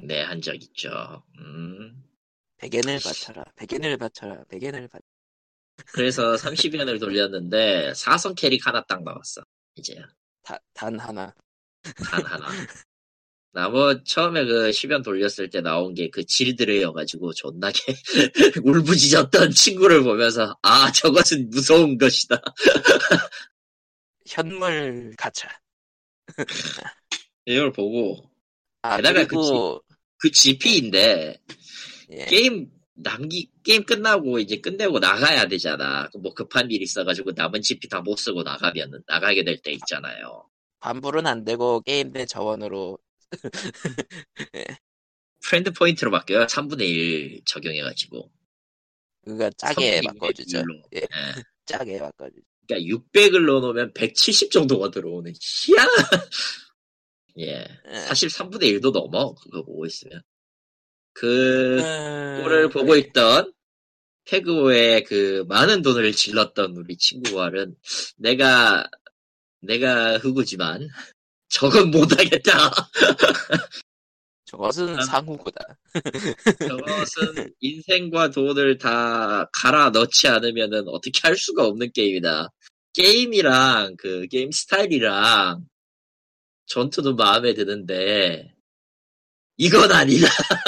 네, 0.00 0.22
한 0.22 0.40
적 0.40 0.54
있죠. 0.62 1.22
음. 1.38 2.04
백엔을 2.58 2.98
바쳐라. 3.02 3.44
백엔을 3.56 3.96
바쳐라. 3.98 4.44
백엔을 4.48 4.88
바. 4.88 4.98
그래서 5.92 6.34
30연을 6.36 6.98
돌렸는데, 7.00 7.94
사성 7.94 8.34
캐릭 8.34 8.66
하나 8.66 8.84
딱 8.84 9.02
나왔어. 9.04 9.42
이제. 9.76 9.96
다, 10.42 10.58
단 10.74 10.98
하나. 10.98 11.32
단 12.10 12.24
하나. 12.24 12.48
나머 13.52 14.02
처음에 14.04 14.44
그 14.44 14.70
10연 14.70 15.02
돌렸을 15.02 15.48
때 15.50 15.60
나온 15.62 15.94
게 15.94 16.10
그 16.10 16.24
질드레여가지고 16.24 17.32
존나게 17.32 17.80
울부짖었던 18.64 19.50
친구를 19.52 20.02
보면서 20.02 20.56
아 20.62 20.92
저것은 20.92 21.48
무서운 21.50 21.96
것이다. 21.98 22.40
현물 24.26 25.14
가차. 25.16 25.48
이걸 27.46 27.72
보고 27.72 28.30
아, 28.82 28.96
게다가 28.96 29.26
그리고, 29.26 29.82
그 30.18 30.30
GP인데 30.30 31.40
예. 32.12 32.24
게임 32.26 32.70
남기 32.94 33.50
게임 33.64 33.84
끝나고 33.84 34.38
이제 34.40 34.56
끝내고 34.60 34.98
나가야 34.98 35.46
되잖아. 35.48 36.08
뭐 36.20 36.34
급한 36.34 36.70
일 36.70 36.82
있어가지고 36.82 37.32
남은 37.32 37.62
GP 37.62 37.88
다 37.88 38.00
못 38.00 38.16
쓰고 38.16 38.42
나가면 38.42 39.02
나가게 39.06 39.44
될 39.44 39.60
때 39.62 39.72
있잖아요. 39.72 40.48
환불은 40.80 41.26
안 41.26 41.44
되고 41.44 41.80
게임 41.80 42.12
내 42.12 42.26
자원으로 42.26 42.98
friend 45.40 45.72
point로 45.72 46.10
바뀌어요. 46.10 46.46
3분의 46.46 46.80
1 46.82 47.42
적용해가지고. 47.46 48.30
그가 49.24 49.50
짜게 49.56 50.00
3분의 50.00 50.02
1의 50.02 50.06
바꿔주죠. 50.06 50.58
예. 50.94 50.98
예. 51.00 51.06
짜게 51.66 51.98
바꿔주죠. 51.98 52.42
그러니까 52.66 52.96
600을 52.98 53.46
넣어놓으면 53.46 53.92
170 53.94 54.50
정도가 54.50 54.90
들어오는 54.90 55.32
희한한 55.40 56.04
예 57.38 57.66
예. 57.90 57.94
사실 58.00 58.28
3분의 58.28 58.80
1도 58.80 58.92
넘어 58.92 59.34
그거 59.34 59.62
보고 59.64 59.86
있으면 59.86 60.22
그 61.12 61.80
음, 61.80 62.42
꼴을 62.42 62.68
보고 62.70 62.96
있던 62.96 63.52
페그오에 64.24 65.02
그 65.04 65.44
많은 65.48 65.82
돈을 65.82 66.12
질렀던 66.12 66.76
우리 66.76 66.96
친구와는 66.96 67.76
내가 68.16 68.88
내가 69.60 70.18
흑우지만 70.18 70.88
저건 71.48 71.90
못하겠다 71.90 72.52
저것은 74.44 74.94
난- 74.94 75.04
상우구다. 75.04 75.60
저것은 76.66 77.54
인생과 77.60 78.30
돈을 78.30 78.78
다 78.78 79.48
갈아 79.52 79.90
넣지 79.90 80.26
않으면은 80.28 80.88
어떻게 80.88 81.20
할 81.22 81.36
수가 81.36 81.66
없는 81.66 81.92
게임이다. 81.92 82.48
게임이랑 82.94 83.96
그 83.98 84.26
게임 84.28 84.50
스타일이랑 84.50 85.66
전투도 86.68 87.16
마음에 87.16 87.54
드는데 87.54 88.54
이건 89.56 89.90
아니다. 89.92 90.26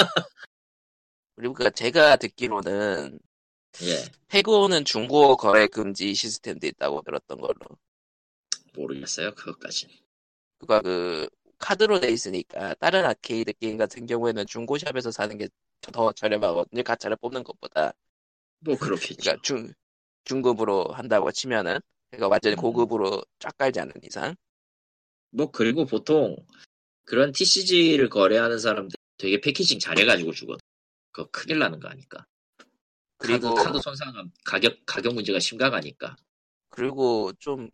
그리고 1.35 1.53
그 1.53 1.71
제가 1.71 2.17
듣기로는 2.17 3.19
예, 3.83 4.03
페그오는 4.27 4.85
중고 4.85 5.37
거래 5.37 5.67
금지 5.67 6.13
시스템도 6.13 6.67
있다고 6.67 7.01
들었던 7.03 7.39
걸로. 7.39 7.55
모르겠어요 8.73 9.33
그것까지. 9.33 9.87
그가 10.59 10.81
그 10.81 11.27
카드로 11.57 11.99
돼 11.99 12.09
있으니까 12.11 12.73
다른 12.75 13.05
아케이드 13.05 13.53
게임 13.53 13.77
같은 13.77 14.05
경우에는 14.05 14.45
중고샵에서 14.45 15.11
사는 15.11 15.37
게 15.37 15.47
더 15.81 16.11
저렴하거든요. 16.13 16.83
가차를 16.83 17.17
뽑는 17.17 17.43
것보다. 17.43 17.93
뭐 18.59 18.77
그렇겠죠. 18.77 19.15
그러니까 19.19 19.41
중 19.41 19.73
중급으로 20.25 20.89
한다고 20.93 21.31
치면은 21.31 21.79
그러니까 22.11 22.27
완전히 22.27 22.55
음. 22.55 22.61
고급으로 22.61 23.23
쫙 23.39 23.57
깔지 23.57 23.79
않는 23.79 23.93
이상. 24.03 24.35
뭐 25.31 25.51
그리고 25.51 25.85
보통 25.85 26.35
그런 27.05 27.31
TCG를 27.31 28.09
거래하는 28.09 28.59
사람들 28.59 28.95
되게 29.17 29.41
패키징 29.41 29.79
잘해가지고 29.79 30.31
주거든. 30.31 30.59
그거 31.11 31.29
큰일 31.31 31.59
나는 31.59 31.79
거 31.79 31.87
아니까. 31.87 32.25
그리고 33.17 33.53
카드, 33.53 33.67
카드 33.67 33.79
손상함 33.81 34.31
가격 34.45 34.77
가격 34.85 35.13
문제가 35.13 35.39
심각하니까. 35.39 36.15
그리고 36.69 37.31
좀 37.39 37.69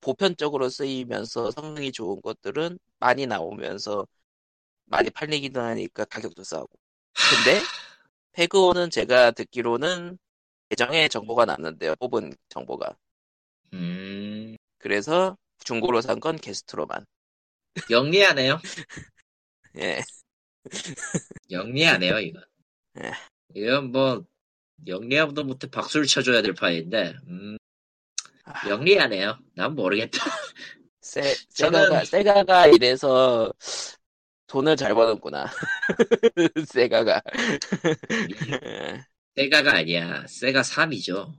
보편적으로 0.00 0.68
쓰이면서 0.68 1.50
성능이 1.50 1.92
좋은 1.92 2.20
것들은 2.22 2.78
많이 2.98 3.26
나오면서 3.26 4.06
많이 4.84 5.10
팔리기도 5.10 5.60
하니까 5.60 6.04
가격도 6.04 6.44
싸고. 6.44 6.68
근데 7.14 7.60
페그오는 8.32 8.90
제가 8.90 9.32
듣기로는 9.32 10.18
계정에 10.68 11.08
정보가 11.08 11.44
남는데요. 11.44 11.94
뽑은 11.96 12.32
정보가. 12.48 12.96
음 13.72 14.56
그래서 14.78 15.36
중고로 15.66 16.00
산 16.02 16.20
건 16.20 16.36
게스트로만. 16.38 17.06
영리하네요. 17.90 18.60
예. 19.78 20.02
영리하네요, 21.50 22.18
이거. 22.20 22.40
예. 23.02 23.12
이건 23.54 23.92
뭐, 23.92 24.24
영리함도 24.86 25.44
못해 25.44 25.68
박수를 25.70 26.06
쳐줘야 26.06 26.42
될 26.42 26.54
판인데, 26.54 27.14
음, 27.28 27.56
아, 28.44 28.68
영리하네요. 28.68 29.38
난 29.54 29.74
모르겠다. 29.74 30.18
세, 31.02 31.22
세가가, 31.50 32.04
세가가 32.04 32.66
이래서 32.68 33.52
돈을 34.48 34.76
잘 34.76 34.94
버는구나. 34.94 35.46
세가가. 36.68 37.22
세가가 39.36 39.76
아니야. 39.76 40.26
세가 40.26 40.62
3이죠. 40.62 41.32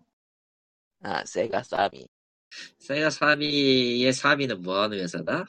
아, 1.01 1.23
세가 1.25 1.63
쌈이. 1.63 2.07
세가 2.79 3.09
3위의 3.09 4.09
3위는 4.09 4.61
뭐 4.61 4.81
하는 4.81 4.99
회사다? 4.99 5.45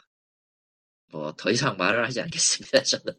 뭐, 1.11 1.33
더 1.37 1.51
이상 1.51 1.77
말을 1.77 2.05
하지 2.05 2.21
않겠습니다, 2.21 2.83
저는. 2.83 3.15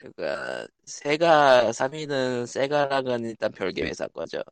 그니까, 0.00 0.66
세가 0.84 1.70
3위는 1.70 2.46
세가랑은 2.46 3.24
일단 3.24 3.50
별개 3.52 3.82
회사 3.82 4.06
거죠. 4.08 4.42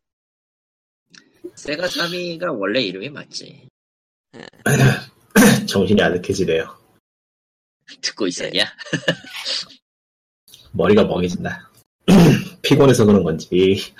세가 1.54 1.86
3위가 1.86 2.59
원래 2.59 2.80
이름이 2.80 3.11
맞지. 3.11 3.68
정신이 5.68 6.02
아득해지네요. 6.02 6.78
듣고 8.00 8.26
있었냐? 8.26 8.64
머리가 10.72 11.04
멍해진다. 11.04 11.70
피곤해서 12.62 13.04
그런 13.04 13.22
건지, 13.22 13.48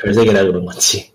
별세계라 0.00 0.44
그런 0.44 0.64
건지. 0.64 1.12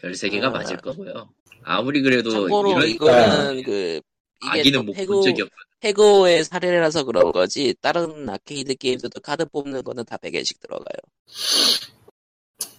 별 0.00 0.12
3개가 0.12 0.44
아. 0.44 0.50
맞을 0.50 0.76
거고요. 0.76 1.28
아무리 1.64 2.02
그래도 2.02 2.30
참고로 2.30 2.70
이런 2.72 2.88
이거는 2.88 3.62
그, 3.62 4.00
이게 4.42 4.60
아기는 4.60 4.78
또못본 4.80 4.94
페고, 4.94 5.22
적이 5.22 5.42
없 5.42 5.48
페고의 5.80 6.44
사례라서 6.44 7.04
그런 7.04 7.32
거지, 7.32 7.74
다른 7.80 8.28
아케이드 8.28 8.74
게임들도 8.76 9.20
카드 9.20 9.44
뽑는 9.46 9.82
거는 9.82 10.04
다 10.04 10.16
100엔씩 10.16 10.60
들어가요. 10.60 10.96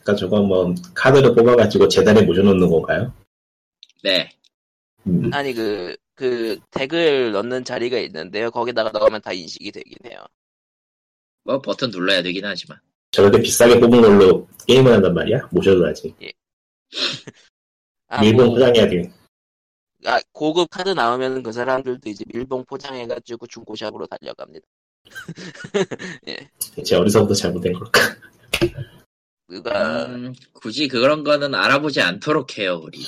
그러니까 0.02 0.16
저건 0.16 0.48
뭐, 0.48 0.74
카드를 0.94 1.36
뽑아가지고 1.36 1.88
재단에 1.88 2.22
묻어놓는 2.24 2.70
건가요? 2.70 3.14
네. 4.04 4.30
음, 5.08 5.30
아니, 5.34 5.54
그, 5.54 5.96
그, 6.16 6.60
덱을 6.72 7.32
넣는 7.32 7.64
자리가 7.64 8.00
있는데요. 8.00 8.50
거기다가 8.50 8.92
넣으면 8.92 9.22
다 9.22 9.34
인식이 9.34 9.72
되긴 9.72 9.98
해요. 10.06 10.20
뭐, 11.44 11.62
버튼 11.62 11.92
눌러야 11.92 12.24
되긴 12.24 12.46
하지만. 12.46 12.80
저렇게 13.12 13.40
비싸게 13.42 13.80
뽑은 13.80 14.02
걸로 14.02 14.48
게임을 14.68 14.92
한단 14.92 15.14
말이야? 15.14 15.48
모셔둬야지. 15.52 16.16
아, 16.20 16.26
밀봉 18.22 18.46
뭐, 18.46 18.56
포장해야 18.56 18.88
돼. 18.88 19.12
아, 20.06 20.20
고급 20.32 20.70
카드 20.70 20.90
나오면 20.90 21.44
그 21.44 21.52
사람들도 21.52 22.10
이제 22.10 22.24
밀봉 22.34 22.66
포장해가지고 22.66 23.48
중고샵으로 23.48 24.08
달려갑니다. 24.08 24.66
대체 26.76 26.96
어디서부터 26.96 27.34
잘못된 27.34 27.74
걸까? 27.74 28.02
그가, 29.48 30.06
음, 30.06 30.34
굳이 30.54 30.88
그런 30.88 31.24
거는 31.24 31.54
알아보지 31.54 32.02
않도록 32.02 32.58
해요, 32.58 32.82
우리. 32.84 33.00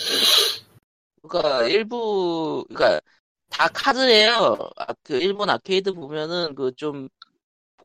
그가 1.21 1.67
일부, 1.67 2.65
그가 2.69 2.99
다 3.49 3.67
카드예요. 3.69 4.57
아, 4.75 4.93
그 5.03 5.15
일본 5.17 5.49
아케이드 5.49 5.93
보면은 5.93 6.53
그 6.55 6.71
좀 6.75 7.09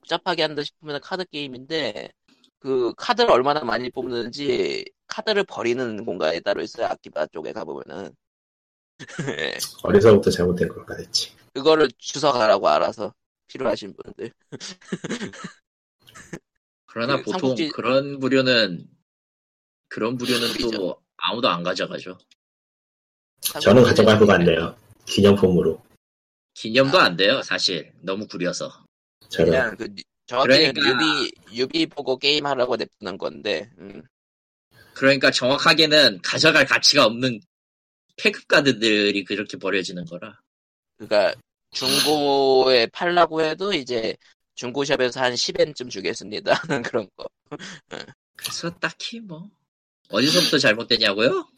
복잡하게 0.03 0.43
한다 0.43 0.63
싶으면 0.63 1.01
카드 1.01 1.25
게임인데 1.25 2.11
그 2.59 2.93
카드를 2.97 3.31
얼마나 3.31 3.61
많이 3.65 3.91
뽑는지 3.91 4.85
카드를 5.13 5.45
버리는 5.45 6.05
공간에 6.07 6.41
따로 6.41 6.63
있어요. 6.63 6.87
아키바 6.87 7.27
쪽에 7.27 7.53
가보면은. 7.53 8.15
예. 9.39 9.59
어디서부터 9.83 10.31
잘못된 10.31 10.69
걸까 10.69 10.97
됐지. 10.97 11.33
그거를 11.53 11.91
주워가라고 11.99 12.67
알아서 12.69 13.13
필요하신 13.49 13.95
분들. 13.95 14.33
그러나 16.87 17.17
그 17.19 17.25
보통 17.25 17.55
삼국지- 17.55 17.73
그런 17.73 18.19
부류는 18.21 18.89
그런 19.89 20.17
부류는 20.17 20.71
또. 20.73 21.03
아무도 21.17 21.49
안 21.49 21.63
가져가죠. 21.63 22.19
저는 23.61 23.83
가져갈 23.85 24.19
것 24.19 24.27
같네요. 24.27 24.75
기념품으로. 25.07 25.83
기념도 26.55 26.99
안 26.99 27.17
돼요, 27.17 27.43
사실. 27.43 27.93
너무 28.01 28.27
구려서. 28.27 28.71
저는 29.29 29.51
그냥 29.51 29.77
그 29.77 29.95
정확히는 30.27 30.73
그러니까- 30.75 30.91
유비 30.91 31.33
유비 31.59 31.87
보고 31.87 32.17
게임 32.19 32.47
하라고 32.47 32.77
냅두는 32.77 33.19
건데. 33.19 33.71
음. 33.79 34.03
그러니까 34.95 35.31
정확하게는 35.31 36.21
가져갈 36.23 36.67
가치가 36.67 37.05
없는 37.07 37.41
폐급 38.17 38.47
카드들이 38.49 39.25
그렇게 39.25 39.57
버려지는 39.57 40.05
거라. 40.07 40.39
그러니까 40.97 41.35
중고에 41.73 42.87
팔라고 42.87 43.43
해도 43.43 43.73
이제 43.73 44.17
중고샵에서 44.55 45.21
한 45.21 45.33
10엔쯤 45.35 45.91
주겠습니다 45.91 46.55
하는 46.55 46.83
그런 46.95 47.09
거. 47.17 47.27
그래서 48.37 48.71
딱히 48.79 49.21
뭐 49.21 49.51
어디서부터 50.11 50.59
잘못됐냐고요? 50.59 51.49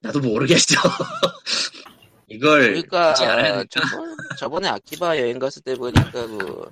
나도 0.00 0.20
모르겠어. 0.20 0.74
이걸 2.28 2.60
그러니까? 2.68 3.12
저번, 3.14 4.16
저번에 4.38 4.68
아키바 4.68 5.18
여행 5.18 5.38
갔을 5.38 5.62
때 5.62 5.74
보니까 5.74 6.26
그 6.26 6.70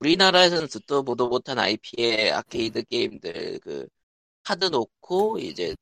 우리나라에서는 0.00 0.68
듣도 0.68 1.02
보도 1.02 1.28
못한 1.28 1.58
IP의 1.58 2.30
아케이드 2.30 2.84
게임들 2.84 3.58
그 3.60 3.88
카드 4.48 4.64
놓고 4.64 5.40
이제 5.40 5.74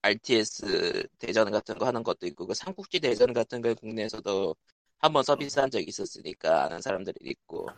RTS 0.00 1.06
대전 1.18 1.50
같은 1.50 1.76
거 1.76 1.84
하는 1.84 2.02
것도 2.02 2.26
있고 2.28 2.46
그 2.46 2.54
삼국지 2.54 2.98
대전 2.98 3.34
같은 3.34 3.60
걸 3.60 3.74
국내에서도 3.74 4.56
한번 5.00 5.22
서비스한 5.22 5.70
적이 5.70 5.84
있었으니까 5.88 6.64
아는 6.64 6.80
사람들이 6.80 7.16
있고. 7.20 7.68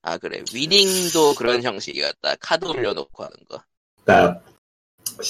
아 0.00 0.16
그래. 0.16 0.42
위닝도 0.54 1.34
그런 1.36 1.62
형식이었다. 1.62 2.36
카드 2.40 2.64
올려놓고 2.64 3.24
하는 3.24 3.36
거. 3.46 3.62
그러니까 4.04 4.42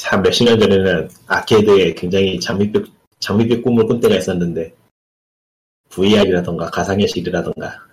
한 0.04 0.22
몇십 0.22 0.46
년 0.46 0.61
전에는 0.61 1.11
아케이드에 1.26 1.94
굉장히 1.94 2.38
장밋빛 2.38 2.86
장밋빛 3.18 3.64
꿈을 3.64 3.86
꾼 3.86 3.98
때가 3.98 4.14
있었는데 4.14 4.72
VR이라던가 5.88 6.70
가상현실이라던가 6.70 7.86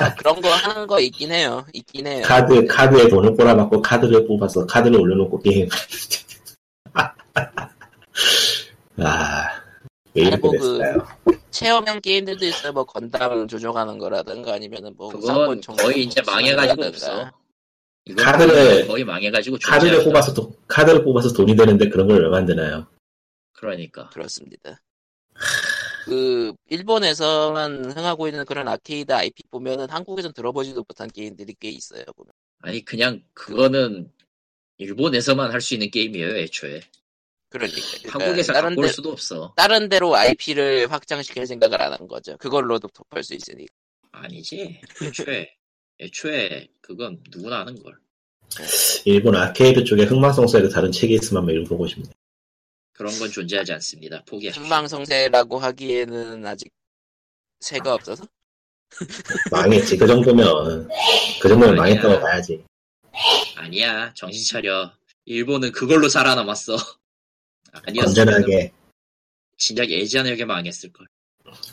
아, 0.00 0.14
그런 0.14 0.40
거 0.40 0.48
하는 0.52 0.86
거 0.86 0.98
있긴 1.00 1.32
해요 1.32 1.64
있긴 1.72 2.06
해요 2.06 2.22
카드 2.26 2.66
카드에 2.66 3.08
돈을 3.08 3.34
꼬라박고 3.34 3.80
카드를 3.82 4.26
뽑아서 4.26 4.66
카드를 4.66 5.00
올려놓고 5.00 5.40
게임. 5.40 5.68
아 8.98 9.62
왜 10.14 10.24
이렇게 10.24 10.34
아니, 10.34 10.40
뭐 10.42 10.50
그- 10.50 10.58
됐을까요? 10.58 11.06
체험형 11.50 12.00
게임들도 12.02 12.44
있어요. 12.44 12.72
뭐 12.72 12.84
건담을 12.84 13.48
조종하는 13.48 13.96
거라든가 13.98 14.52
아니면은 14.54 14.92
뭐 14.96 15.08
그건 15.10 15.58
거의 15.62 16.02
이제 16.04 16.20
망해가지고 16.26 16.84
없어. 16.84 17.30
카드를- 18.10 18.86
거의 18.88 19.04
망해가지고 19.04 19.56
카드를. 19.64 20.04
뽑아서 20.04 20.34
도- 20.34 20.54
카드를 20.68 21.02
뽑아서 21.04 21.32
돈이 21.32 21.56
되는데 21.56 21.88
그런 21.88 22.08
걸 22.08 22.22
왜 22.22 22.28
만드나요? 22.28 22.86
그러니까 23.54 24.10
그렇습니다. 24.10 24.80
그 26.04 26.52
일본에서만 26.68 27.92
흥하고 27.92 28.26
있는 28.28 28.44
그런 28.44 28.66
아케이드 28.68 29.12
IP 29.12 29.44
보면은 29.50 29.88
한국에선 29.88 30.32
들어보지도 30.32 30.84
못한 30.88 31.08
게임들이 31.08 31.54
꽤 31.60 31.68
있어요. 31.70 32.04
보면. 32.16 32.32
아니 32.62 32.84
그냥 32.84 33.22
그거는 33.34 34.10
일본에서만 34.78 35.52
할 35.52 35.60
수 35.60 35.74
있는 35.74 35.90
게임이에요 35.90 36.36
애초에 36.38 36.80
그러니까, 37.50 37.80
그러니까 37.80 38.18
한국에서 38.18 38.52
다른 38.52 38.74
데 38.74 38.88
수도 38.88 39.10
없어 39.12 39.52
다른 39.56 39.88
데로 39.88 40.16
IP를 40.16 40.90
확장시킬 40.90 41.46
생각을 41.46 41.80
안 41.82 41.92
한 41.92 42.08
거죠. 42.08 42.36
그걸로도 42.38 42.88
덮을 42.88 43.22
수 43.22 43.34
있으니까. 43.34 43.72
아니지 44.12 44.80
애초에 45.02 45.54
애초에 46.00 46.68
그건 46.80 47.22
누구나 47.30 47.60
하는 47.60 47.80
걸 47.82 47.96
일본 49.04 49.36
아케이드 49.36 49.84
쪽에 49.84 50.04
흥망성쇠로 50.04 50.68
다른 50.70 50.90
책이 50.92 51.14
있으면 51.14 51.42
한번 51.42 51.56
읽어보고 51.56 51.86
싶네요. 51.86 52.12
그런 53.02 53.18
건 53.18 53.32
존재하지 53.32 53.72
않습니다 53.72 54.22
포기하십시오 54.28 54.62
흥망성쇠라고 54.62 55.58
하기에는 55.58 56.46
아직 56.46 56.70
새가 57.58 57.94
없어서. 57.94 58.24
망했지. 59.50 59.96
그 59.96 60.06
정도면 60.06 60.88
그 61.40 61.48
정도면 61.48 61.80
아니야. 61.80 61.94
망했다고 61.96 62.20
봐야지. 62.20 62.64
아니야 63.56 64.12
정신 64.14 64.44
차려 64.44 64.92
일본은 65.24 65.72
그걸로 65.72 66.08
살아남았어 66.08 66.76
아니었으면 67.86 68.26
건전하게 68.26 68.72
진작 69.56 69.90
예전에 69.90 70.44
망했을 70.44 70.92
걸 70.92 71.06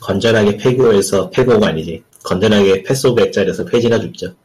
건전하게 0.00 0.56
페고에서 0.56 1.30
페고가 1.30 1.68
아니지. 1.68 2.02
건전하게 2.24 2.82
Path 2.82 3.06
of 3.06 3.22
Exile에서 3.22 3.64
폐지나 3.66 4.00
줍죠. 4.00 4.36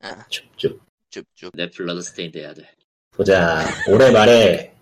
아, 0.00 0.26
줍줍. 0.28 0.80
줍줍. 1.10 1.52
내 1.54 1.70
Bloodstained 1.70 2.38
해야 2.38 2.52
돼 2.52 2.68
보자. 3.12 3.64
올해 3.88 4.10
말에 4.10 4.73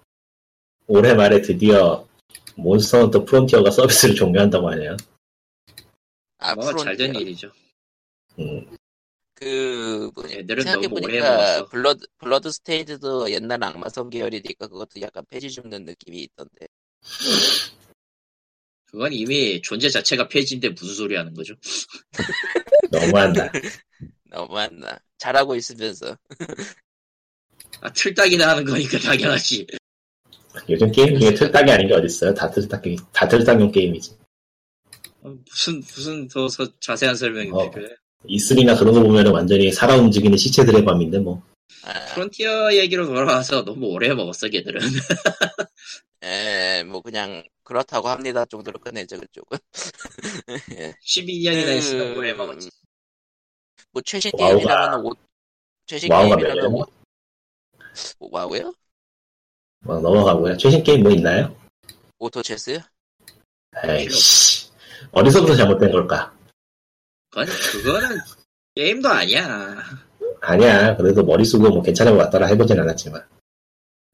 올해 0.87 1.15
말에 1.15 1.41
드디어 1.43 2.07
Monster 2.57 2.99
Hunter 3.03 3.25
Frontier가 3.25 3.71
서비스를 3.71 4.15
종료한다고 4.15 4.71
하네요. 4.71 4.97
아, 6.39 6.55
뭐잘된 6.55 7.13
프론티어. 7.13 7.21
일이죠 7.21 7.53
음, 8.39 8.77
그 9.35 10.11
뭐냐 10.15 10.37
애들은 10.39 10.65
너무 10.65 10.89
오래 11.01 11.21
생각해보니까. 11.21 11.67
Blood 11.67 12.07
Bloodstained도 12.19 13.31
옛날 13.31 13.63
악마성 13.63 14.11
계열이니까 14.11 14.67
그것도 14.67 15.01
약간 15.03 15.25
폐지 15.31 15.51
줍는 15.51 15.85
느낌이 15.85 16.19
있던데 16.23 16.67
그건 18.87 19.13
이미 19.13 19.61
존재 19.63 19.89
자체가 19.89 20.29
폐지인데 20.29 20.71
무슨 20.71 20.95
소리 20.95 21.17
하는 21.17 21.33
거죠 21.35 21.55
너무한다. 22.91 23.51
너무한나 24.25 24.99
잘하고 25.19 25.55
있으면서 25.57 26.17
아 27.81 27.93
틀딱이나 27.93 28.49
하는 28.51 28.65
거니까 28.65 28.99
당연하지 28.99 29.67
요즘 30.69 30.91
게임 30.93 31.19
중에 31.19 31.35
틀딱이 31.35 31.71
아닌 31.71 31.89
게 31.89 31.95
어딨어요? 31.95 32.35
다 32.35 32.51
틀딱이, 32.51 32.97
다 33.13 33.27
틀딱용 33.29 33.71
게임이지. 33.73 34.17
어, 35.23 35.29
무슨 35.51 35.81
무슨 35.81 36.29
더 36.29 36.49
서- 36.49 36.67
자세한 36.81 37.15
설명이 37.17 37.51
어. 37.53 37.71
필요해 37.71 37.95
E3나 38.29 38.79
그런 38.79 38.95
거 38.95 39.01
보면 39.03 39.27
완전히 39.29 39.73
살아 39.73 39.97
움직이는 39.97 40.37
시체들의 40.37 40.85
밤인데 40.85 41.19
뭐. 41.19 41.43
아, 41.85 42.15
프론티어 42.15 42.75
얘기로 42.75 43.07
돌아와서 43.07 43.65
너무 43.65 43.87
오래 43.87 44.13
먹었어 44.15 44.49
걔들은 44.49 44.81
에, 46.23 46.83
뭐 46.85 47.01
그냥 47.03 47.43
그렇다고 47.65 48.09
합니다 48.09 48.45
정도로 48.45 48.79
끝내죠 48.79 49.19
그쪽은 49.19 49.59
12년이나 51.05 51.65
그, 51.67 51.73
있으면 51.79 52.17
오래 52.17 52.33
먹었지 52.35 52.69
뭐 53.91 54.03
최신 54.05 54.31
WoW가- 54.33 54.37
게임이라면 54.39 55.07
오, 55.07 55.13
최신 55.87 56.13
WoW가 56.13 56.37
게임이라면? 56.37 56.73
오, 58.21 58.29
WoW요? 58.31 58.73
뭐 59.85 59.99
넘어가고요. 60.01 60.57
최신 60.57 60.83
게임 60.83 61.03
뭐 61.03 61.13
있나요? 61.13 61.55
오토체스요? 62.19 62.79
에이씨. 63.85 64.71
어디서부터 65.11 65.55
잘못된 65.57 65.91
걸까? 65.91 66.33
그건 67.31 67.47
그거는 67.47 68.19
게임도 68.75 69.09
아니야 69.09 69.83
아니야. 70.41 70.97
그래도 70.97 71.23
머릿속으로 71.25 71.71
뭐 71.71 71.83
괜찮은 71.83 72.13
것 72.17 72.19
같더라 72.25 72.47
해보진 72.49 72.79
않았지만. 72.79 73.23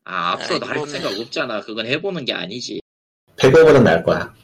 아 0.05 0.33
앞으로도 0.33 0.67
아, 0.67 0.69
할 0.71 0.77
이거는- 0.79 0.89
생각 0.89 1.19
없잖아 1.19 1.61
그건 1.61 1.87
해보는 1.87 2.25
게 2.25 2.33
아니지 2.33 2.81
페고보단 3.37 3.85
나을 3.85 4.03
거야. 4.03 4.35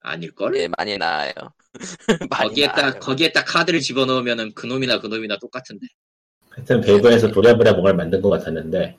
아닐걸? 0.00 0.56
예 0.58 0.68
많이 0.76 0.98
나아요 0.98 1.32
많이 2.28 2.48
거기에다 2.48 2.82
나아요. 2.82 3.00
거기에다 3.00 3.44
카드를 3.44 3.80
집어넣으면은 3.80 4.52
그놈이나 4.54 5.00
그놈이나 5.00 5.38
똑같은데 5.38 5.86
하여튼 6.50 6.80
벨브에서 6.82 7.30
부랴부랴 7.30 7.72
뭔가를 7.72 7.96
만든 7.96 8.20
것 8.20 8.28
같았는데 8.30 8.98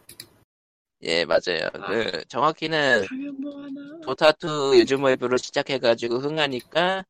예 1.03 1.25
맞아요 1.25 1.69
아. 1.73 1.87
그 1.87 2.23
정확히는 2.27 3.05
뭐하나 3.41 3.99
도타2 4.05 4.79
요즘 4.79 5.03
웹으로 5.03 5.37
시작해가지고 5.37 6.17
흥하니까 6.17 7.05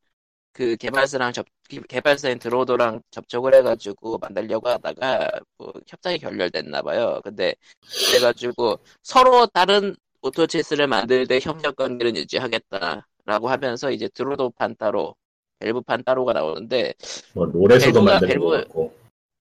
그 0.54 0.76
개발사랑 0.78 1.34
접 1.34 1.46
개발사인 1.90 2.40
드로도랑 2.40 3.02
접촉을 3.12 3.54
해가지고 3.56 4.18
만들려고 4.20 4.70
하다가 4.70 5.30
뭐 5.58 5.74
협상이 5.88 6.18
결렬됐나 6.20 6.82
봐요. 6.82 7.20
근데 7.24 7.56
그래가지고 8.10 8.80
서로 9.02 9.48
다른 9.48 9.96
오토체스를 10.22 10.88
만들 10.88 11.28
때 11.28 11.40
협력 11.42 11.76
관계를 11.76 12.16
유지하겠다라고 12.16 13.50
하면서 13.50 13.92
이제 13.92 14.08
드로도판 14.10 14.76
따로 14.78 15.16
벨브판 15.60 16.04
따로가 16.04 16.34
나오는데 16.34 16.94
뭐 17.34 17.46
롤에서도 17.46 18.00
벨브가- 18.00 18.20
것 18.20 18.28
벨브-. 18.28 18.92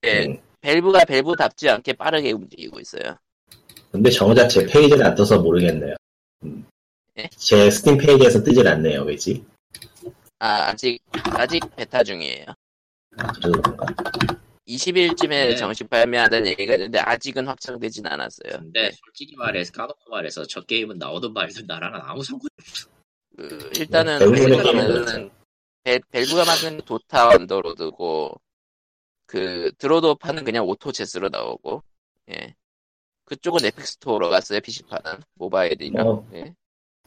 예, 0.04 0.26
음. 0.26 0.38
Valve가 0.62 1.04
Valve답지 1.04 1.68
않게 1.68 1.92
빠르게 1.92 2.32
움직이고 2.32 2.80
있어요. 2.80 3.16
근데 3.94 4.10
정작 4.10 4.48
제 4.48 4.66
페이지는 4.66 5.06
안 5.06 5.14
떠서 5.14 5.38
모르겠네요. 5.38 5.94
음. 6.42 6.66
예? 7.16 7.28
제 7.36 7.70
스팀 7.70 7.96
페이지에서 7.96 8.42
뜨질 8.42 8.66
않네요. 8.66 9.02
왜지? 9.02 9.44
아 10.40 10.70
아직 10.70 11.00
아직 11.26 11.62
베타 11.76 12.02
중이에요. 12.02 12.46
아, 13.18 13.26
그래서 13.28 13.62
그런가? 13.62 13.86
20일쯤에 14.66 15.28
네. 15.28 15.54
정식 15.54 15.88
발매한다는 15.88 16.48
얘기가 16.48 16.74
있는데 16.74 16.98
아직은 16.98 17.46
확정되진 17.46 18.04
않았어요. 18.08 18.58
근데 18.58 18.90
솔직히 18.90 19.36
말해서 19.36 19.70
까놓고 19.70 20.10
말해서 20.10 20.44
저 20.44 20.60
게임은 20.62 20.98
나오든 20.98 21.32
말든 21.32 21.68
나랑은 21.68 22.00
아무 22.02 22.24
상관이 22.24 22.48
없어 22.58 22.88
그 23.36 23.70
일단은 23.78 24.18
Valve의 24.18 24.40
Valve가 24.40 24.62
게임은 24.64 24.88
만드는 24.88 25.30
Val, 25.84 26.00
Valve가 26.10 26.44
만드는 26.44 26.80
Dota 26.84 27.28
Underlords고 27.28 28.40
그 29.26 29.70
Drodo 29.78 30.07
파는 30.07 30.42
그냥 30.42 30.66
Auto 30.66 30.90
Chess로 30.90 31.28
나오고 31.28 31.84
예 32.30 32.56
그쪽은 33.24 33.64
Epic 33.64 33.86
Store로 33.86 34.30
갔어요 34.30 34.60
PC판은 34.60 35.20
모바일이랑 35.34 36.06
어. 36.06 36.28
예. 36.34 36.54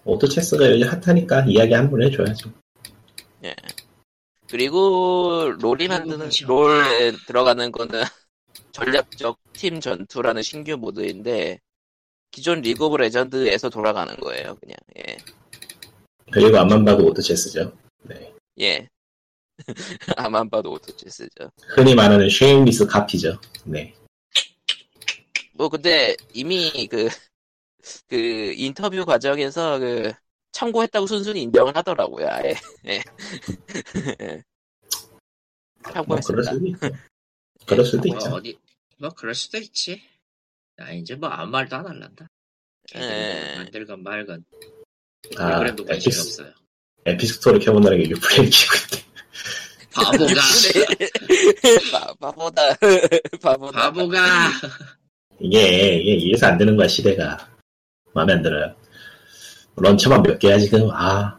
Auto 0.06 0.28
Chess가 0.28 0.70
요즘 0.72 0.88
hot하니까 0.88 1.45
이야기 1.47 1.74
한 1.74 1.89
번 1.89 2.01
해줘야죠. 2.03 2.51
그리고 4.49 5.53
롤이 5.61 5.88
만드는 5.89 6.30
롤에 6.45 7.11
들어가는 7.28 7.72
거는 7.72 8.01
전략적 8.72 9.38
팀 9.53 9.80
전투라는 9.82 10.41
신규 10.41 10.78
모드인데 10.78 11.59
기존 12.32 12.61
League 12.62 12.86
of 12.86 12.98
Legends에서 12.98 13.70
돌아가는 13.70 14.15
거예요 14.15 14.55
그냥 14.55 14.78
예. 14.97 15.18
그리고 16.32 16.57
암만 16.58 16.84
봐도 16.86 17.05
Auto 17.06 17.22
Chess죠. 17.22 17.74
네. 18.03 18.34
예. 18.61 18.88
암만 20.18 20.50
봐도 20.49 20.72
Auto 20.72 20.95
Chess죠. 20.95 21.50
흔히 21.76 21.95
말하는 21.95 22.30
shameless 22.30 22.86
copy죠. 22.88 23.39
네. 23.65 23.93
뭐 25.58 25.70
근데 25.70 26.16
이미 26.34 26.88
그, 26.88 27.10
그 28.08 28.16
인터뷰 28.55 29.03
과정에서 29.05 29.80
그 29.80 30.14
참고했다고 30.51 31.08
순순히 31.08 31.41
인정을 31.43 31.76
하더라고요. 31.76 32.28
아예. 32.30 32.55
예. 32.86 33.03
뭐 36.05 36.20
그럴 36.20 36.43
참고했습니다. 36.43 36.51
수도 36.53 36.68
있죠. 36.68 36.80
그럴 37.66 37.86
수도 37.86 38.08
뭐 38.08 38.18
있죠. 38.18 38.30
어디 38.30 38.60
뭐 38.97 39.10
그럴 39.10 39.34
수도 39.34 39.58
있지. 39.58 40.01
나 40.76 40.91
이제 40.91 41.16
뭐 41.16 41.28
아무 41.30 41.51
말도 41.51 41.76
안 41.76 41.88
할란다. 41.88 42.28
예. 42.95 43.55
만들건 43.58 44.03
말건. 44.03 44.45
아, 45.38 45.45
프로그램도 45.47 45.86
관심이 45.86 46.14
에픽스. 46.14 46.41
없어요. 46.41 46.53
에피스토를 47.05 47.60
켜본다는 47.60 47.97
게 48.03 48.10
유플레이 48.10 48.49
키고 48.49 48.76
있대. 48.76 49.08
바보가 49.93 50.34
바, 51.91 52.14
바보다. 52.20 52.76
바보다. 53.41 53.72
바보가 53.82 54.20
이게, 55.40 55.96
이게 55.96 56.12
이래서 56.14 56.48
안 56.48 56.58
되는 56.58 56.76
거야, 56.76 56.88
시대가. 56.88 57.38
마음에 58.14 58.34
안 58.34 58.42
들어요. 58.42 58.74
런처만 59.76 60.24
몇 60.24 60.40
개야, 60.40 60.58
지금. 60.58 60.90
아, 60.92 61.38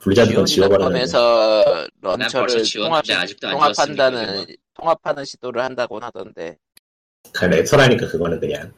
블리자드 0.00 0.34
건 0.34 0.44
지워버렸는데. 0.44 1.06
지원이닷컴에서 1.06 1.88
난 2.00 2.18
벌써 2.18 2.40
런처를 2.40 2.64
통합, 2.74 2.98
안 2.98 3.02
지웠으니까 3.04 3.50
통합한다는 3.50 4.46
통합하는 4.74 5.24
시도를 5.24 5.62
한다고 5.62 5.98
하던데 5.98 6.56
그 7.32 7.46
Raptr라니까, 7.46 8.10
그거는 8.10 8.40
그냥. 8.40 8.72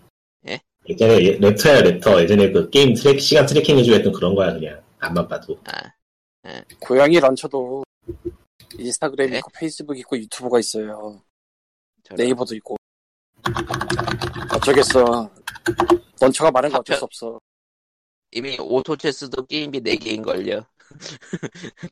예? 0.48 0.60
예전에 0.88 1.14
예- 1.22 1.38
Raptr야, 1.38 2.00
Raptr. 2.00 2.20
예전에 2.22 2.50
그 2.52 2.68
게임 2.70 2.94
트랙, 2.94 3.20
시간 3.20 3.46
tracking 3.46 3.78
해주고 3.78 3.96
했던 3.96 4.12
그런 4.12 4.34
거야, 4.34 4.52
그냥. 4.52 4.80
암만 5.00 5.26
봐도. 5.26 5.58
아, 5.64 6.60
고양이 6.80 7.18
launcher도 7.18 7.82
Instagram 8.78 9.30
네? 9.30 9.38
있고 9.38 9.50
페이스북 9.54 9.98
있고 9.98 10.16
YouTube가 10.16 10.58
있어요. 10.60 11.20
저런. 12.04 12.16
네이버도 12.24 12.54
있고. 12.56 12.76
어쩌겠어. 14.62 15.30
launcher가 16.20 16.50
많은 16.52 16.70
거 16.70 16.78
어쩔 16.78 16.96
수 16.96 17.04
없어. 17.04 17.40
이미 18.30 18.56
Auto 18.60 18.96
Chess도 18.96 19.44
게임이 19.46 19.80
4개인 19.80 20.22
걸요. 20.22 20.64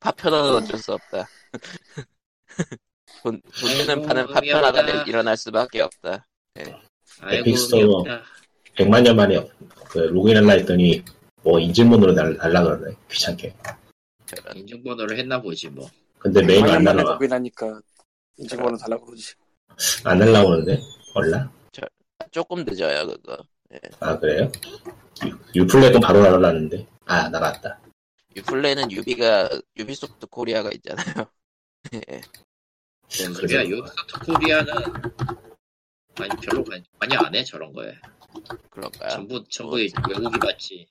파편화는 0.01 0.55
어쩔 0.55 0.79
수 0.79 0.93
없다. 0.95 1.29
돈, 3.23 3.41
돈 3.43 3.71
아이고, 3.91 4.03
파는 4.07 4.27
파편화가. 4.29 5.03
일어날 5.05 5.37
수밖에 5.37 5.83
없다. 5.83 6.27
아이고 6.57 6.79
Epic 7.31 7.59
Store. 7.59 8.03
미안하다. 8.05 8.25
100만 8.77 9.03
년 9.03 9.17
만에 9.17 9.51
그 9.91 9.99
로그인 9.99 10.37
할라 10.37 10.53
했더니, 10.53 11.05
뭐, 11.43 11.59
인증번호로 11.59 12.15
달, 12.15 12.37
달라 12.39 12.63
그러네. 12.63 12.97
귀찮게. 13.11 13.55
저런. 14.27 14.57
인증번호를 14.57 15.19
했나 15.19 15.43
보지 15.43 15.69
뭐. 15.69 15.91
근데 16.19 16.41
메일 16.43 16.65
안 16.67 16.85
날라와. 16.85 17.15
로그인하니까 17.15 17.81
인증번호 18.39 18.77
달라고 18.79 19.07
그러지. 19.07 19.35
안 20.05 20.19
날라오는데? 20.19 20.81
몰라? 21.15 21.51
조금 22.31 22.65
늦어요, 22.65 23.07
그거. 23.07 23.39
아, 24.01 24.19
그래요? 24.19 24.51
유- 25.27 25.63
Uplay은 25.63 26.01
바로 26.01 26.21
날아갔는데. 26.23 26.87
아, 27.07 27.29
나갔다. 27.29 27.81
유플레는 28.37 28.91
유비가, 28.93 29.49
유비소프트 29.77 30.27
코리아가 30.27 30.71
있잖아요. 30.73 31.31
예. 31.95 32.21
뭔 33.23 33.35
소리야? 33.35 33.69
요소프트 33.69 34.33
코리아는 34.33 34.73
아니 36.17 36.29
별로 36.43 36.63
관- 36.65 36.85
많이 37.01 37.17
안 37.17 37.35
해 37.35 37.43
저런 37.43 37.73
거에. 37.73 37.95
그런가요? 38.71 39.11
전부 39.11 39.45
전부 39.49 39.77
외국이 39.77 40.39
맞지. 40.39 40.87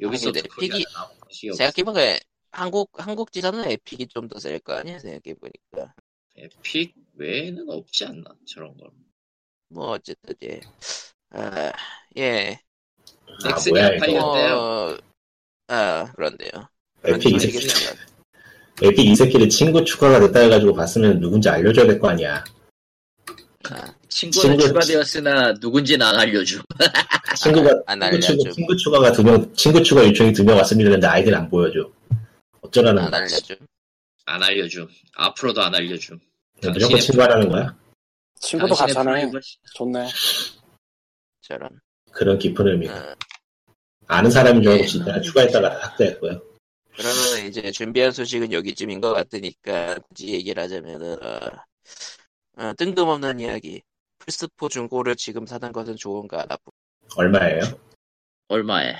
요비소프트 0.00 0.38
아니, 0.38 0.48
근데 0.48 0.54
코리아는 0.54 0.78
픽이- 0.84 0.96
아무 0.96 1.14
관심이 1.20 1.50
없어. 1.50 1.56
생각해보니까 1.58 2.18
한국, 2.52 2.90
한국 2.94 3.32
지사는 3.32 3.62
에픽이 3.70 4.06
좀 4.08 4.28
더 4.28 4.38
셀 4.38 4.58
거 4.60 4.74
아니야, 4.74 4.98
생각해보니까. 4.98 5.94
에픽 6.36 6.94
외에는 7.14 7.68
없지 7.68 8.06
않나 8.06 8.34
저런 8.46 8.76
거. 8.76 8.90
뭐, 9.74 9.90
어쨌든, 9.90 10.34
예. 10.44 10.60
아, 11.30 11.72
예. 12.16 12.58
아, 13.44 13.48
넥슨이 13.48 13.72
뭐야, 13.72 13.86
안 13.86 13.94
이거. 13.96 14.00
팔렸대요. 14.06 14.54
어, 14.56 14.96
아, 15.68 16.12
그런데요. 16.14 16.50
그런 17.02 17.16
Epic 17.16 17.34
이 17.34 17.40
소리긴 17.40 17.68
새끼. 17.68 17.98
Epic 18.82 19.06
이 19.06 19.16
새끼를 19.16 19.48
친구 19.48 19.84
추가가 19.84 20.20
됐다 20.20 20.40
해가지고 20.40 20.74
봤으면 20.74 21.18
누군지 21.20 21.48
알려줘야 21.48 21.86
될 21.86 21.98
거 21.98 22.08
아니야. 22.08 22.44
아, 23.70 23.94
친구는 24.08 24.58
친구- 24.58 24.66
추가되었으나 24.68 25.52
누군지는 25.60 26.06
안 26.06 26.16
알려줘. 26.20 26.62
친구가, 27.36 27.70
안 27.86 27.98
친구, 28.00 28.04
알려줘. 28.06 28.26
추가, 28.36 28.50
친구 28.52 28.76
추가가 28.76 29.12
두 29.12 29.22
명, 29.24 29.54
친구 29.54 29.82
추가 29.82 30.04
요청이 30.04 30.32
두 30.32 30.44
명 30.44 30.56
왔습니다 30.58 30.88
했는데 30.90 31.06
아이디를 31.06 31.36
안 31.36 31.48
보여줘. 31.50 31.90
어쩌라는 32.60 33.02
안. 33.02 33.12
알려줌. 33.14 33.56
안 34.26 34.42
알려줌. 34.42 34.88
앞으로도 35.16 35.62
안 35.62 35.74
알려줌. 35.74 36.20
무조건 36.62 37.00
친구하라는 37.00 37.48
거야? 37.48 37.76
친구도 38.44 38.74
당신의. 38.74 39.04
프라이버시- 39.26 39.58
좋네. 39.74 40.08
저런. 41.40 41.80
그런 42.12 42.38
깊은 42.38 42.66
의미. 42.68 42.88
어, 42.88 43.14
아는 44.06 44.30
사람인 44.30 44.62
줄 44.62 44.72
알고 44.72 44.84
예. 44.84 44.86
진짜 44.86 45.20
추가했다가 45.20 45.82
학대했고요. 45.82 46.42
그러면 46.96 47.48
이제 47.48 47.70
준비한 47.72 48.12
소식은 48.12 48.52
여기쯤인 48.52 49.00
것 49.00 49.12
같으니까 49.14 49.98
굳이 50.08 50.28
얘기를 50.34 50.62
하자면은 50.62 51.18
어, 51.24 51.40
어, 52.58 52.72
뜬금없는 52.78 53.40
이야기. 53.40 53.82
플스4 54.20 54.70
중고를 54.70 55.16
지금 55.16 55.44
사는 55.44 55.70
것은 55.72 55.96
좋은가 55.96 56.46
나쁜 56.46 56.72
얼마예요? 57.16 57.60
얼마에? 58.48 58.94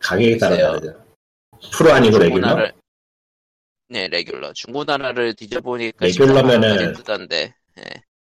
가격에 0.00 0.36
따라. 0.38 0.56
다르죠. 0.56 1.04
프로 1.72 1.92
아니고 1.92 2.18
레귤러? 2.18 2.72
네 3.88 4.08
레귤러 4.08 4.52
중고나라를 4.54 5.34
뒤져보니까 5.34 6.04
레귤러면은- 6.06 6.92
14만원까지 6.92 6.96
뜨던데 6.96 7.54
예. 7.78 7.82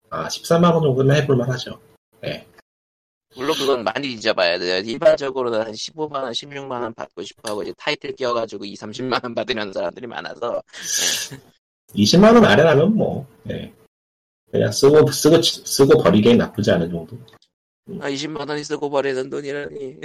아, 0.09 0.27
14만원 0.27 0.81
정도면 0.81 1.15
해볼만 1.17 1.49
하죠. 1.51 1.79
물론 3.35 3.55
그건 3.55 3.83
많이 3.83 4.07
뒤져봐야 4.07 4.57
돼요 4.57 4.77
일반적으로는 4.79 5.61
한 5.61 5.71
15만원 5.71 6.31
16만원 6.31 6.95
받고 6.95 7.21
싶어 7.21 7.51
하고 7.51 7.61
이제 7.61 7.71
타이틀 7.77 8.15
끼워가지고 8.15 8.65
2, 8.65 8.73
30만원 8.73 9.35
받으려는 9.35 9.71
사람들이 9.71 10.07
많아서 10.07 10.61
20만원 11.93 12.43
아래라면 12.45 12.95
뭐, 12.95 13.27
예. 13.49 13.71
그냥 14.51 14.71
쓰고, 14.71 15.11
쓰고, 15.11 15.41
쓰고 15.41 16.01
버리기엔 16.01 16.37
나쁘지 16.37 16.71
않은 16.71 16.89
정도. 16.89 17.17
아, 17.99 18.09
20만원이 18.09 18.63
쓰고 18.63 18.89
버리는 18.89 19.29
돈이라니 19.29 19.97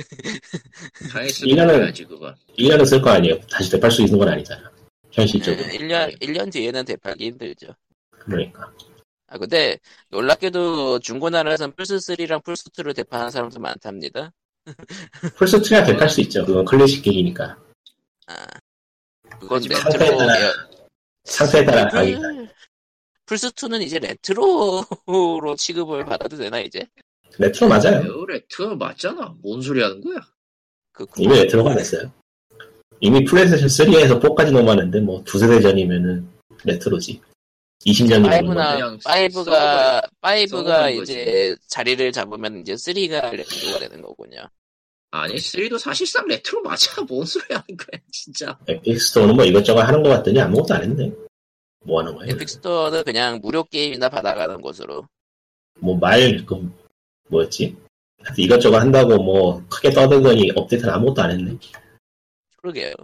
당연히 1.12 1.30
써야지 1.30 2.04
그건. 2.04 2.34
1년은 2.58 2.86
쓸 2.86 3.00
거 3.00 3.10
아니에요. 3.10 3.40
다시 3.50 3.70
되팔 3.70 3.90
수 3.90 4.02
있는 4.02 4.18
건 4.18 4.28
아니잖아. 4.28 4.70
현실적으로. 5.10 5.64
예, 5.64 5.78
1년, 5.78 6.20
1년 6.20 6.52
뒤에는 6.52 6.84
되팔기 6.84 7.26
힘들죠 7.26 7.74
그러니까. 8.10 8.72
아, 9.32 9.38
근데 9.38 9.78
놀랍게도 10.10 10.98
중고나라에선 10.98 11.72
플스3랑 11.72 12.42
플스2를 12.44 12.94
되팔하는 12.94 13.30
사람도 13.30 13.60
많답니다. 13.60 14.30
플스2야 15.38 15.86
되팔 15.86 16.10
수 16.10 16.20
있죠. 16.20 16.44
그건 16.44 16.66
클래식 16.66 17.02
기기니까. 17.02 17.56
아, 18.26 18.46
그건 19.40 19.62
레트로, 19.62 20.18
상태에 21.24 21.64
따라- 21.64 21.88
가격이 21.88 22.18
플스2는 23.24 23.80
이제 23.80 23.98
레트로로 23.98 25.56
취급을 25.56 26.04
받아도 26.04 26.36
되나, 26.36 26.60
이제? 26.60 26.86
레트로 27.38 27.68
맞아요. 27.68 28.26
레트 28.26 28.60
맞잖아. 28.62 29.34
뭔 29.42 29.62
소리 29.62 29.82
하는 29.82 29.98
거야? 30.02 30.18
그, 30.92 31.06
이미 31.16 31.38
레트로가 31.38 31.74
됐어요. 31.74 32.12
이미 33.00 33.24
플레이스테이션 33.24 33.68
3에서 33.86 34.20
4까지 34.20 34.52
넘었는데 34.52 35.00
뭐 35.00 35.24
두세 35.24 35.48
대 35.48 35.58
전이면은 35.58 36.28
레트로지. 36.64 37.22
20년이면 37.86 38.26
five나, 38.26 38.72
그냥 38.74 38.98
five가, 39.04 40.02
five가 40.20 40.76
서버인 40.76 41.02
이제 41.02 41.56
자리를 41.68 42.12
잡으면 42.12 42.60
이제 42.60 42.74
3가 42.74 43.32
레트로가 43.32 43.78
되는 43.80 44.02
거군요. 44.02 44.46
아니 45.10 45.34
3도 45.34 45.78
사실상 45.78 46.26
레트로 46.26 46.62
맞아. 46.62 47.02
뭔 47.02 47.24
소리 47.24 47.44
하는 47.48 47.64
거야 47.66 48.00
진짜. 48.10 48.58
Epic 48.68 49.00
Store는 49.00 49.36
뭐 49.36 49.44
이것저것 49.44 49.82
하는 49.82 50.02
것 50.02 50.08
같더니 50.10 50.40
아무것도 50.40 50.74
안 50.74 50.82
했네. 50.84 51.12
뭐 51.84 52.00
하는 52.00 52.14
거예요? 52.14 52.34
Epic 52.34 52.56
Store는 52.56 53.04
그냥 53.04 53.40
무료 53.42 53.64
게임이나 53.64 54.08
받아가는 54.08 54.60
곳으로. 54.60 55.06
뭐 55.80 55.96
말, 55.96 56.44
그, 56.46 56.70
뭐였지? 57.28 57.76
이것저것 58.38 58.78
한다고 58.78 59.16
뭐 59.22 59.62
크게 59.68 59.90
떠들더니 59.90 60.52
업데이트는 60.54 60.94
아무것도 60.94 61.22
안 61.22 61.30
했네. 61.32 61.58
그러게요. 62.58 62.94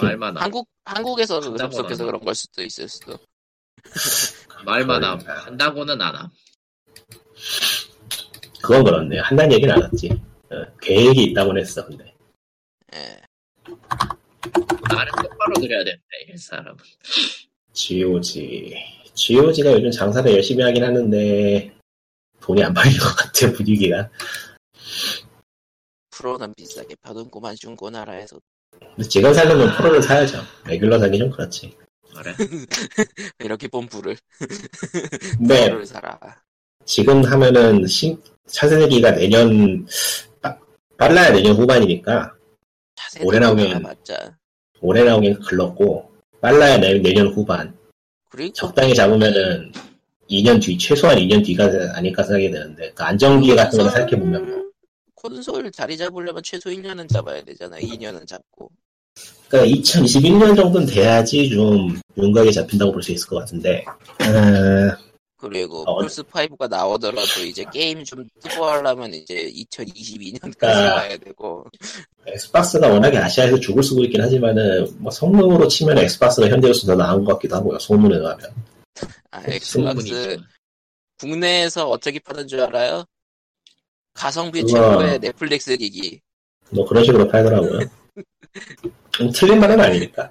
말만 0.00 0.36
함. 0.36 0.42
한국 0.42 0.68
한국에서 0.84 1.40
접속해서 1.56 2.04
안 2.04 2.06
그런 2.08 2.24
걸 2.24 2.34
수도 2.34 2.62
있을 2.62 2.88
수도. 2.88 3.16
말만 4.64 5.04
함. 5.04 5.18
그러니까. 5.18 5.46
한다고는 5.46 6.00
안 6.00 6.14
함. 6.16 6.30
그건 8.62 8.84
그렇네요. 8.84 9.22
한다는 9.22 9.52
얘기는 9.52 9.74
안 9.74 9.82
했지. 9.84 10.10
어, 10.50 10.64
계획이 10.80 11.24
있다고는 11.24 11.60
했어, 11.60 11.84
근데. 11.86 12.14
예. 12.94 13.20
말은 14.92 15.12
똑바로 15.22 15.54
드려야 15.60 15.84
된다, 15.84 16.02
이 16.32 16.36
사람은. 16.36 16.76
GOG. 17.72 18.74
GOG가 19.14 19.72
요즘 19.72 19.90
장사를 19.90 20.30
열심히 20.32 20.62
하긴 20.62 20.82
하는데, 20.84 21.74
돈이 22.40 22.64
안 22.64 22.74
팔릴 22.74 22.98
것 22.98 23.14
같아, 23.14 23.52
분위기가. 23.52 24.08
프로는 26.10 26.52
비싸게 26.54 26.96
파는구만 27.00 27.54
중고 27.54 27.90
나라에서 27.90 28.40
근데 28.80 29.08
지금 29.08 29.32
살려면 29.32 29.76
프로를 29.76 30.02
사야죠. 30.02 30.42
레귤러 30.66 30.98
사기 30.98 31.18
좀 31.18 31.30
그렇지. 31.30 31.76
그래. 32.22 32.34
이렇게 33.40 33.68
뽐뿌를 33.68 34.16
프로를 35.46 35.86
사라. 35.86 36.18
지금 36.84 37.22
하면은 37.24 37.86
신, 37.86 38.20
차세기가 38.46 39.12
내년, 39.12 39.86
빠- 40.40 40.58
빨라야 40.96 41.30
내년 41.32 41.54
후반이니까, 41.56 42.34
올해 43.22 43.38
나오면- 43.38 43.70
알아봤자. 43.70 44.36
올해 44.80 45.04
나오긴 45.04 45.38
글렀고, 45.40 46.10
빨라야 46.40 46.78
내, 46.78 46.98
내년 46.98 47.28
후반. 47.28 47.76
그리고 48.30 48.52
적당히 48.52 48.94
잡으면은 48.94 49.72
2년 50.30 50.60
뒤, 50.62 50.76
최소한 50.78 51.16
2년 51.18 51.44
뒤가 51.44 51.64
아닐까 51.94 52.22
생각이 52.22 52.50
드는데, 52.50 52.92
그 52.94 53.02
안정기 53.02 53.54
같은 53.54 53.78
거 53.78 53.90
생각해 53.90 54.18
보면 54.18 54.46
뭐. 54.46 54.58
콘솔 55.14 55.72
자리 55.72 55.96
잡으려면 55.96 56.42
최소 56.44 56.70
1년은 56.70 57.08
잡아야 57.08 57.42
되잖아. 57.42 57.76
2년은 57.78 58.26
잡고. 58.26 58.70
그러니까 59.48 59.76
2021년 59.80 60.56
정도는 60.56 60.86
돼야지 60.86 61.48
좀 61.50 61.98
윤곽이 62.16 62.52
잡힌다고 62.52 62.92
볼 62.92 63.02
수 63.02 63.12
있을 63.12 63.26
것 63.28 63.36
같은데, 63.36 63.84
어, 63.86 64.96
그리고 65.38 65.82
어, 65.86 66.02
플스 66.02 66.22
5가 66.22 66.68
나오더라도 66.68 67.44
이제 67.44 67.64
게임 67.72 68.04
좀 68.04 68.26
뜨고 68.42 68.64
하려면 68.66 69.14
이제 69.14 69.50
2022년까지 69.54 70.64
아. 70.64 70.94
가야 70.96 71.16
되고. 71.16 71.64
Xbox가 72.26 72.88
워낙에 72.88 73.16
아시아에서 73.16 73.58
죽을 73.60 73.82
쓰고 73.82 74.04
있긴 74.04 74.20
하지만은, 74.20 74.86
뭐 74.98 75.10
성능으로 75.10 75.66
치면 75.68 75.96
Xbox가 75.98 76.48
현대로서 76.48 76.86
더 76.86 76.94
나은 76.94 77.24
것 77.24 77.34
같기도 77.34 77.56
하고요, 77.56 77.78
소문에 77.78 78.16
의하면. 78.16 78.50
아, 79.30 79.40
네, 79.42 79.56
Xbox. 79.56 80.36
국내에서 81.20 81.88
어떻게 81.88 82.18
파는 82.18 82.46
줄 82.48 82.60
알아요? 82.60 83.04
가성비 84.12 84.62
그거- 84.62 84.74
최고의 84.74 85.18
넷플릭스 85.20 85.76
기기. 85.76 86.20
뭐 86.70 86.84
그런 86.86 87.02
식으로 87.04 87.28
팔더라고요. 87.28 87.78
음, 89.20 89.30
틀린 89.32 89.60
말은 89.60 89.80
아니니까. 89.80 90.30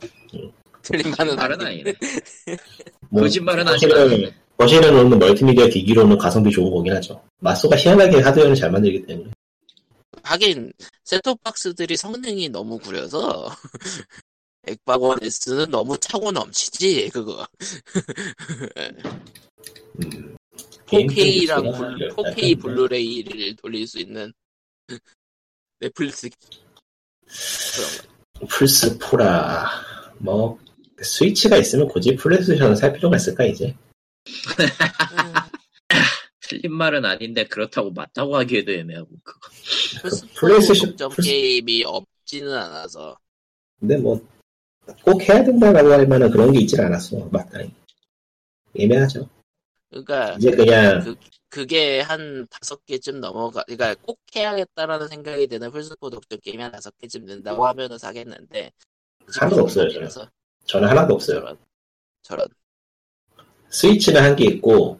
틀린 0.81 1.13
말은. 1.17 1.61
아니네. 1.61 1.93
뭐, 3.09 3.23
거짓말은 3.23 3.67
하지 3.67 3.87
거실에, 4.57 4.89
놓는 4.89 5.19
멀티미디어 5.19 5.67
기기로는 5.67 6.17
가성비 6.17 6.51
좋은 6.51 6.71
거긴 6.71 6.93
하죠. 6.95 7.21
마소가 7.39 7.75
희한하게 7.75 8.21
하드웨어를 8.21 8.55
잘 8.55 8.71
만들기 8.71 9.05
때문에. 9.05 9.29
하긴 10.23 10.73
셋톱박스들이 11.03 11.95
성능이 11.95 12.49
너무 12.49 12.79
구려서 12.79 13.49
엑박원 14.63 15.19
S는 15.21 15.69
너무 15.69 15.97
차고 15.97 16.31
넘치지 16.31 17.09
그거 17.13 17.47
음, 20.03 20.35
4K랑 20.87 21.15
게임 21.15 21.47
블, 21.47 21.47
쪽에서는 21.47 22.09
4K 22.09 22.61
블루레이를 22.61 23.55
돌릴 23.55 23.87
수 23.87 23.99
있는 23.99 24.33
넷플릭스 25.79 26.29
그런 27.75 27.89
거. 27.97 28.16
플스 28.49 28.97
4랑 28.97 29.65
뭐 30.19 30.59
Switch가 31.01 31.57
있으면 31.57 31.87
굳이 31.87 32.15
PlayStation을 32.15 32.75
살 32.75 32.93
필요가 32.93 33.15
있을까 33.17 33.45
이제? 33.45 33.75
음, 34.27 34.65
틀린 36.41 36.73
말은 36.73 37.05
아닌데 37.05 37.45
그렇다고 37.45 37.91
맞다고 37.91 38.35
하기에도 38.37 38.71
애매하고 38.71 39.09
그거. 39.23 39.49
플스 40.01 40.25
PlayStation- 40.33 41.09
플스- 41.15 41.29
게임이 41.29 41.83
없지는 41.85 42.53
않아서 42.53 43.17
근데 43.79 43.97
뭐 43.97 44.19
꼭 45.03 45.21
해야 45.27 45.43
된다라고 45.43 45.91
할 45.91 46.07
만한 46.07 46.31
그런 46.31 46.53
게 46.53 46.61
있질 46.61 46.79
않았어 46.79 47.27
마땅히 47.29 47.69
애매하죠. 48.79 49.27
그러니까 49.89 50.33
이제 50.33 50.51
그냥 50.51 51.01
그, 51.03 51.15
그게 51.49 52.01
한 52.01 52.45
다섯 52.49 52.85
개쯤 52.85 53.19
넘어가, 53.21 53.63
그러니까 53.63 53.95
꼭 54.01 54.19
해야겠다라는 54.35 55.07
생각이 55.07 55.47
드는 55.47 55.71
플스4 55.71 55.97
독점 56.11 56.39
게임이 56.41 56.61
한 56.61 56.71
다섯 56.71 56.95
개쯤 56.97 57.25
된다고 57.25 57.65
하면은 57.67 57.97
사겠는데. 57.97 58.71
하나도 59.33 59.61
없어요, 59.63 59.89
저는. 59.89 60.09
저는 60.65 60.89
하나도 60.89 61.13
없어요. 61.15 61.39
저런, 61.39 61.57
저런. 62.23 62.47
Switch는 63.69 64.21
한개 64.21 64.45
있고 64.45 64.99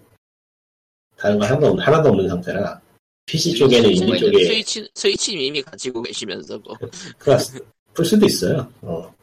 다른 1.18 1.38
거 1.40 1.46
하나도, 1.46 1.68
없- 1.68 1.80
하나도 1.80 2.10
없는 2.10 2.30
상태라 2.30 2.82
PC 3.26 3.56
쪽에는 3.56 3.84
Switch는 3.84 4.08
인디 4.14 4.16
있는데 4.26 4.32
쪽에 4.38 4.46
스위치, 4.46 4.90
스위치 4.96 5.32
이미 5.34 5.62
가지고 5.62 6.02
계시면서 6.02 6.58
뭐. 6.60 6.76
플러스 7.20 7.60
플스도 7.94 8.26
있어요. 8.26 8.72
어. 8.82 9.14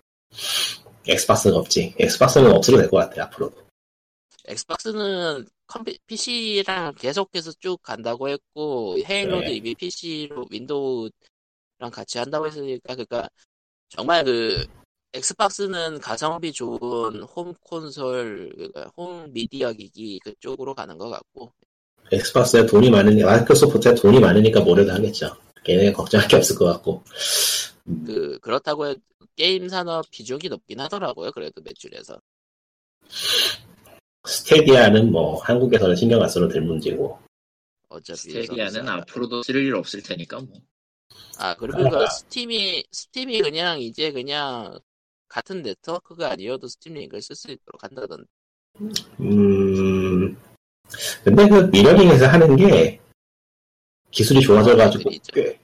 Xbox는 1.06 1.56
없지. 1.56 1.94
Xbox는 1.98 2.50
없어도 2.50 2.78
될 2.78 2.90
것 2.90 2.96
같아 2.98 3.24
앞으로도. 3.24 3.62
Xbox는 4.46 5.46
컴피, 5.66 5.98
PC랑 6.06 6.94
계속해서 6.96 7.52
쭉 7.58 7.80
간다고 7.82 8.28
했고, 8.28 8.98
Halo도 8.98 9.46
네. 9.46 9.54
이미 9.54 9.74
PC로 9.74 10.46
Windows랑 10.50 11.10
같이 11.92 12.18
한다고 12.18 12.46
했으니까, 12.46 12.94
그니까, 12.94 13.28
정말 13.88 14.24
그, 14.24 14.66
엑스박스는 15.14 16.00
가성비 16.00 16.52
좋은 16.52 17.22
홈 17.22 17.54
콘솔, 17.62 18.52
그러니까 18.54 18.90
홈 18.96 19.32
미디어 19.32 19.72
기기 19.72 20.18
그쪽으로 20.20 20.74
가는 20.74 20.98
것 20.98 21.08
같고, 21.08 21.52
엑스박스에 22.12 22.66
돈이 22.66 22.90
많으니까 22.90 23.26
마이크로소프트에 23.26 23.94
돈이 23.94 24.20
많으니까 24.20 24.60
뭐래도 24.60 24.92
하겠죠. 24.92 25.36
걔네 25.64 25.92
걱정할 25.92 26.28
게 26.28 26.36
없을 26.36 26.56
것 26.56 26.66
같고. 26.66 27.02
그, 28.06 28.38
그렇다고 28.40 28.86
해, 28.86 28.94
게임 29.36 29.68
산업 29.68 30.04
비중이 30.10 30.48
높긴 30.48 30.80
하더라고요, 30.80 31.32
그래도 31.32 31.62
매출에서. 31.62 32.20
스테디아는 34.26 35.12
뭐 35.12 35.40
한국에서는 35.42 35.96
신경 35.96 36.22
안 36.22 36.28
써도 36.28 36.48
될 36.48 36.62
문제고. 36.62 37.18
어차피. 37.88 38.18
스테디아는. 38.18 38.88
앞으로도 38.88 39.42
쓸 39.42 39.56
일 39.56 39.74
없을 39.74 40.02
테니까 40.02 40.40
뭐. 40.40 40.60
아, 41.38 41.54
그리고 41.56 41.88
그 41.90 42.06
Steam이, 42.08 42.84
Steam이 42.90 43.42
그냥 43.42 43.80
이제 43.80 44.12
그냥 44.12 44.78
같은 45.28 45.62
네트워크가 45.62 46.30
아니어도 46.30 46.68
Steam 46.68 46.94
Link를 46.94 47.22
쓸 47.22 47.36
수 47.36 47.50
있도록 47.50 47.82
한다던데. 47.82 48.24
음. 49.20 50.36
근데 51.22 51.48
그 51.48 51.54
미러링해서 51.72 52.26
하는 52.26 52.56
게 52.56 53.00
기술이 54.10 54.40
좋아져가지고 54.40 55.04
들이죠. 55.04 55.32
꽤 55.32 55.58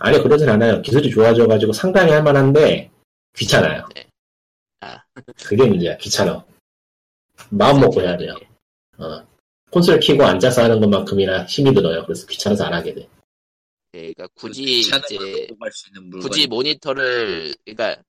아니 0.00 0.22
그러진 0.22 0.48
않아요. 0.48 0.80
기술이 0.82 1.10
좋아져가지고 1.10 1.72
상당히 1.72 2.12
할만한데 2.12 2.90
귀찮아요. 3.36 3.86
네. 3.94 4.06
아. 4.80 5.02
그게 5.44 5.66
문제야. 5.66 5.96
귀찮아. 5.98 6.44
마음 7.50 7.80
먹고 7.80 8.00
해야 8.00 8.16
돼요. 8.16 8.34
어. 8.98 9.26
콘솔 9.70 10.00
키고 10.00 10.22
앉아서 10.24 10.64
하는 10.64 10.80
것만큼이나 10.80 11.44
힘이 11.46 11.72
들어요. 11.74 12.04
그래서 12.04 12.26
귀찮아서 12.26 12.64
안 12.64 12.74
하게 12.74 12.94
돼. 12.94 13.08
그러니까 13.90 14.26
굳이 14.34 14.64
귀찮은 14.64 15.04
이제. 15.10 15.48
굳이 16.20 16.46
모니터를 16.46 17.54
그러니까 17.64 18.02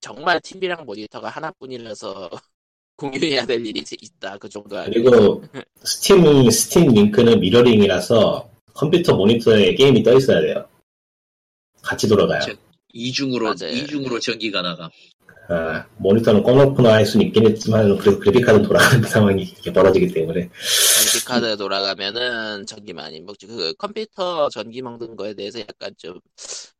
정말 0.00 0.40
TV랑 0.40 0.84
모니터가 0.84 1.28
하나뿐이라서 1.28 2.30
공유해야 2.96 3.46
될 3.46 3.64
일이 3.64 3.84
있다 4.00 4.36
그 4.38 4.48
정도 4.48 4.76
그리고 4.84 5.44
Steam 5.84 6.50
Steam 6.50 6.92
Link는 6.94 7.38
미러링이라서 7.40 8.50
컴퓨터 8.74 9.14
모니터에 9.16 9.74
게임이 9.74 10.02
떠 10.02 10.16
있어야 10.16 10.40
돼요. 10.40 10.68
같이 11.82 12.08
돌아가요. 12.08 12.40
저- 12.40 12.52
이중으로 12.92 13.54
맞아요. 13.54 13.72
이중으로 13.72 14.18
전기가 14.18 14.62
나가. 14.62 14.90
아, 15.48 15.86
모니터는 15.96 16.42
꺼놓거나 16.42 16.92
할 16.92 17.06
수는 17.06 17.26
있긴 17.26 17.46
했지만 17.46 17.96
그래도 17.98 18.18
그래픽카드는 18.18 18.66
돌아가는 18.66 19.02
상황이 19.08 19.44
이렇게 19.44 19.72
벌어지기 19.72 20.08
때문에 20.12 20.50
전기 20.90 21.20
카드 21.24 21.56
돌아가면은 21.56 22.66
전기 22.66 22.92
많이 22.92 23.20
먹지 23.20 23.46
그 23.46 23.72
컴퓨터 23.74 24.48
전기 24.50 24.82
먹는 24.82 25.16
거에 25.16 25.32
대해서 25.34 25.60
약간 25.60 25.94
좀 25.96 26.20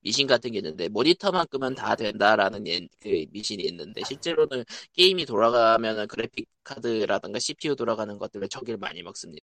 미신 0.00 0.26
같은 0.26 0.52
게 0.52 0.58
있는데 0.58 0.88
모니터만 0.88 1.46
끄면 1.50 1.74
다 1.74 1.96
된다라는 1.96 2.66
예- 2.66 2.86
그 3.00 3.24
미신이 3.30 3.62
있는데 3.64 4.02
실제로는 4.04 4.64
게임이 4.92 5.24
돌아가면은 5.24 6.06
그래픽 6.06 6.46
카드라든가 6.64 7.38
CPU 7.38 7.74
돌아가는 7.76 8.18
것 8.18 8.30
때문에 8.32 8.48
전기를 8.48 8.76
많이 8.78 9.02
먹습니다. 9.02 9.40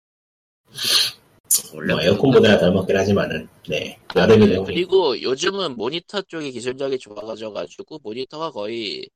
원래 1.74 1.94
뭐 1.94 2.02
에어컨보다 2.02 2.58
덜 2.58 2.72
먹긴 2.72 2.96
하지만은 2.96 3.48
네 3.68 3.98
여름이 4.14 4.46
네, 4.46 4.62
그리고 4.64 5.20
요즘은 5.20 5.76
모니터 5.76 6.22
쪽이 6.22 6.52
기술력이 6.52 6.98
좋아져가지고 6.98 8.00
모니터가 8.02 8.50
거의 8.50 9.08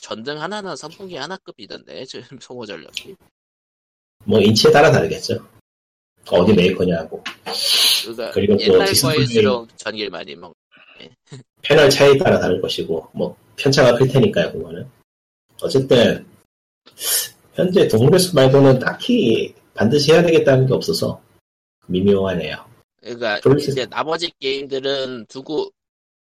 전등 0.00 0.40
하나는 0.40 0.76
선풍기 0.76 1.16
하나급이던데 1.16 2.04
지금 2.06 2.38
소모 2.40 2.64
전력이. 2.66 3.16
뭐 4.24 4.40
인치에 4.40 4.70
따라 4.70 4.90
다르겠죠. 4.90 5.38
어디 6.28 6.52
메이커냐고 6.52 7.22
그러니까 8.02 8.30
그리고 8.32 8.56
또 8.56 8.62
옛날 8.62 8.92
거일수록 8.92 9.68
전기를 9.78 10.10
많이 10.10 10.34
먹. 10.34 10.54
패널 11.62 11.90
차이에 11.90 12.16
따라 12.18 12.38
다를 12.38 12.60
것이고 12.60 13.08
뭐 13.12 13.36
편차가 13.56 13.96
클 13.96 14.08
테니까요 14.08 14.52
그거는 14.52 14.88
어쨌든 15.62 16.26
현재 17.54 17.86
동물의 17.88 18.18
숲 18.18 18.34
말고는 18.34 18.78
딱히 18.78 19.54
반드시 19.74 20.12
해야 20.12 20.22
되겠다는 20.22 20.66
게 20.66 20.74
없어서 20.74 21.20
미묘하네요 21.86 22.56
그러니까 23.00 23.40
수 23.58 23.70
이제 23.70 23.86
나머지 23.86 24.30
게임들은 24.40 25.26
두고 25.26 25.70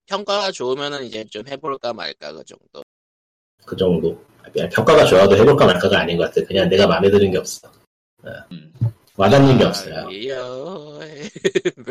평가가 0.07 0.51
좋으면은 0.51 1.03
이제 1.05 1.23
좀 1.25 1.47
해볼까 1.47 1.93
말까 1.93 2.31
그 2.33 2.43
정도. 2.45 2.83
그 3.65 3.75
정도 3.75 4.19
그냥 4.53 4.69
평가가 4.69 5.05
좋아도 5.05 5.35
해볼까 5.35 5.65
말까가 5.65 5.99
아닌 6.01 6.17
것 6.17 6.25
같아 6.25 6.45
그냥 6.47 6.69
내가 6.69 6.85
마음에 6.87 7.09
드는 7.09 7.31
게 7.31 7.37
없어 7.37 7.71
음. 8.51 8.71
와닿는 9.17 9.57
게 9.57 9.63
아, 9.63 9.67
없어요 9.69 10.09
이요. 10.11 10.99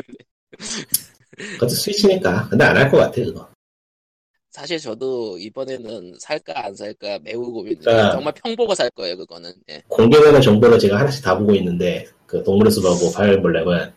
그것도 1.36 1.69
스위치니까 1.70 2.49
근데 2.49 2.65
안 2.65 2.77
할 2.77 2.91
것 2.91 2.99
같아 2.99 3.12
그거 3.23 3.49
사실 4.51 4.78
저도 4.78 5.36
이번에는 5.39 6.15
살까 6.20 6.66
안 6.66 6.77
살까 6.77 7.19
매우 7.24 7.43
고민돼요. 7.53 7.82
그러니까- 7.85 8.12
정말 8.12 8.32
평보고 8.35 8.73
살 8.77 8.89
거예요 8.91 9.16
그거는. 9.16 9.53
예. 9.69 9.82
공개되는 9.89 10.41
정보를 10.41 10.78
제가 10.78 11.01
하나씩 11.01 11.24
다 11.24 11.36
보고 11.36 11.53
있는데 11.57 12.07
그 12.35 12.43
동물의 12.43 12.73
숲하고 12.73 13.12
파이어엠블렘은 13.12 13.78
아, 13.78 13.93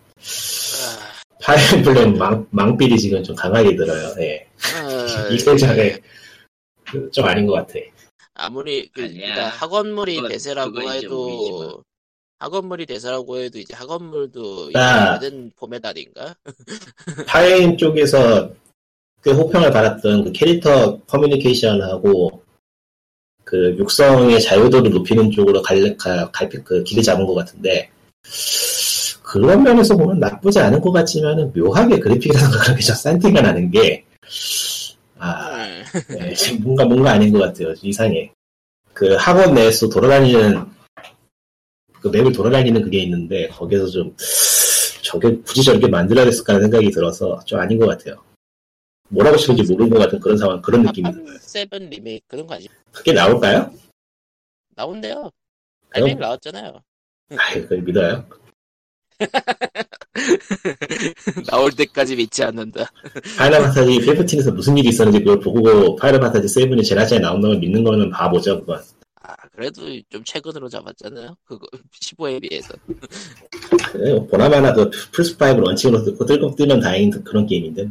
Fire 1.41 1.72
Emblem 1.72 2.17
망, 2.19 2.45
망필이 2.51 2.99
지금 2.99 3.23
좀 3.23 3.35
강하게 3.35 3.75
들어요 3.75 4.13
예. 4.19 4.45
아, 4.75 5.27
이거 5.31 5.55
전에 5.57 5.97
좀 7.11 7.25
아닌 7.25 7.47
것 7.47 7.53
같아 7.53 7.73
아무리 8.35 8.87
그, 8.89 9.01
아니야. 9.05 9.33
그러니까 9.33 9.47
학원물이 9.47 10.15
그건- 10.17 10.31
대세라고 10.31 10.71
그건 10.71 10.93
해도. 10.93 11.83
학원물이 12.37 12.85
대세라고 12.85 13.39
해도 13.39 13.57
이제 13.57 13.73
학원물도 13.73 14.69
아. 14.75 15.15
이제는 15.15 15.51
포메달인가? 15.55 16.35
파이엠 17.25 17.75
쪽에서 17.77 18.51
꽤 19.23 19.31
호평을 19.31 19.71
받았던 19.71 20.25
그 20.25 20.31
캐릭터 20.33 20.99
커뮤니케이션하고 21.07 22.43
그 23.43 23.75
육성의 23.79 24.39
자유도를 24.43 24.91
높이는 24.91 25.31
쪽으로 25.31 25.63
갈, 25.63 25.97
갈, 25.97 26.31
갈, 26.31 26.47
그 26.49 26.83
길을 26.83 27.01
잡은 27.01 27.25
것 27.25 27.33
같은데 27.33 27.89
그런 29.23 29.63
면에서 29.63 29.95
보면 29.97 30.19
나쁘지 30.19 30.59
않은 30.59 30.79
것 30.79 30.91
같지만은 30.91 31.51
묘하게 31.53 31.99
그래픽이라든가 31.99 32.59
그런 32.59 32.75
게좀 32.77 32.95
싼티가 32.95 33.41
나는 33.41 33.69
게 33.71 34.05
아, 35.19 35.65
음. 35.65 35.83
네, 36.09 36.33
지금 36.33 36.63
뭔가 36.63 36.85
뭔가 36.85 37.11
아닌 37.11 37.31
것 37.31 37.39
같아요. 37.39 37.73
이상해. 37.81 38.31
그 38.93 39.15
학원 39.15 39.53
내에서 39.53 39.89
돌아다니는 39.89 40.65
그 42.01 42.07
맵을 42.07 42.31
돌아다니는 42.31 42.83
그게 42.83 42.99
있는데 43.03 43.47
거기서 43.49 43.87
좀 43.87 44.15
저게 45.03 45.35
굳이 45.41 45.63
저렇게 45.63 45.87
만들어야 45.87 46.25
됐을까 46.25 46.53
하는 46.53 46.65
생각이 46.65 46.91
들어서 46.91 47.39
좀 47.45 47.59
아닌 47.59 47.77
것 47.79 47.87
같아요. 47.87 48.23
뭐라고 49.09 49.37
치는지 49.37 49.71
모르는 49.71 49.89
것 49.91 49.99
같은 49.99 50.19
그런 50.19 50.37
상황, 50.37 50.61
그런 50.61 50.83
느낌이 50.83 51.11
들어요. 51.11 51.25
학원 51.25 51.39
세븐 51.39 51.89
리메이크 51.89 52.25
그런 52.27 52.47
거 52.47 52.55
아니야? 52.55 52.69
그게 52.91 53.13
나올까요? 53.13 53.71
나온대요. 54.75 55.31
리메이크 55.95 56.19
나왔잖아요. 56.19 56.81
아이, 57.35 57.61
그걸 57.61 57.81
믿어요. 57.81 58.25
나올 61.49 61.71
때까지 61.71 62.15
믿지 62.15 62.43
않는다. 62.43 62.89
Final 63.37 63.61
Fantasy 63.63 63.99
15에서 63.99 64.53
무슨 64.53 64.77
일이 64.77 64.89
있었는지 64.89 65.19
그걸 65.19 65.39
보고 65.39 65.95
Final 65.95 66.21
Fantasy 66.21 66.47
7이 66.47 66.85
제 66.85 66.93
날짜에 66.93 67.19
나온다고 67.19 67.55
믿는 67.55 67.83
거는 67.83 68.09
바보죠, 68.11 68.59
그건. 68.59 68.81
아, 69.21 69.35
그래도 69.51 69.81
좀 70.09 70.23
최근으로 70.23 70.69
잡았잖아요. 70.69 71.35
그거 71.43 71.67
15에 72.01 72.41
비해서. 72.41 72.73
그래요. 73.91 74.25
보나마나 74.27 74.73
그 74.73 74.89
플스5 74.89 75.59
런칭으로 75.59 76.03
듣고 76.03 76.25
뜰끔 76.25 76.55
뜨면 76.55 76.79
다행인 76.79 77.11
그런 77.23 77.45
게임인데. 77.45 77.89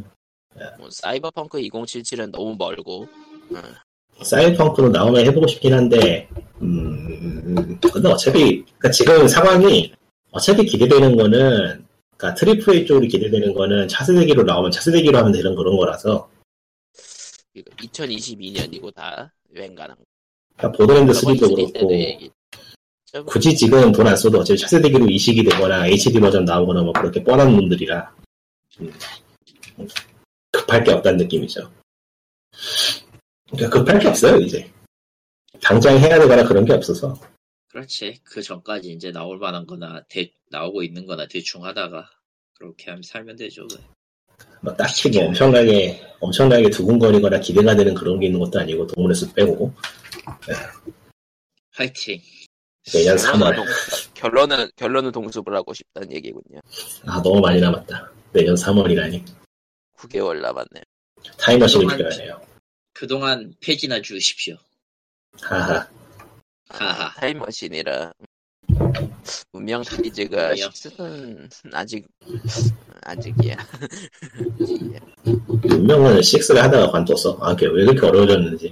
뭐, 0.79 0.89
사이버펑크 0.89 1.59
2077은 1.59 2.31
너무 2.31 2.55
멀고. 2.57 3.07
사이펑크로 4.23 4.89
나오면 4.89 5.25
해보고 5.27 5.47
싶긴 5.47 5.73
한데, 5.73 6.27
음, 6.61 7.79
근데 7.81 8.09
어차피, 8.09 8.63
그러니까 8.63 8.91
지금 8.91 9.27
상황이, 9.27 9.91
어차피 10.31 10.65
기대되는 10.65 11.15
거는, 11.15 11.85
그러니까 12.17 12.33
triple 12.35 12.75
A 12.75 12.85
쪽으로 12.85 13.07
기대되는 13.07 13.53
거는 13.53 13.87
차세대기로 13.87 14.43
나오면 14.43 14.71
차세대기로 14.71 15.17
하면 15.17 15.31
되는 15.31 15.55
그런 15.55 15.77
거라서, 15.77 16.29
2022년이고 17.55 18.93
다 18.93 19.31
웬간한 19.49 19.95
거. 19.97 20.03
그러니까 20.57 20.77
Borderlands 20.77 21.13
저번 21.13 21.35
3도 21.35 21.47
시리즈 21.49 21.73
때도 21.73 21.87
그렇고, 21.87 23.31
굳이 23.31 23.55
지금 23.55 23.91
돈 23.91 24.05
안 24.05 24.15
써도 24.15 24.39
어차피 24.39 24.59
차세대기로 24.59 25.07
이식이 25.09 25.43
되거나 25.43 25.87
HD 25.87 26.19
버전 26.19 26.45
나오거나 26.45 26.81
뭐 26.81 26.93
그렇게 26.93 27.23
뻔한 27.23 27.55
놈들이라, 27.55 28.15
음, 28.81 28.93
급할 30.51 30.83
게 30.83 30.91
없다는 30.91 31.17
느낌이죠. 31.17 31.71
그러니까 33.51 33.69
급할 33.69 33.99
게 33.99 34.07
없어요, 34.07 34.37
이제. 34.37 34.69
당장 35.61 35.97
해야 35.97 36.19
되거나 36.19 36.43
그런 36.47 36.65
게 36.65 36.73
없어서. 36.73 37.19
그렇지. 37.69 38.19
그 38.23 38.41
전까지 38.41 38.91
이제 38.91 39.11
나올 39.11 39.37
만한 39.37 39.65
거나, 39.65 40.03
대, 40.09 40.31
나오고 40.49 40.83
있는 40.83 41.05
거나 41.05 41.27
대충 41.27 41.65
하다가, 41.65 42.09
그렇게 42.53 42.89
하면 42.91 43.03
살면 43.03 43.35
되죠. 43.35 43.67
뭐 44.61 44.73
딱히 44.75 45.09
뭐 45.09 45.27
엄청나게 45.27 46.01
엄청나게 46.19 46.69
두근거리거나 46.69 47.39
기대가 47.39 47.75
되는 47.75 47.93
그런 47.93 48.19
게 48.19 48.27
있는 48.27 48.39
것도 48.39 48.59
아니고 48.59 48.87
동물의 48.87 49.15
숲 49.15 49.33
빼고 49.33 49.73
화이팅. 51.71 52.19
내년 52.93 53.17
결론은, 53.17 53.39
3월 53.39 53.55
동, 53.55 53.65
결론은, 54.13 54.69
결론은 54.75 55.11
동숲을 55.11 55.55
하고 55.55 55.73
싶다는 55.73 56.11
얘기군요. 56.13 56.59
아 57.05 57.21
너무 57.21 57.41
많이 57.41 57.59
남았다 57.59 58.11
내년 58.31 58.55
3월이라니 58.55 59.23
9개월 59.97 60.41
남았네요. 60.41 60.83
타임머신이 61.39 61.87
필요하네요 61.87 62.41
그동안 62.97 63.53
폐지나 63.61 64.01
주십시오. 64.01 64.57
하하 65.41 65.87
하하. 66.69 67.13
타임머신이라. 67.13 68.11
운명 69.53 69.83
시리즈가 69.83 70.47
뭐요? 70.47 70.69
10은 70.69 71.49
아직, 71.73 72.07
아직이야. 73.03 73.55
분명은 75.61 76.19
6를 76.21 76.55
하다가 76.57 76.91
관뒀어 76.91 77.37
아 77.41 77.53
그게 77.55 77.67
왜 77.67 77.85
그렇게 77.85 78.05
어려워졌는지 78.07 78.71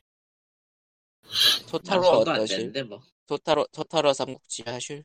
손도 1.68 2.31
안 2.31 2.39
어떠실? 2.41 2.84
뭐. 2.85 3.02
토타로, 3.27 3.68
토타로 3.72 4.14
삼국지 4.14 4.64
하실? 4.65 5.03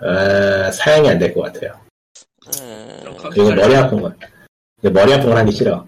아 0.00 0.70
사양이 0.70 1.08
안 1.08 1.18
될 1.18 1.34
것 1.34 1.42
같아요 1.42 1.84
음, 2.60 2.98
그럼 3.00 3.16
그리고 3.30 3.50
머리 3.54 3.74
아픈 3.74 4.00
건 4.00 4.16
머리 4.82 5.12
아픈 5.12 5.28
건 5.28 5.38
하기 5.38 5.50
싫어 5.52 5.86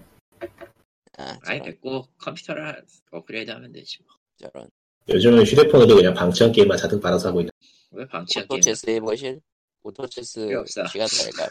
아, 1.17 1.37
아니 1.43 1.61
됐고 1.61 2.07
컴퓨터를 2.17 2.83
업그레이드 3.11 3.51
하면 3.51 3.71
되지 3.71 3.97
뭐. 4.03 4.15
저런. 4.51 4.69
요즘은 5.09 5.43
휴대폰으로 5.45 5.95
그냥 5.95 6.13
방치형 6.13 6.51
게임만 6.51 6.77
자동 6.77 6.99
받아서 6.99 7.29
하고 7.29 7.39
있는 7.41 7.51
왜 7.91 8.05
방치형 8.07 8.47
게임? 8.47 8.57
Auto 8.59 8.72
Chess 8.72 8.89
해보실? 8.89 9.39
Auto 9.83 10.09
Chess. 10.09 10.47
시간 10.89 11.07
될까? 11.07 11.47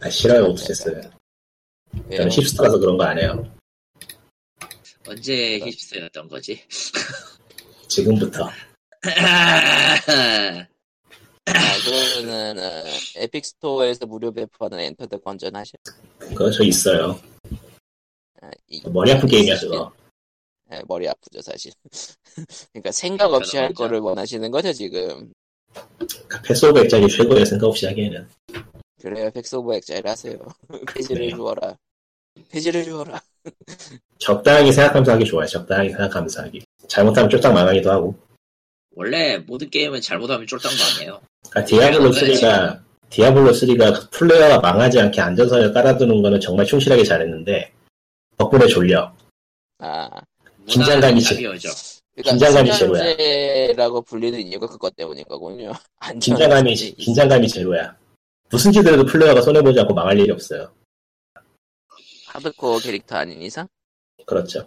아 0.00 0.10
싫어요 0.10 0.44
Auto 0.46 0.70
Chess 0.70 1.00
저는 2.10 2.30
힙스터라서 2.30 2.78
그런 2.78 2.96
거 2.98 3.04
안 3.04 3.18
해요 3.18 3.56
언제 5.06 5.58
힙스터였던 5.60 6.28
거지? 6.28 6.60
지금부터 7.88 8.50
아, 11.50 11.78
그러면은, 11.82 12.58
어, 12.62 12.84
Epic 13.16 13.46
Store에서 13.46 14.04
무료 14.04 14.30
배포하는 14.32 14.80
Enter 14.80 15.06
the 15.06 15.16
Gungeon 15.18 15.56
하실? 15.56 15.78
그거 16.18 16.50
저 16.50 16.62
있어요 16.64 17.18
머리 18.90 19.12
아픈 19.12 19.28
게임이야 19.28 19.58
그거 19.58 19.92
예, 20.72 20.82
머리 20.86 21.08
아프죠, 21.08 21.40
사실. 21.40 21.72
그러니까 22.72 22.92
생각 22.92 23.32
없이 23.32 23.56
할 23.56 23.68
맞아. 23.70 23.74
거를 23.74 24.00
원하시는 24.00 24.50
거죠, 24.50 24.72
지금. 24.72 25.32
패스 26.44 26.66
오브 26.66 26.80
액자이 26.80 27.08
최고의 27.08 27.46
생각 27.46 27.68
없이 27.68 27.86
하기에는 27.86 28.28
그래요, 29.00 29.30
Path 29.30 29.56
of 29.56 29.74
Exile 29.76 30.06
하세요. 30.06 30.38
페이지를 30.92 31.22
그래요. 31.22 31.36
주어라. 31.36 31.76
페이지를 32.50 32.84
주어라. 32.84 33.20
적당히 34.18 34.70
생각하면서 34.72 35.12
하기 35.12 35.24
좋아요. 35.24 35.46
적당히 35.46 35.88
생각하면서 35.90 36.42
하기. 36.42 36.62
잘못하면 36.86 37.30
쫄딱 37.30 37.54
망하기도 37.54 37.90
하고. 37.90 38.14
원래 38.94 39.38
모든 39.38 39.70
게임은 39.70 40.00
잘못하면 40.00 40.46
쫄딱 40.46 40.70
망해요. 40.72 41.20
그러니까 41.48 41.64
디아블로 41.64 42.10
그래야지. 42.10 42.42
3가 42.44 42.80
디아블로 43.10 43.52
3가 43.52 44.10
플레이어가 44.10 44.58
망하지 44.60 45.00
않게 45.00 45.20
안전선을 45.20 45.72
깔아두는 45.72 46.20
거는 46.20 46.40
정말 46.40 46.66
충실하게 46.66 47.04
잘했는데 47.04 47.72
덕분에 48.38 48.66
졸려. 48.68 49.12
아, 49.78 50.08
긴장감이 50.66 51.20
제로죠. 51.20 51.68
그러니까 52.14 52.30
긴장감이 52.32 52.72
제로야. 52.72 53.02
수면제라고 53.02 54.02
불리는 54.02 54.40
이유가 54.40 54.66
그것 54.66 54.94
때문인 54.96 55.24
거군요. 55.24 55.72
긴장감이 56.20 56.74
긴장감이 56.74 57.48
제로야. 57.48 57.96
무슨 58.50 58.72
짓을 58.72 58.92
해도 58.92 59.04
플레이어가 59.04 59.42
손해 59.42 59.60
보지 59.62 59.78
않고 59.80 59.94
망할 59.94 60.18
일이 60.18 60.30
없어요. 60.30 60.72
하드코어 62.28 62.78
캐릭터 62.80 63.16
아닌 63.16 63.40
이상? 63.42 63.66
그렇죠. 64.26 64.66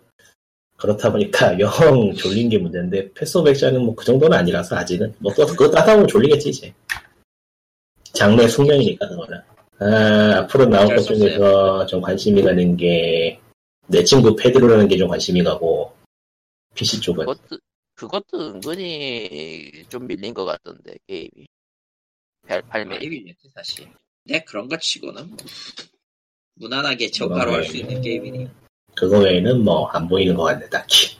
그렇다 0.78 1.12
보니까 1.12 1.58
영 1.60 2.14
졸린 2.16 2.50
게 2.50 2.58
문제인데 2.58 3.12
패스 3.14 3.38
오브 3.38 3.50
액자는 3.50 3.82
뭐 3.86 3.96
그 3.96 4.04
정도는 4.06 4.38
아니라서 4.38 4.76
아직은 4.78 5.14
뭐또 5.20 5.46
그거 5.48 5.70
따다 5.70 5.94
보면 5.94 6.08
졸리겠지 6.08 6.50
이제. 6.50 6.74
장르의 8.14 8.50
숙명이니까 8.50 9.08
그거는. 9.08 9.42
아, 9.80 10.40
앞으로 10.42 10.66
나올 10.68 10.96
것들 10.96 11.16
중에서 11.16 11.86
좀 11.88 12.02
관심이 12.02 12.42
가는 12.44 12.78
게, 12.78 13.40
내 13.88 14.04
친구 14.04 14.36
페드로라는 14.36 14.88
게 14.88 14.98
좀 14.98 15.08
관심이 15.10 15.44
가고, 15.44 15.96
PC 16.76 17.02
쪽은. 17.02 17.26
그것도 17.26 17.58
그것도 17.96 18.40
은근히 18.56 19.84
좀 19.90 20.08
밀린 20.08 20.34
것 20.34 20.46
같던데 20.46 20.96
게임이 21.08 21.48
발, 22.48 22.62
발매 22.64 22.96
많이 22.96 23.08
밀렸지 23.10 23.50
사실. 23.54 23.88
근데 24.24 24.44
그런 24.44 24.68
것 24.70 24.80
치고는 24.82 25.28
뭐 25.30 25.38
무난하게 26.56 27.12
저가로 27.12 27.54
할 27.54 27.64
수 27.66 27.78
있는 27.78 28.02
게임이니. 28.02 28.48
그거 28.96 29.20
외에는 29.20 29.64
뭐, 29.64 29.88
안 29.88 30.08
보이는 30.08 30.36
것 30.36 30.44
같네, 30.44 30.68
딱히. 30.70 31.18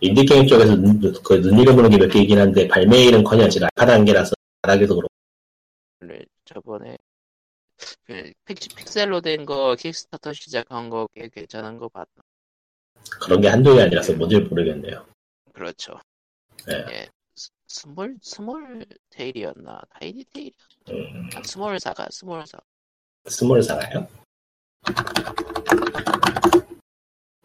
인디게임 0.00 0.46
쪽에서 0.46 0.76
눈, 0.76 1.00
그 1.24 1.34
눈여겨보는 1.34 1.90
게 1.90 1.98
몇 1.98 2.08
개이긴 2.08 2.38
한데, 2.38 2.68
발매일은 2.68 3.24
커녕 3.24 3.50
지금 3.50 3.66
알파 3.74 3.86
단계라서, 3.92 4.34
안 4.62 4.70
하기도 4.70 4.94
그렇고. 4.96 5.08
를 6.00 6.24
저번에 6.44 6.96
그 8.04 8.32
픽, 8.44 8.58
픽셀로 8.76 9.20
된 9.20 9.44
거 9.46 9.74
Kickstarter 9.78 10.32
시작한 10.32 10.88
거 10.90 11.06
꽤 11.14 11.28
괜찮은 11.28 11.78
거 11.78 11.88
봤나? 11.88 12.06
그런 13.20 13.40
게 13.40 13.48
한두 13.48 13.74
개 13.74 13.82
아니라서 13.82 14.12
뭔지 14.14 14.38
모르겠네요. 14.38 15.06
그렇죠. 15.52 15.94
네. 16.66 16.74
예 16.90 17.08
s- 17.34 17.50
Small 17.68 18.16
Small 18.22 18.84
Tale이었나? 19.10 19.80
Tiny 19.90 20.24
Tale 20.32 20.52
음, 20.90 21.28
아, 21.34 21.42
Small 21.44 21.78
Saga 21.80 22.08
Small 22.10 22.46
Sa. 22.46 22.58
Small 23.26 23.62
Saga요? 23.62 24.06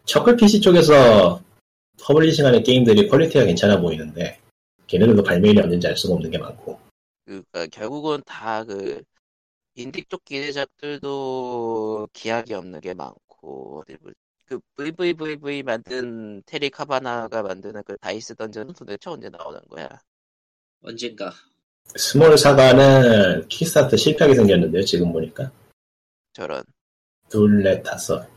처클 0.06 0.38
PC 0.38 0.62
쪽에서 0.62 1.42
퍼블리싱하는 2.02 2.64
게임들이 2.64 3.08
퀄리티가 3.10 3.46
괜찮아 3.46 3.80
보이는데 3.80 4.40
걔네들도 4.88 5.22
발매일이 5.24 5.60
언제인지 5.60 5.88
알 5.88 5.96
수가 5.98 6.16
없는 6.16 6.32
게 6.32 6.38
많고. 6.38 6.80
그러니까 7.26 7.68
결국은 7.68 8.22
다 8.26 8.64
그 8.66 9.04
인디 9.76 10.04
쪽 10.06 10.24
기대작들도 10.26 12.10
기약이 12.14 12.54
없는 12.54 12.82
게 12.82 12.94
많고 12.94 13.84
보- 14.02 14.12
그 14.46 14.60
VVVV 14.76 15.62
만든 15.64 16.42
Terry 16.46 16.70
Cavanagh가 16.72 17.44
만드는 17.44 17.84
그 17.86 17.96
Dicey 17.98 18.34
Dungeon은 18.36 18.74
도대체 18.74 19.10
언제 19.12 19.30
나오는 19.30 19.60
거야? 19.70 19.88
언젠가. 20.82 21.32
Small 21.96 22.36
Saga는 22.38 23.48
Kickstart 23.48 23.96
실패하게 23.96 24.36
생겼는데요 24.36 24.84
지금 24.84 25.12
보니까. 25.14 25.52
저런. 26.34 26.64
둘넷 27.30 27.84
다섯. 27.84 28.28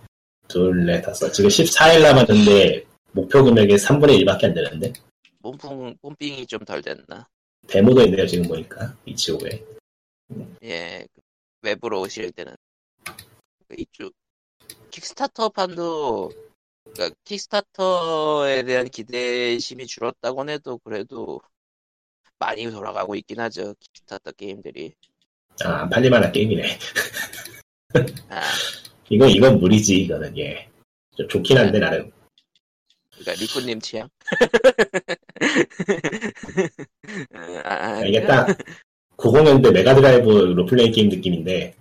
둘넷 0.49 1.03
다섯. 1.03 1.31
지금 1.33 1.49
14일 1.49 2.03
남았는데 2.03 2.85
목표 3.13 3.43
금액의 3.43 3.79
3분의 3.79 4.21
1밖에 4.23 4.45
안 4.45 4.55
되는데? 4.55 4.93
뽐풍 5.41 5.97
pumping이 6.03 6.47
좀 6.47 6.61
덜 6.67 6.83
됐나? 6.83 7.27
데모도 7.69 8.03
있네요 8.03 8.27
지금 8.27 8.47
보니까. 8.49 8.95
이치오에. 9.07 9.65
예, 10.63 11.07
그 11.15 11.21
웹으로 11.63 12.03
오실 12.03 12.33
때는 12.33 12.55
그 13.69 13.77
이쪽 13.79 14.13
Kickstarter 14.91 15.49
판도 15.51 16.31
그러니까 16.93 17.17
킥스타터에 17.25 18.65
대한 18.65 18.89
기대심이 18.89 19.87
줄었다곤 19.87 20.51
해도 20.51 20.79
그래도 20.79 21.41
많이 22.39 22.69
돌아가고 22.71 23.15
있긴 23.15 23.41
하죠 23.41 23.75
Kickstarter 23.79 24.33
게임들이. 24.33 24.95
아, 25.65 25.83
안 25.83 25.91
팔릴만한 25.91 26.33
게임이네 26.33 26.79
아, 28.31 28.43
이거 29.11 29.27
이건 29.27 29.59
무리지 29.59 30.01
이거는 30.03 30.37
예. 30.39 30.69
좀 31.17 31.29
좋긴 31.29 31.59
한데 31.59 31.79
나름 31.79 32.11
그러니까 33.23 33.45
리코님 33.45 33.81
취향. 33.81 34.09
아, 37.65 37.65
아, 37.65 38.03
딱 38.27 38.59
90년대 39.23 39.71
Mega 39.73 39.99
Drive 39.99 40.31
롤플레잉 40.31 40.93
게임 40.93 41.09
느낌인데 41.09 41.77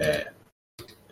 예. 0.00 0.24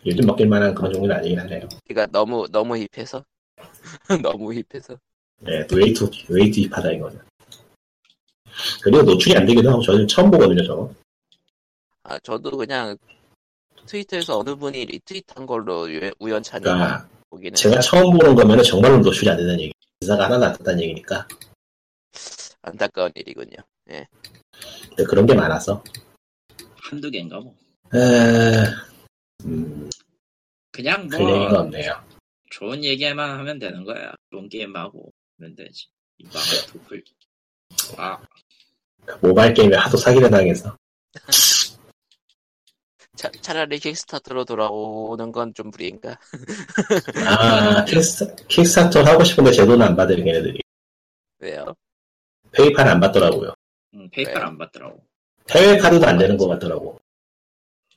요즘 0.05 0.25
먹힐 0.27 0.47
만한 0.47 0.73
그런 0.75 0.93
종류는 0.93 1.15
아니긴 1.15 1.39
하네요 1.39 1.67
그러니까 1.87 2.05
너무 2.11 2.47
너무 2.51 2.77
hip해서 2.77 3.23
너무 4.21 4.53
hip해서. 4.53 4.97
예, 5.47 5.65
또 5.67 5.75
way 5.77 5.93
too 5.93 6.09
way 6.29 6.44
too 6.44 6.59
hip하다 6.61 6.91
이거는 6.91 7.19
그리고 8.83 9.01
노출이 9.03 9.35
안 9.35 9.45
되기도 9.45 9.71
하고 9.71 9.81
저는 9.81 10.07
처음 10.07 10.29
보거든요 10.29 10.63
저거 10.63 10.93
아 12.03 12.19
저도 12.19 12.57
그냥 12.57 12.95
트위터에서 13.87 14.37
어느 14.39 14.55
분이 14.55 14.85
retweet한 14.85 15.47
걸로 15.47 15.91
유- 15.91 16.11
우연찮게 16.19 16.63
그러니까 16.63 17.07
보기는 17.31 17.55
제가 17.55 17.79
처음 17.79 18.17
보는 18.17 18.35
거면은 18.35 18.63
정말로 18.63 18.99
노출이 18.99 19.29
안 19.29 19.37
되는 19.37 19.59
얘기 19.59 19.73
기사가 19.99 20.25
하나도 20.25 20.45
안 20.45 20.53
떴다는 20.57 20.81
얘기니까 20.83 21.27
안타까운 22.61 23.11
일이군요. 23.15 23.55
근데 23.85 25.03
그런 25.07 25.25
게 25.25 25.33
많아서 25.33 25.83
한두 26.81 27.09
개인가 27.09 27.39
뭐. 27.39 27.55
에... 27.93 28.65
음, 29.45 29.89
그냥 30.71 31.07
별 31.07 31.21
얘기가 31.21 31.49
뭐 31.49 31.59
없네요 31.61 32.03
좋은 32.51 32.83
얘기만 32.83 33.39
하면 33.39 33.59
되는 33.59 33.83
거야. 33.83 34.11
좋은 34.31 34.47
게임하고 34.49 35.11
하면 35.39 35.55
되지. 35.55 35.87
이 36.17 36.25
망할 36.25 36.65
도플. 36.67 37.03
아 37.97 38.19
모바일 39.21 39.53
게임에 39.53 39.75
하도 39.77 39.97
사기를 39.97 40.29
당해서 40.29 40.75
차, 43.15 43.29
차라리 43.41 43.79
Kickstarter로 43.79 44.45
돌아오는 44.45 45.31
건 45.31 45.53
좀 45.53 45.69
무리인가? 45.69 46.17
아 47.27 47.85
Kicks, 47.85 48.35
Kickstarter 48.47 49.03
하고 49.03 49.23
싶은데 49.23 49.51
제 49.51 49.65
돈은 49.65 49.81
안 49.85 49.95
받으려 49.95 50.23
걔네들이 50.23 50.59
왜요? 51.39 51.73
PayPal 52.51 52.87
안 52.87 52.99
받더라고요 52.99 53.53
음, 53.93 54.09
PayPal 54.11 54.33
네. 54.35 54.39
안 54.41 54.57
받더라고. 54.57 55.03
해외 55.51 55.77
카드도 55.77 56.05
안 56.05 56.17
되는 56.17 56.37
것 56.37 56.47
같더라고 56.47 56.99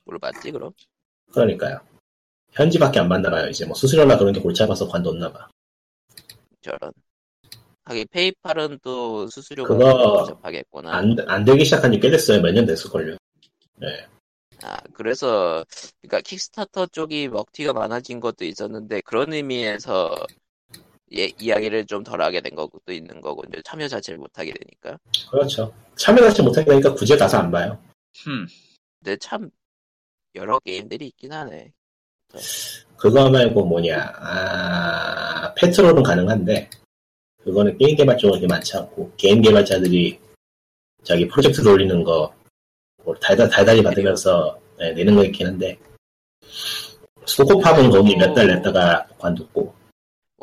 뭘 0.03 0.19
받지 0.19 0.51
그럼? 0.51 0.71
그러니까요 1.31 1.79
현지밖에 2.51 2.99
안 2.99 3.07
받나 3.07 3.29
봐요 3.29 3.47
이제 3.49 3.65
뭐 3.65 3.75
수수료나 3.75 4.17
그런 4.17 4.33
게 4.33 4.39
골치 4.41 4.63
아파서 4.63 4.87
관뒀나 4.87 5.31
봐 5.31 5.47
저런. 6.61 6.91
하긴 7.83 8.07
페이팔은 8.09 8.79
또 8.81 9.27
수수료가 9.27 9.67
그거 9.69 10.25
복잡하겠구나. 10.25 10.91
안, 10.95 11.15
안 11.27 11.45
되기 11.45 11.63
시작한 11.65 11.91
지 11.91 11.99
꽤 11.99 12.09
됐어요 12.09 12.41
몇 12.41 12.51
년 12.51 12.65
됐을걸요 12.65 13.15
아 14.63 14.77
그래서 14.93 15.63
그러니까 16.01 16.21
킥스타터 16.21 16.87
쪽이 16.87 17.27
먹튀가 17.27 17.73
많아진 17.73 18.19
것도 18.19 18.43
있었는데 18.45 19.01
그런 19.01 19.33
의미에서 19.33 20.15
예, 21.13 21.29
이야기를 21.39 21.85
좀 21.85 22.03
덜하게 22.03 22.41
된 22.41 22.55
것도 22.55 22.91
있는 22.91 23.21
거고 23.21 23.43
이제 23.47 23.61
참여 23.63 23.87
자체를 23.87 24.17
못하게 24.17 24.53
되니까. 24.53 24.97
그렇죠 25.29 25.73
참여 25.97 26.21
자체 26.21 26.41
못하게 26.43 26.71
되니까 26.71 26.93
굳이 26.93 27.15
가서 27.17 27.37
안 27.37 27.51
봐요 27.51 27.77
흠. 28.23 28.47
근데 29.03 29.15
참 29.17 29.49
여러 30.33 30.59
게임들이 30.59 31.07
있긴 31.07 31.31
하네. 31.31 31.71
그거 32.97 33.29
말고 33.29 33.65
뭐냐 33.65 34.13
아 34.17 35.53
페트롤은 35.53 36.03
가능한데 36.03 36.69
그거는 37.43 37.77
게임 37.77 37.95
개발 37.95 38.17
쪽은 38.17 38.39
그렇게 38.39 38.47
많지 38.47 38.75
않고 38.75 39.13
게임 39.15 39.41
개발자들이 39.41 40.19
자기 41.03 41.27
프로젝트 41.27 41.61
돌리는 41.61 42.03
거뭐 42.03 43.15
달달, 43.21 43.47
달달이 43.49 43.83
받으면서 43.83 44.59
네, 44.79 44.91
내는 44.93 45.15
거 45.15 45.23
있긴 45.23 45.47
한데 45.47 45.77
소코팝은 47.25 47.89
거기 47.91 48.15
몇 48.17 48.33
달 48.33 48.47
냈다가 48.47 49.07
관뒀고 49.19 49.63
뭐 49.63 49.75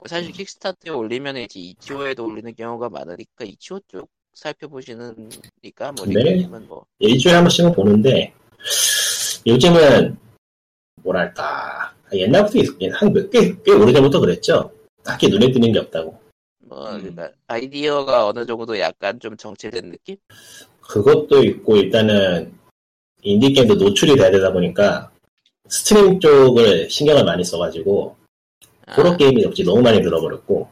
사실 0.07 0.33
킥스타터에 0.33 0.91
올리면 0.93 1.37
이제 1.37 1.61
이치오에도 1.61 2.25
올리는 2.25 2.55
경우가 2.55 2.89
많으니까 2.89 3.45
이치오 3.45 3.81
쪽 3.89 4.09
살펴보시는 4.35 5.31
니까 5.63 5.93
뭐 5.93 6.07
네. 6.07 6.47
뭐 6.67 6.85
일주일에 6.99 7.37
한 7.37 7.45
번씩은 7.45 7.73
보는데 7.73 8.33
요즘은 9.47 10.17
뭐랄까 11.03 11.95
옛날부터 12.13 12.59
한몇개 12.93 13.55
꽤 13.65 13.73
오래전부터 13.73 14.21
그랬죠 14.21 14.71
딱히 15.05 15.29
눈에 15.29 15.51
띄는 15.51 15.73
게 15.73 15.79
없다고 15.81 16.19
뭐 16.61 16.91
음. 16.91 16.99
그러니까 17.01 17.31
아이디어가 17.47 18.27
어느 18.27 18.47
정도 18.47 18.79
약간 18.79 19.21
좀 19.21 19.37
정체된 19.37 19.91
느낌? 19.91 20.17
그것도 20.81 21.45
있고 21.45 21.77
일단은 21.77 22.55
인디 23.23 23.53
게임도 23.53 23.75
노출이 23.75 24.17
돼야 24.17 24.31
되다 24.31 24.53
보니까 24.53 25.11
stream 25.69 26.21
쪽을 26.21 26.91
신경을 26.91 27.25
많이 27.25 27.45
써가지고 27.45 28.17
아, 28.93 28.97
호러 28.97 29.17
게임이 29.17 29.45
없지 29.47 29.65
너무 29.65 29.81
많이 29.83 30.03
들어버렸고 30.03 30.69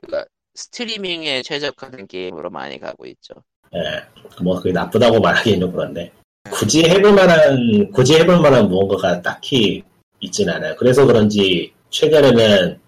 그러니까 0.00 0.28
스트리밍에 0.54 1.42
최적화된 1.42 2.06
게임으로 2.06 2.50
많이 2.50 2.78
가고 2.78 3.06
있죠. 3.06 3.34
예, 3.74 4.04
뭐 4.42 4.56
그게 4.56 4.72
나쁘다고 4.72 5.20
말하기는 5.20 5.60
좀 5.60 5.72
그런데 5.72 6.12
굳이 6.50 6.84
해볼 6.84 7.12
만한 7.12 7.90
굳이 7.92 8.14
해볼 8.14 8.40
만한 8.40 8.68
무언가가 8.68 9.20
딱히 9.22 9.82
있진 10.20 10.48
않아요. 10.48 10.74
그래서 10.76 11.06
그런지 11.06 11.72
최근에는 11.90 12.80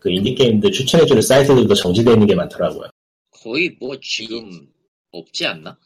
그 0.00 0.10
인디 0.10 0.34
게임들 0.34 0.72
추천해주는 0.72 1.22
사이트들도 1.22 1.74
정지되어 1.74 2.14
있는 2.14 2.26
게 2.26 2.34
많더라고요. 2.34 2.88
거의 3.30 3.76
뭐 3.80 3.98
지금 4.00 4.68
없지 5.12 5.46
않나? 5.46 5.76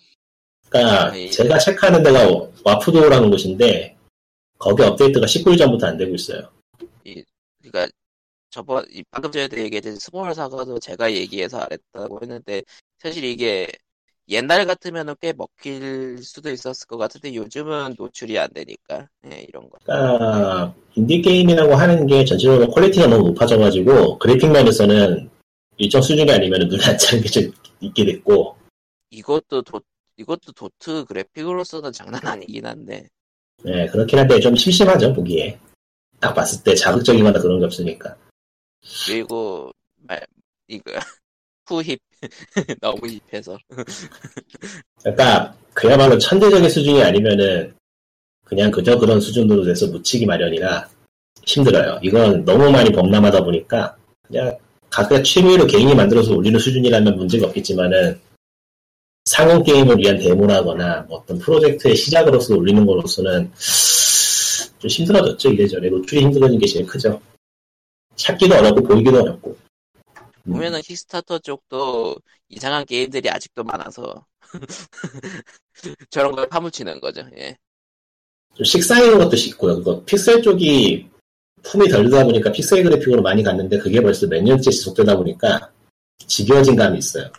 그러니까 0.69 1.11
아, 1.11 1.19
예. 1.19 1.29
제가 1.29 1.59
체크하는 1.59 2.03
데가 2.03 2.27
Warp 2.65 2.84
Door라는 2.84 3.31
곳인데 3.31 3.97
거기 4.59 4.83
업데이트가 4.83 5.27
19일 5.27 5.59
전부터 5.59 5.87
안 5.87 5.97
되고 5.97 6.15
있어요. 6.15 6.51
그러니까 7.71 7.93
저번 8.51 8.85
이 8.91 9.03
방금 9.11 9.31
전에도 9.31 9.59
얘기했듯이 9.59 9.99
Small 10.01 10.35
Saga도 10.35 10.79
제가 10.81 11.13
얘기해서 11.13 11.59
안 11.59 11.69
했다고 11.71 12.19
했는데 12.23 12.63
사실 12.99 13.25
이게 13.25 13.69
옛날 14.29 14.65
같으면은 14.67 15.15
꽤 15.21 15.33
먹힐 15.33 16.19
수도 16.23 16.51
있었을 16.51 16.87
것 16.87 16.97
같은데 16.99 17.35
요즘은 17.35 17.95
노출이 17.99 18.39
안 18.39 18.49
되니까. 18.53 19.09
예, 19.31 19.41
이런 19.49 19.69
거. 19.69 19.79
그러니까 19.85 20.75
인디 20.95 21.21
게임이라고 21.21 21.75
하는 21.75 22.07
게 22.07 22.25
전체적으로 22.25 22.69
quality가 22.71 23.09
너무 23.09 23.29
높아져가지고 23.29 24.19
그래픽 24.19 24.51
면에서는 24.51 25.29
일정 25.79 26.01
수준이 26.03 26.31
아니면 26.31 26.69
눈에 26.69 26.85
안 26.85 26.99
차는 26.99 27.25
게 27.25 27.29
좀 27.29 27.53
있게 27.81 28.05
됐고. 28.05 28.57
이것도 29.11 29.63
도 29.63 29.81
이것도 30.17 30.53
도트 30.53 31.07
그래픽으로서는 31.07 31.93
장난 31.93 32.25
아니긴 32.25 32.67
한데. 32.67 33.09
네, 33.65 33.87
그렇긴 33.89 34.19
한데 34.19 34.39
좀 34.39 34.55
심심하죠 34.55 35.13
보기에 35.13 35.59
딱 36.21 36.35
봤을 36.35 36.63
때 36.63 36.75
자극적이거나 36.75 37.41
그런 37.41 37.59
게 37.59 37.65
없으니까 37.65 38.17
그리고 39.07 39.73
말 40.07 40.25
이거 40.69 40.93
후힙 41.67 41.99
너무 42.81 43.01
힙해서 43.31 43.59
그러니까 45.03 45.55
그야말로 45.73 46.19
천대적인 46.19 46.69
수준이 46.69 47.03
아니면은 47.03 47.75
그냥 48.45 48.71
그저 48.71 48.99
그런 48.99 49.21
수준으로 49.21 49.65
돼서 49.65 49.87
묻히기 49.87 50.27
마련이라 50.27 50.89
힘들어요. 51.47 51.99
이건 52.03 52.45
너무 52.45 52.71
많이 52.71 52.91
범람하다 52.91 53.45
보니까 53.45 53.97
그냥 54.23 54.57
각각 54.91 55.23
취미로 55.23 55.67
개인이 55.67 55.95
만들어서 55.95 56.35
올리는 56.35 56.59
수준이라면 56.59 57.17
문제가 57.17 57.47
없겠지만은 57.47 58.21
상용 59.25 59.63
게임을 59.63 59.99
위한 59.99 60.19
데모라거나 60.19 61.07
뭐 61.09 61.19
어떤 61.19 61.39
프로젝트의 61.39 61.95
시작으로서 61.95 62.57
올리는 62.57 62.85
것으로서는 62.85 63.53
좀 64.81 64.89
힘들어졌죠 64.89 65.51
이래저래 65.51 65.91
노출이 65.91 66.23
힘들어진 66.23 66.59
게 66.59 66.67
제일 66.67 66.87
크죠. 66.87 67.21
찾기도 68.17 68.55
어렵고 68.57 68.83
보이기도 68.83 69.21
어렵고 69.21 69.57
음. 70.47 70.53
보면은 70.53 70.81
킥스타터 70.81 71.39
쪽도 71.41 72.17
이상한 72.49 72.85
게임들이 72.87 73.29
아직도 73.31 73.63
많아서 73.63 74.27
저런 76.11 76.33
걸 76.33 76.49
파묻히는 76.49 77.01
거죠. 77.01 77.23
예. 77.37 77.57
좀 78.55 78.65
식상인 78.65 79.19
것도 79.19 79.37
있고요. 79.37 79.77
그거 79.77 80.03
픽셀 80.05 80.43
쪽이 80.43 81.09
품이 81.63 81.89
덜 81.89 82.05
되다 82.05 82.25
보니까 82.25 82.51
픽셀 82.51 82.83
그래픽으로 82.83 83.23
많이 83.23 83.43
갔는데 83.43 83.79
그게 83.79 84.01
벌써 84.01 84.27
몇 84.27 84.43
년째 84.43 84.71
지속되다 84.71 85.17
보니까 85.17 85.71
지겨워진 86.27 86.75
감이 86.75 86.99
있어요. 86.99 87.31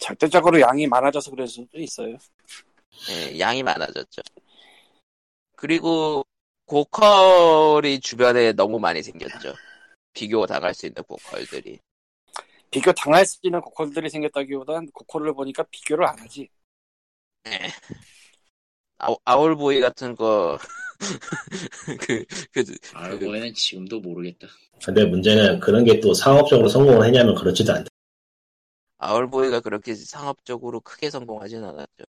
절대적으로 0.00 0.60
양이 0.60 0.86
많아져서 0.86 1.30
그럴 1.30 1.46
수도 1.46 1.78
있어요. 1.78 2.18
예, 3.10 3.38
양이 3.38 3.62
많아졌죠. 3.62 4.22
그리고 5.56 6.26
고컬이 6.66 8.00
주변에 8.00 8.52
너무 8.52 8.78
많이 8.78 9.02
생겼죠. 9.02 9.54
비교 10.12 10.46
당할 10.46 10.74
수 10.74 10.86
있는 10.86 11.02
고컬들이. 11.02 11.78
비교 12.70 12.92
당할 12.92 13.26
수 13.26 13.38
있는 13.42 13.60
고퀄들이 13.60 14.08
생겼다기보단 14.08 14.90
고퀄을 14.92 15.32
보니까 15.34 15.64
비교를 15.70 16.06
안 16.06 16.18
하지. 16.18 16.48
예. 17.46 17.58
아우, 18.98 19.16
아울보이 19.24 19.80
같은 19.80 20.16
거, 20.16 20.58
그, 22.00 22.24
그, 22.52 22.64
알고에는 22.94 23.52
지금도 23.54 24.00
모르겠다. 24.00 24.48
근데 24.84 25.04
문제는 25.04 25.60
그런 25.60 25.84
게 25.84 26.00
또 26.00 26.14
상업적으로 26.14 26.68
성공을 26.68 27.06
했냐면 27.06 27.34
그렇지도 27.34 27.72
않다. 27.72 27.88
아울보이가 28.98 29.60
그렇게 29.60 29.94
상업적으로 29.94 30.80
크게 30.80 31.10
성공하진 31.10 31.62
않았죠. 31.62 32.04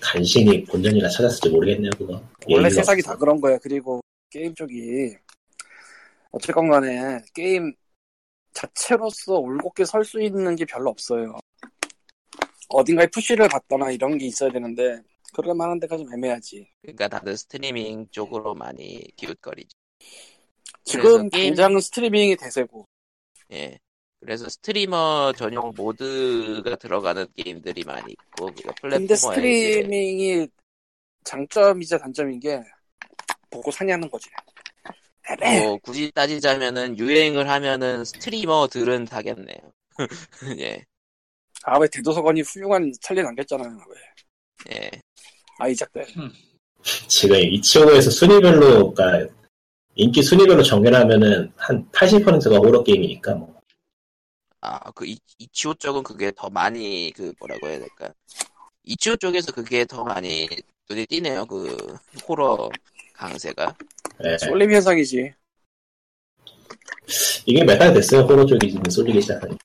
간신히 0.00 0.64
본전이나 0.64 1.08
찾았을지 1.08 1.50
모르겠네요, 1.50 1.90
그거. 1.98 2.22
원래 2.48 2.70
세상이 2.70 3.00
없어서. 3.00 3.14
다 3.14 3.18
그런 3.18 3.40
거야. 3.40 3.58
그리고 3.58 4.00
게임 4.30 4.54
쪽이 4.54 5.16
어쨌건 6.30 6.68
간에 6.68 7.20
게임 7.34 7.72
자체로서 8.52 9.38
올곧게 9.38 9.84
설 9.84 10.04
수 10.04 10.20
있는 10.20 10.54
게 10.56 10.64
별로 10.64 10.90
없어요. 10.90 11.38
어딘가에 12.68 13.06
push를 13.08 13.48
받거나 13.48 13.90
이런 13.90 14.18
게 14.18 14.26
있어야 14.26 14.50
되는데 14.50 15.00
그럴 15.32 15.54
만한 15.54 15.78
데가 15.80 15.96
좀 15.96 16.12
애매하지. 16.12 16.68
그러니까 16.82 17.08
다들 17.08 17.36
스트리밍 17.36 18.08
쪽으로 18.10 18.54
많이 18.54 19.00
기웃거리죠. 19.16 19.70
지금 20.84 21.28
게임- 21.30 21.54
당장 21.54 21.78
스트리밍이 21.80 22.36
대세고 22.36 22.84
예. 23.52 23.78
그래서 24.20 24.48
스트리머 24.48 25.32
전용 25.36 25.72
모드가 25.76 26.76
들어가는 26.76 27.26
게임들이 27.36 27.84
많이 27.84 28.12
있고, 28.12 28.46
플랫포머에 28.54 28.72
근데 28.82 29.04
이제 29.04 29.16
스트리밍이 29.16 30.48
장점이자 31.24 31.98
단점인 31.98 32.40
게 32.40 32.60
보고 33.50 33.70
사냐는 33.70 34.10
거지. 34.10 34.28
뭐 35.40 35.76
굳이 35.78 36.10
따지자면은 36.12 36.98
유행을 36.98 37.48
하면은 37.48 38.04
streamer들은 38.04 39.06
사겠네요. 39.06 39.58
예, 40.58 40.82
아 41.64 41.78
왜 41.78 41.86
대도서관이 41.88 42.40
훌륭한 42.42 42.90
찰리 43.00 43.22
남겼잖아요. 43.22 43.78
왜? 44.68 44.74
예. 44.74 44.90
아이작 45.58 45.92
때. 45.92 46.06
지금 47.08 47.36
이치오에서 47.36 48.10
순위별로, 48.10 48.94
그러니까 48.94 49.34
인기 49.96 50.22
순위별로 50.22 50.62
정렬 50.62 50.94
하면은 50.94 51.52
한 51.56 51.88
80%가 51.90 52.56
호러 52.56 52.82
게임이니까 52.82 53.34
뭐. 53.34 53.57
아, 54.60 54.90
그 54.92 55.06
이, 55.06 55.18
이치오 55.38 55.74
쪽은 55.74 56.02
그게 56.02 56.32
더 56.34 56.50
많이 56.50 57.12
그 57.14 57.32
뭐라고 57.38 57.68
해야 57.68 57.78
될까? 57.78 58.12
이치오 58.84 59.16
쪽에서 59.16 59.52
그게 59.52 59.84
더 59.84 60.04
많이 60.04 60.48
눈에 60.88 61.04
띄네요. 61.06 61.46
그 61.46 61.76
호러 62.28 62.68
강세가. 63.14 63.76
예. 64.24 64.38
쏠림 64.38 64.72
현상이지. 64.72 65.32
이게 67.46 67.64
몇 67.64 67.78
달 67.78 67.92
됐어요, 67.94 68.22
호러 68.22 68.44
쪽이 68.44 68.70
지금 68.70 68.90
쏠리기 68.90 69.20
시작하니. 69.22 69.56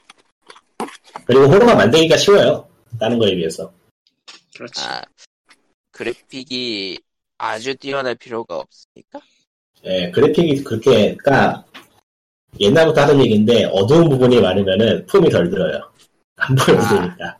그리고 1.26 1.46
호러가 1.46 1.76
만들기가 1.76 2.18
쉬워요. 2.18 2.70
다른 3.00 3.18
거에 3.18 3.36
비해서. 3.36 3.74
그렇지. 4.56 4.82
아, 4.82 5.02
그래픽이 5.92 7.00
아주 7.38 7.76
뛰어날 7.76 8.16
필요가 8.16 8.58
없으니까. 8.58 9.20
예, 9.86 10.12
그래픽이 10.12 10.64
그렇게, 10.64 11.16
그니까, 11.16 11.66
옛날부터 12.60 13.02
하던 13.02 13.20
얘기인데, 13.22 13.66
어두운 13.66 14.10
부분이 14.10 14.40
많으면은 14.42 15.06
품이 15.06 15.30
덜 15.30 15.50
들어요. 15.50 15.92
안 16.36 16.56
보여주니까. 16.56 17.38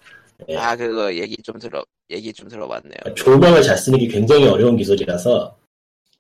예. 0.50 0.58
아, 0.58 0.76
그거 0.76 1.14
얘기 1.14 1.38
좀 1.42 1.58
들어 1.58 1.84
얘기 2.10 2.34
좀 2.34 2.50
들어봤네요. 2.50 3.16
조명을 3.16 3.62
잘 3.64 3.78
쓰는 3.78 4.00
게 4.00 4.08
굉장히 4.08 4.48
어려운 4.48 4.76
기술이라서, 4.76 5.58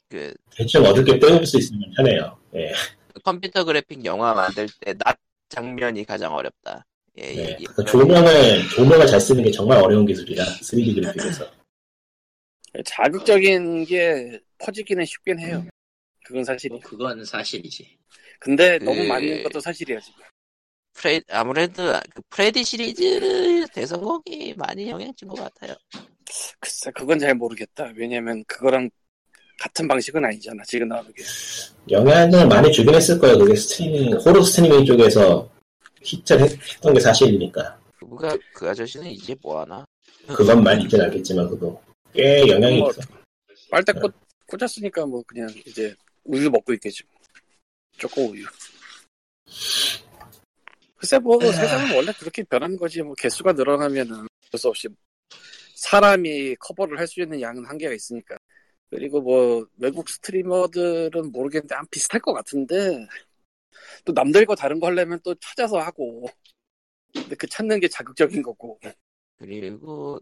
그 0.09 0.33
대충 0.51 0.85
어둡게 0.85 1.19
때울 1.19 1.45
수 1.45 1.57
있으면 1.57 1.91
편해요. 1.95 2.37
예. 2.55 2.71
컴퓨터 3.23 3.63
그래픽 3.63 4.05
영화 4.05 4.33
만들 4.33 4.67
때 4.79 4.93
낮 4.93 5.17
장면이 5.49 6.03
가장 6.05 6.33
어렵다. 6.33 6.85
예, 7.17 7.35
네. 7.35 7.51
얘기. 7.51 7.65
그 7.65 7.83
조명을, 7.85 8.69
조명을 8.69 9.05
잘 9.05 9.19
쓰는 9.21 9.43
게 9.43 9.51
정말 9.51 9.79
어려운 9.79 10.05
기술이라, 10.05 10.43
3D 10.43 10.95
그래픽에서. 10.95 11.45
자극적인 12.85 13.85
게 13.85 14.39
퍼지기는 14.57 15.05
쉽긴 15.05 15.39
해요. 15.39 15.63
그건 16.25 16.43
사실이. 16.43 16.71
뭐 16.71 16.79
그건 16.81 17.23
사실이지. 17.23 17.97
근데 18.43 18.77
그- 18.77 18.83
너무 18.83 19.03
많이 19.05 19.29
는 19.29 19.43
것도 19.43 19.59
사실이야 19.59 19.99
지금. 20.01 20.21
프레 20.93 21.21
아무래도 21.29 21.81
그 22.13 22.21
프레디 22.29 22.63
시리즈 22.63 23.65
대성공이 23.73 24.53
많이 24.57 24.89
영향 24.89 25.11
준 25.15 25.27
것 25.29 25.35
같아요. 25.39 25.75
글쎄 26.59 26.91
그건 26.93 27.17
잘 27.19 27.33
모르겠다. 27.33 27.91
왜냐면 27.95 28.43
그거랑 28.47 28.89
같은 29.59 29.87
방식은 29.87 30.23
아니잖아. 30.23 30.61
지금 30.67 30.89
나오는 30.89 31.11
게. 31.13 31.23
영향을 31.89 32.47
많이 32.47 32.71
주긴 32.71 32.93
했을 32.95 33.17
거예요. 33.17 33.37
그게 33.39 33.55
스트리밍, 33.55 34.13
호러 34.17 34.41
스트리밍 34.43 34.85
쪽에서 34.85 35.49
히트를 36.01 36.41
했- 36.43 36.73
했던 36.75 36.93
게 36.93 36.99
사실이니까. 36.99 37.79
그가 37.99 38.37
그 38.53 38.69
아저씨는 38.69 39.07
이제 39.09 39.33
뭐 39.41 39.61
하나? 39.61 39.85
그것만 40.27 40.81
있진 40.81 40.99
않겠지만, 41.01 41.49
그도 41.49 41.81
꽤 42.13 42.45
영향이 42.47 42.79
뭐, 42.79 42.89
있어. 42.91 43.01
빨대 43.71 43.93
꽂, 43.93 44.13
꽂았으니까 44.47 45.05
뭐 45.05 45.23
그냥 45.25 45.49
이제 45.65 45.93
우유 46.25 46.49
먹고 46.49 46.73
있겠지. 46.73 47.03
초코 47.97 48.31
우유. 48.31 48.45
글쎄 50.95 51.19
뭐 51.19 51.39
세상은 51.51 51.95
원래 51.95 52.11
그렇게 52.13 52.43
변하는 52.43 52.77
거지. 52.77 53.01
뭐 53.01 53.13
개수가 53.15 53.53
늘어나면은 53.53 54.27
어쩔 54.47 54.59
수 54.59 54.69
없이 54.69 54.87
사람이 55.75 56.55
커버를 56.55 56.97
할 56.99 57.07
수 57.07 57.21
있는 57.21 57.41
양은 57.41 57.65
한계가 57.65 57.93
있으니까. 57.93 58.37
그리고 58.89 59.21
뭐 59.21 59.65
외국 59.77 60.07
streamer들은 60.07 61.31
모르겠는데 61.31 61.75
안 61.75 61.85
비슷할 61.89 62.21
것 62.21 62.33
같은데 62.33 63.05
또 64.05 64.13
남들과 64.13 64.55
다른 64.55 64.79
거 64.79 64.87
하려면 64.87 65.19
또 65.23 65.35
찾아서 65.35 65.79
하고. 65.79 66.25
근데 67.11 67.35
그 67.35 67.47
찾는 67.47 67.79
게 67.79 67.87
자극적인 67.87 68.41
거고. 68.41 68.79
그리고 69.37 70.19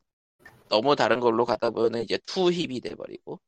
너무 0.70 0.96
다른 0.96 1.20
걸로 1.20 1.46
가다 1.46 1.70
보면 1.70 2.02
이제 2.02 2.18
too 2.26 2.52
hip이 2.52 2.80
돼버리고. 2.80 3.40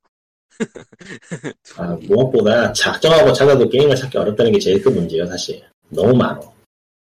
too 1.64 1.82
아, 1.82 1.96
힙. 1.96 2.08
무엇보다 2.08 2.72
작정하고 2.74 3.34
찾아도 3.34 3.68
게임을 3.70 3.96
찾기 3.96 4.18
어렵다는 4.18 4.52
게 4.52 4.60
제일 4.60 4.82
큰 4.82 4.94
문제예요, 4.96 5.26
사실. 5.28 5.62
너무 5.90 6.16
많어. 6.16 6.54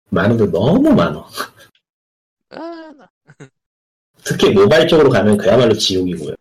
많은데 0.10 0.46
너무 0.52 0.92
많어. 0.94 1.28
아, 2.50 2.60
나- 2.98 3.10
특히 4.24 4.50
모바일 4.52 4.88
쪽으로 4.88 5.10
가면 5.10 5.38
그야말로 5.38 5.74
지옥이고요. 5.74 6.36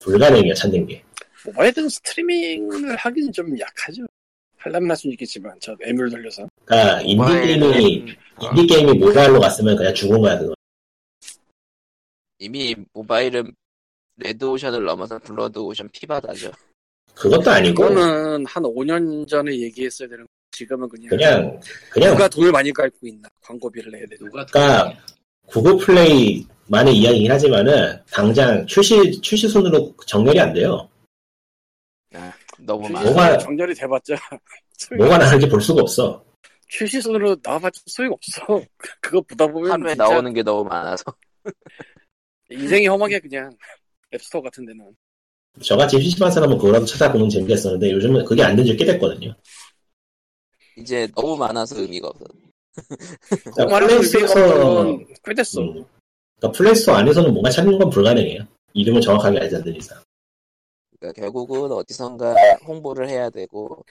불가능해요, 0.00 0.54
찾는 0.54 0.86
게. 0.86 1.02
모바일은 1.46 1.88
스트리밍을 1.88 2.96
하기는 2.96 3.32
좀 3.32 3.58
약하죠. 3.58 4.06
할라면 4.58 4.86
할 4.86 4.94
수는 4.96 5.12
있겠지만 5.14 5.56
저 5.60 5.74
에뮬 5.82 6.10
돌려서 6.10 6.46
그러니까 6.66 7.00
인디 7.00 7.24
게임이 7.32 7.60
모바일은- 7.60 8.16
어, 8.36 8.50
인디 8.50 8.66
게임이 8.66 8.92
모바일로 8.98 9.40
갔으면 9.40 9.74
그냥 9.76 9.94
죽은 9.94 10.20
거야, 10.20 10.38
그거. 10.38 10.54
이미 12.38 12.74
모바일은 12.92 13.52
레드오션을 14.20 14.84
넘어서 14.84 15.18
blood 15.18 15.53
ocean 15.53 15.88
피바다죠. 15.92 16.50
그것도 17.14 17.50
아니고 17.50 17.84
이거는 17.84 18.46
한 18.46 18.62
5년 18.62 19.26
전에 19.28 19.58
얘기했어야 19.58 20.08
되는 20.08 20.24
거. 20.24 20.30
지금은 20.52 20.88
그냥, 20.88 21.08
그냥 21.10 21.60
그냥 21.90 22.10
누가 22.12 22.28
돈을 22.28 22.50
많이 22.52 22.72
깔고 22.72 22.96
있나 23.06 23.28
광고비를 23.42 23.92
내야 23.92 24.02
되는 24.06 24.26
누가 24.26 24.44
그러니까 24.46 24.92
구글 25.46 25.76
플레이만의 25.78 26.96
이야기긴 26.96 27.30
하지만은 27.30 27.98
당장 28.10 28.66
출시 28.66 29.20
출시 29.20 29.48
순으로 29.48 29.94
정렬이 30.06 30.38
안 30.40 30.52
돼요. 30.52 30.88
너무 32.58 32.88
출시 32.88 32.92
많아. 32.92 33.10
뭐가- 33.36 33.40
정렬이 33.40 33.74
돼봤자 33.74 34.14
뭐가 34.98 35.18
나는지 35.18 35.48
볼 35.48 35.60
수가 35.60 35.82
없어. 35.82 36.22
출시 36.68 37.00
순으로 37.00 37.36
나와봤자 37.42 37.80
소용없어 37.86 38.60
그거 39.00 39.20
보다 39.22 39.46
보면 39.46 39.70
하루에 39.72 39.92
진짜 39.94 40.04
나오는 40.08 40.32
게 40.34 40.42
너무 40.42 40.68
많아서. 40.68 41.04
인생이 42.50 42.86
험하게 42.88 43.20
그냥 43.20 43.50
앱스토어 44.14 44.42
같은 44.42 44.64
데는 44.66 44.94
저같이 45.62 46.00
심심한 46.00 46.30
사람은 46.30 46.58
그거라도 46.58 46.84
찾아보는 46.86 47.28
재미가 47.28 47.54
있었는데 47.54 47.90
요즘은 47.92 48.24
그게 48.24 48.42
안 48.42 48.56
된 48.56 48.64
지 48.64 48.76
꽤 48.76 48.84
됐거든요. 48.84 49.34
이제 50.76 51.08
너무 51.14 51.36
많아서 51.36 51.80
의미가 51.80 52.08
없어. 52.08 52.24
그러니까 53.54 53.80
Play 53.86 54.30
Store 54.30 54.84
건 54.84 55.06
꽤 55.06 55.34
됐어 55.34 55.60
음, 55.60 55.84
그러니까 56.38 56.56
Play 56.56 56.73
Store 56.73 56.94
안에서는 56.94 57.32
뭔가 57.32 57.50
찾는 57.50 57.78
건 57.78 57.90
불가능해요. 57.90 58.46
이름을 58.72 59.00
정확하게 59.00 59.40
알지 59.40 59.56
않는 59.56 59.76
이상. 59.76 60.00
그러니까 60.98 61.20
결국은 61.20 61.72
어디선가 61.72 62.34
홍보를 62.66 63.08
해야 63.08 63.28
되고 63.28 63.84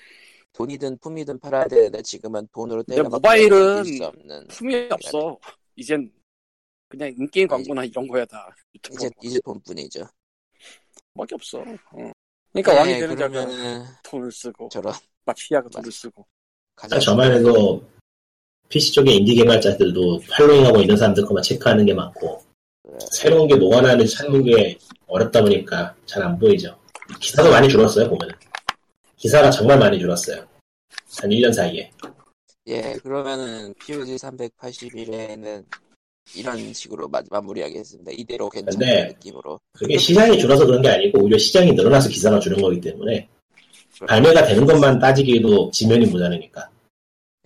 돈이든 0.53 0.97
품이든 0.99 1.39
팔아야 1.39 1.65
되는데 1.67 2.01
지금은 2.01 2.47
돈으로 2.53 2.83
근데 2.83 2.95
때려 2.95 3.09
모바일은 3.09 3.83
수 3.83 4.05
없는 4.05 4.47
품이 4.47 4.87
없어 4.91 5.37
이젠 5.75 6.11
그냥 6.89 7.13
in-game 7.17 7.47
광고나 7.47 7.83
이런 7.85 8.07
거야 8.07 8.25
다 8.25 8.49
유튜브 8.75 8.95
이제 8.95 9.09
이제 9.23 9.39
돈뿐이죠. 9.45 10.05
밖에 11.15 11.35
없어 11.35 11.59
어. 11.59 12.11
그러니까 12.51 12.73
왕이 12.73 12.93
되는 12.99 13.15
그러면은 13.15 13.85
돈을 14.03 14.31
쓰고 14.31 14.69
저런 14.69 14.93
마피아가 15.25 15.69
돈을 15.69 15.91
쓰고 15.91 16.25
가장 16.75 16.99
저만 16.99 17.31
해도 17.31 17.83
PC 18.69 18.93
쪽에 18.93 19.13
인디 19.13 19.35
개발자들도 19.35 20.21
팔로잉하고 20.31 20.81
있는 20.81 20.97
사람들 20.97 21.25
것만 21.25 21.43
체크하는 21.43 21.85
게 21.85 21.93
많고 21.93 22.43
새로운 23.11 23.47
게 23.47 23.55
뭐가 23.55 23.81
나는지 23.81 24.15
찾는 24.15 24.43
게 24.43 24.77
어렵다 25.07 25.41
보니까 25.41 25.95
잘 26.05 26.23
안 26.23 26.37
보이죠. 26.39 26.75
기사도 27.19 27.51
많이 27.51 27.69
줄었어요 27.69 28.09
보면은. 28.09 28.33
기사가 29.17 29.51
정말 29.51 29.77
많이 29.77 29.99
줄었어요. 29.99 30.47
한 31.21 31.29
1년 31.29 31.53
사이에. 31.53 31.91
예 32.67 32.93
그러면은 33.03 33.73
POG 33.75 34.15
381회는 34.15 35.65
이런 36.35 36.73
식으로 36.73 37.07
마, 37.07 37.21
마무리하겠습니다. 37.29 38.11
이대로 38.11 38.49
괜찮은 38.49 38.79
근데 38.79 39.07
느낌으로 39.07 39.59
그게 39.73 39.97
시장이 39.97 40.37
줄어서 40.37 40.65
그런 40.65 40.81
게 40.81 40.89
아니고 40.89 41.23
오히려 41.23 41.37
시장이 41.37 41.73
늘어나서 41.73 42.09
기사가 42.09 42.39
줄은 42.39 42.61
거기 42.61 42.79
때문에 42.79 43.27
발매가 44.07 44.45
되는 44.45 44.65
것만 44.65 44.99
따지기에도 44.99 45.71
지면이 45.71 46.05
모자르니까. 46.07 46.69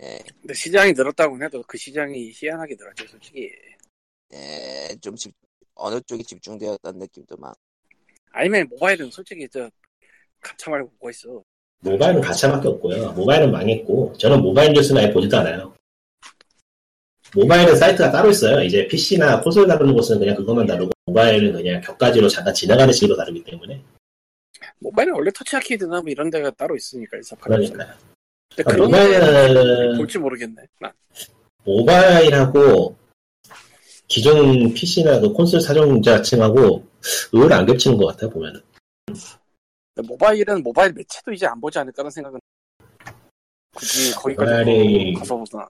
예, 0.02 0.18
근데 0.40 0.54
시장이 0.54 0.92
늘었다고 0.92 1.42
해도 1.42 1.62
그 1.66 1.78
시장이 1.78 2.30
희한하게 2.34 2.76
늘었죠 2.78 3.06
솔직히 3.06 3.50
예, 4.32 4.94
좀 5.00 5.14
집, 5.16 5.32
어느 5.74 6.00
쪽이 6.02 6.24
집중되었다는 6.24 6.98
느낌도 6.98 7.36
막 7.36 7.56
아니면 8.32 8.66
모바일은 8.70 9.10
솔직히 9.10 9.48
저 9.50 9.70
가차 10.40 10.70
말고 10.70 10.92
뭐가 10.98 11.10
있어 11.10 11.42
모바일은 11.80 12.20
가차밖에 12.20 12.68
없고요. 12.68 13.12
모바일은 13.12 13.52
망했고 13.52 14.14
저는 14.18 14.40
모바일 14.42 14.72
뉴스는 14.72 15.02
아예 15.02 15.12
보지도 15.12 15.36
않아요. 15.38 15.73
모바일은 17.34 17.76
사이트가 17.76 18.10
따로 18.12 18.30
있어요. 18.30 18.62
이제 18.62 18.86
PC나 18.86 19.40
콘솔 19.40 19.66
다루는 19.66 19.94
곳은 19.94 20.18
그냥 20.18 20.36
그것만 20.36 20.66
다루고 20.66 20.92
모바일은 21.06 21.52
그냥 21.52 21.80
격가지로 21.80 22.28
잠깐 22.28 22.54
지나가는 22.54 22.92
식으로 22.92 23.16
다루기 23.16 23.42
때문에 23.44 23.82
모바일은 24.78 25.14
원래 25.14 25.30
터치 25.32 25.56
아케이드나 25.56 26.00
뭐 26.00 26.10
이런 26.10 26.30
데가 26.30 26.50
따로 26.52 26.76
있으니까 26.76 27.18
그러니까 27.40 27.96
근데 28.56 28.62
아, 28.64 28.72
그런 28.72 28.90
모바일은- 28.90 29.92
데 29.92 29.96
볼지 29.98 30.18
모르겠네 30.18 30.62
난. 30.80 30.92
모바일하고 31.64 32.96
기존 34.06 34.72
PC나 34.74 35.18
그 35.20 35.32
콘솔 35.32 35.60
사용자층하고 35.60 36.86
의외로 37.32 37.54
안 37.54 37.66
겹치는 37.66 37.96
것 37.96 38.06
같아요 38.06 38.30
보면은. 38.30 38.60
모바일은 39.96 40.62
모바일 40.62 40.92
매체도 40.92 41.32
이제 41.32 41.46
안 41.46 41.60
보지 41.60 41.78
않을까라는 41.78 42.10
생각은 42.10 42.38
굳이 43.74 44.12
거기까지 44.14 44.50
모바일이- 44.70 45.18
가서 45.18 45.36
보나 45.36 45.68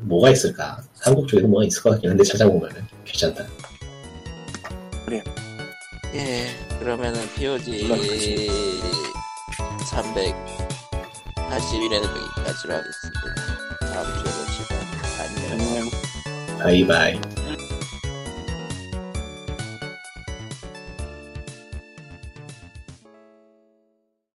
뭐가 0.00 0.30
있을까? 0.30 0.82
한국 1.00 1.28
쪽에도 1.28 1.48
뭐가 1.48 1.66
있을 1.66 1.82
것 1.82 1.90
같긴 1.90 2.10
한데 2.10 2.24
찾아보면은 2.24 2.86
괜찮다. 3.04 3.44
예, 6.14 6.46
그러면은 6.78 7.20
POG 7.34 7.82
물론 7.84 7.98
그치. 8.00 8.48
381회는 9.90 12.04
여기까지로 12.04 12.74
하겠습니다. 12.74 13.20
다음 13.80 14.06
주에 14.14 14.24
뵙시다. 14.46 14.74
안녕. 15.20 15.52
안녕 15.52 15.90
바이바이. 16.58 17.20